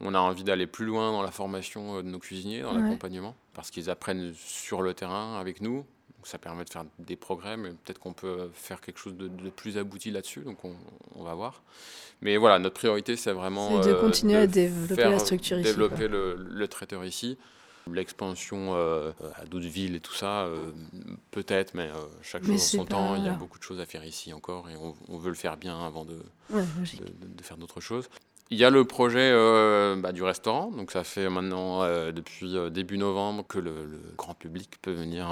On 0.04 0.16
a 0.16 0.20
envie 0.20 0.44
d'aller 0.44 0.68
plus 0.68 0.86
loin 0.86 1.12
dans 1.12 1.22
la 1.22 1.32
formation 1.32 1.98
euh, 1.98 2.02
de 2.02 2.08
nos 2.08 2.20
cuisiniers, 2.20 2.62
dans 2.62 2.74
l'accompagnement, 2.74 3.36
parce 3.54 3.70
qu'ils 3.70 3.90
apprennent 3.90 4.34
sur 4.36 4.82
le 4.82 4.94
terrain 4.94 5.40
avec 5.40 5.62
nous. 5.62 5.86
Donc 6.18 6.28
ça 6.28 6.38
permet 6.38 6.64
de 6.66 6.70
faire 6.70 6.86
des 7.00 7.16
progrès, 7.16 7.58
mais 7.58 7.70
peut-être 7.70 8.00
qu'on 8.00 8.14
peut 8.14 8.50
faire 8.54 8.82
quelque 8.82 9.00
chose 9.00 9.16
de, 9.16 9.28
plus 9.50 9.78
abouti 9.78 10.12
là-dessus, 10.12 10.42
donc 10.42 10.60
on, 10.64 11.24
va 11.24 11.34
voir. 11.34 11.64
Mais 12.22 12.38
voilà, 12.38 12.60
notre 12.60 12.76
priorité, 12.76 13.16
c'est 13.16 13.32
vraiment 13.32 13.80
de 13.80 13.90
euh, 13.90 14.02
continuer 14.02 14.38
à 14.38 14.48
développer 14.48 15.04
la 15.04 15.20
structure 15.20 15.58
ici. 15.58 15.70
Développer 15.70 16.08
le, 16.08 16.68
traiteur 16.68 17.06
ici. 17.06 17.38
L'expansion 17.92 18.76
euh, 18.76 19.12
à 19.36 19.46
d'autres 19.46 19.66
villes 19.66 19.96
et 19.96 20.00
tout 20.00 20.14
ça, 20.14 20.48
peut-être, 21.32 21.74
mais 21.74 21.90
chaque 22.22 22.44
jour 22.44 22.60
son 22.60 22.86
temps. 22.86 23.16
Il 23.16 23.26
y 23.26 23.30
a 23.30 23.34
beaucoup 23.34 23.58
de 23.58 23.64
choses 23.64 23.80
à 23.80 23.88
faire 23.88 24.06
ici 24.06 24.32
encore 24.34 24.70
et 24.70 24.76
on, 24.76 25.18
veut 25.18 25.30
le 25.30 25.36
faire 25.36 25.58
bien 25.58 25.84
avant 25.84 26.06
de, 26.06 26.20
de 26.52 27.44
faire 27.44 27.58
d'autres 27.58 27.82
choses. 27.82 28.08
Il 28.54 28.58
y 28.58 28.66
a 28.66 28.70
le 28.70 28.84
projet 28.84 29.32
euh, 29.32 29.96
bah, 29.96 30.12
du 30.12 30.24
restaurant, 30.24 30.72
donc 30.72 30.92
ça 30.92 31.06
fait 31.06 31.30
maintenant 31.30 31.84
euh, 31.84 32.12
depuis 32.12 32.58
euh, 32.58 32.70
début 32.70 32.98
novembre 32.98 33.46
que 33.48 33.58
le, 33.58 33.72
grand 34.18 34.34
public 34.34 34.70
peut 34.82 34.92
venir 34.92 35.30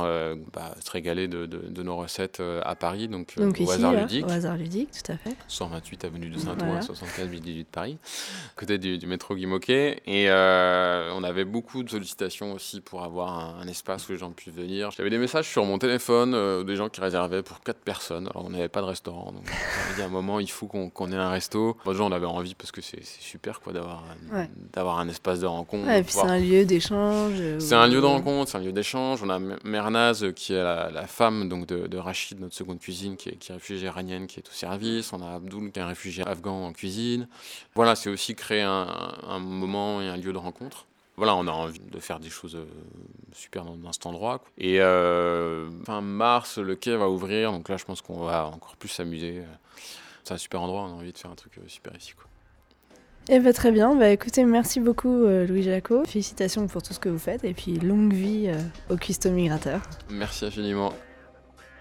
bah, 0.53 0.73
se 0.79 0.89
régaler 0.89 1.27
de, 1.27 1.45
de, 1.45 1.84
nos 1.84 1.97
recettes 1.97 2.41
à 2.63 2.75
Paris, 2.75 3.10
donc, 3.10 3.36
au 3.38 3.71
hasard 3.71 3.93
ludique. 3.93 4.25
Au 4.25 4.32
hasard 4.32 4.55
ludique, 4.55 4.89
tout 4.91 5.12
à 5.12 5.17
fait. 5.17 5.36
128 5.49 6.05
avenue 6.05 6.29
de 6.29 6.39
Saint-Ouen, 6.39 6.82
75 6.82 7.29
18 7.29 7.63
de 7.63 7.63
Paris, 7.69 7.97
côté 8.55 8.77
du, 8.77 9.05
métro 9.05 9.36
Guy 9.36 9.45
Moquet. 9.45 10.01
Et 10.08 10.29
on 10.29 11.23
avait 11.23 11.45
beaucoup 11.45 11.84
de 11.84 11.89
sollicitations 11.89 12.53
aussi 12.53 12.79
pour 12.79 13.03
avoir 13.03 13.60
un, 13.60 13.67
espace 13.67 14.08
où 14.08 14.13
les 14.13 14.17
gens 14.17 14.32
puissent 14.32 14.55
venir. 14.55 14.91
J'avais 14.91 15.10
des 15.10 15.17
messages 15.17 15.47
sur 15.47 15.65
mon 15.65 15.77
téléphone 15.77 16.63
des 16.63 16.75
gens 16.77 16.88
qui 16.88 17.01
réservaient 17.01 17.43
pour 17.43 17.60
4 17.60 17.79
personnes. 17.79 18.27
Alors 18.27 18.45
on 18.45 18.49
n'avait 18.49 18.69
pas 18.69 18.82
de 18.82 18.88
restaurant, 18.88 19.34
donc 19.34 19.43
il 19.93 19.99
y 19.99 20.01
a 20.01 20.05
un 20.05 20.10
moment, 20.10 20.39
il 20.39 20.49
faut 20.49 20.67
qu'on 20.67 21.12
ait 21.12 21.15
un 21.15 21.29
resto. 21.29 21.77
Moi, 21.86 21.95
on 21.99 22.12
avait 22.12 22.25
envie 22.25 22.55
parce 22.55 22.71
que 22.71 22.82
c'est 22.82 23.09
super 23.19 23.62
quoi 23.62 23.74
d'avoir 23.74 24.04
d'avoir 24.74 25.00
un 25.00 25.08
espace 25.10 25.39
de 25.39 25.45
rencontre. 25.45 25.89
et 25.89 26.04
puis 26.04 26.13
c'est 26.13 26.22
un 26.22 26.39
lieu 26.39 26.65
d'échange. 26.65 27.34
Euh, 27.38 27.60
c'est 27.60 27.76
un 27.76 27.88
lieu 27.88 28.02
de 28.02 28.06
rencontre, 28.06 28.52
c'est 28.52 28.58
un 28.58 28.62
lieu 28.62 28.72
d'échange. 28.72 29.22
On 29.24 29.30
a 29.30 29.39
Mernaz 29.63 30.24
euh, 30.24 30.32
qui 30.32 30.54
est 30.54 30.63
la, 30.63 31.08
femme 31.08 31.50
donc 31.50 31.67
de, 31.67 31.98
Rachid, 31.98 32.39
notre 32.39 32.56
seconde 32.56 32.80
cuisine, 32.80 33.17
qui 33.17 33.30
est, 33.30 33.36
qui 33.36 33.52
est 33.52 33.56
réfugiée 33.56 33.88
iranienne, 33.88 34.28
qui 34.28 34.39
est 34.39 34.48
au 34.48 34.52
service. 34.52 35.13
On 35.13 35.22
a 35.22 35.36
Abdul 35.36 35.72
qui 35.72 35.80
est 35.80 35.84
un 35.84 35.88
réfugié 35.88 36.26
afghan 36.28 36.65
en 36.65 36.74
cuisine. 36.74 37.28
Voilà, 37.76 37.95
c'est 37.95 38.10
aussi 38.10 38.36
créer 38.36 38.62
un, 38.62 38.88
un, 39.28 39.39
moment 39.39 40.02
et 40.02 40.08
un 40.08 40.17
lieu 40.17 40.34
de 40.34 40.38
rencontre. 40.38 40.86
Voilà, 41.17 41.36
on 41.36 41.48
a 41.48 41.52
envie 41.52 41.80
de 41.80 42.00
faire 42.00 42.19
des 42.19 42.30
choses 42.30 42.56
euh, 42.56 42.65
super 43.34 43.65
dans, 43.65 43.91
cet 43.91 44.06
endroit. 44.06 44.41
Et 44.58 44.80
fin 44.80 46.02
mars, 46.02 46.58
le 46.58 46.76
quai 46.76 46.95
va 46.95 47.10
ouvrir, 47.10 47.52
donc 47.52 47.67
là 47.69 47.78
je 47.78 47.86
pense 47.86 48.02
qu'on 48.02 48.24
va 48.24 48.48
encore 48.48 48.76
plus 48.78 48.89
s'amuser. 48.89 49.43
C'est 50.24 50.34
un 50.34 50.38
super 50.38 50.62
endroit, 50.62 50.84
on 50.84 50.91
a 50.91 50.95
envie 50.95 51.12
de 51.12 51.17
faire 51.17 51.32
un 51.32 51.36
truc 51.36 51.60
super 51.67 51.95
ici. 51.95 52.13
Quoi. 52.13 52.26
Eh 53.31 53.39
ben, 53.39 53.53
très 53.53 53.71
bien. 53.71 53.95
Bah, 53.95 54.09
écoutez, 54.09 54.43
merci 54.43 54.79
beaucoup 54.79 55.23
euh, 55.23 55.45
Louis 55.45 55.61
Jaco. 55.61 56.03
Félicitations 56.03 56.65
pour 56.65 56.81
tout 56.81 56.93
ce 56.93 56.99
que 56.99 57.09
vous 57.09 57.19
faites 57.19 57.43
et 57.43 57.53
puis 57.53 57.73
longue 57.77 58.11
vie 58.11 58.47
euh, 58.47 58.59
au 58.89 58.97
cuistot 58.97 59.29
migrateur. 59.29 59.81
Merci 60.09 60.45
infiniment. 60.45 60.91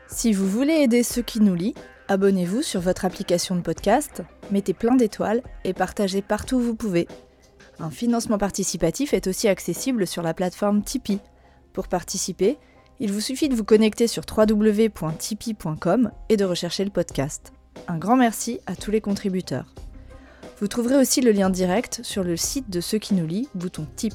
Si 0.08 0.34
vous 0.34 0.46
voulez 0.46 0.74
aider 0.74 1.02
ceux 1.02 1.22
qui 1.22 1.40
nous 1.40 1.54
lient, 1.54 1.74
abonnez-vous 2.08 2.61
sur 2.61 2.82
votre 2.82 3.06
application 3.06 3.56
de 3.56 3.62
podcast, 3.62 4.22
mettez 4.50 4.74
plein 4.74 4.94
d'étoiles 4.94 5.40
et 5.64 5.72
partagez 5.72 6.20
partout 6.20 6.56
où 6.56 6.61
vous 6.61 6.74
pouvez. 6.74 7.08
Un 7.78 7.90
financement 7.90 8.37
participatif 8.37 9.14
est 9.14 9.26
aussi 9.26 9.48
accessible 9.48 10.06
sur 10.06 10.22
la 10.22 10.34
plateforme 10.34 10.82
Tipeee. 10.82 11.20
Pour 11.72 11.88
participer, 11.88 12.58
il 13.00 13.11
vous 13.11 13.22
suffit 13.22 13.48
de 13.48 13.54
vous 13.54 13.64
connecter 13.64 14.06
sur 14.06 14.24
www.tipeee.com 14.30 16.11
et 16.28 16.37
de 16.37 16.44
rechercher 16.44 16.84
le 16.84 16.90
podcast. 16.90 17.54
Un 17.87 17.96
grand 17.96 18.16
merci 18.16 18.61
à 18.66 18.76
tous 18.76 18.90
les 18.90 19.00
contributeurs. 19.00 19.64
Vous 20.61 20.66
trouverez 20.66 20.97
aussi 20.97 21.21
le 21.21 21.31
lien 21.31 21.51
direct 21.51 22.01
sur 22.03 22.25
le 22.25 22.37
site 22.37 22.68
de 22.68 22.81
Ceux 22.81 22.99
qui 22.99 23.14
nous 23.14 23.27
lit, 23.27 23.49
bouton 23.55 23.87
Type. 23.94 24.14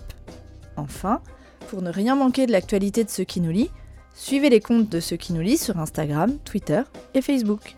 Enfin, 0.75 1.21
pour 1.69 1.81
ne 1.81 1.89
rien 1.89 2.15
manquer 2.15 2.47
de 2.47 2.51
l'actualité 2.51 3.05
de 3.05 3.09
Ceux 3.09 3.23
qui 3.23 3.39
nous 3.39 3.51
lit, 3.51 3.69
suivez 4.13 4.49
les 4.49 4.59
comptes 4.59 4.89
de 4.89 4.99
Ceux 4.99 5.15
qui 5.15 5.31
nous 5.31 5.41
lit 5.41 5.57
sur 5.57 5.79
Instagram, 5.79 6.37
Twitter 6.43 6.81
et 7.13 7.21
Facebook. 7.21 7.75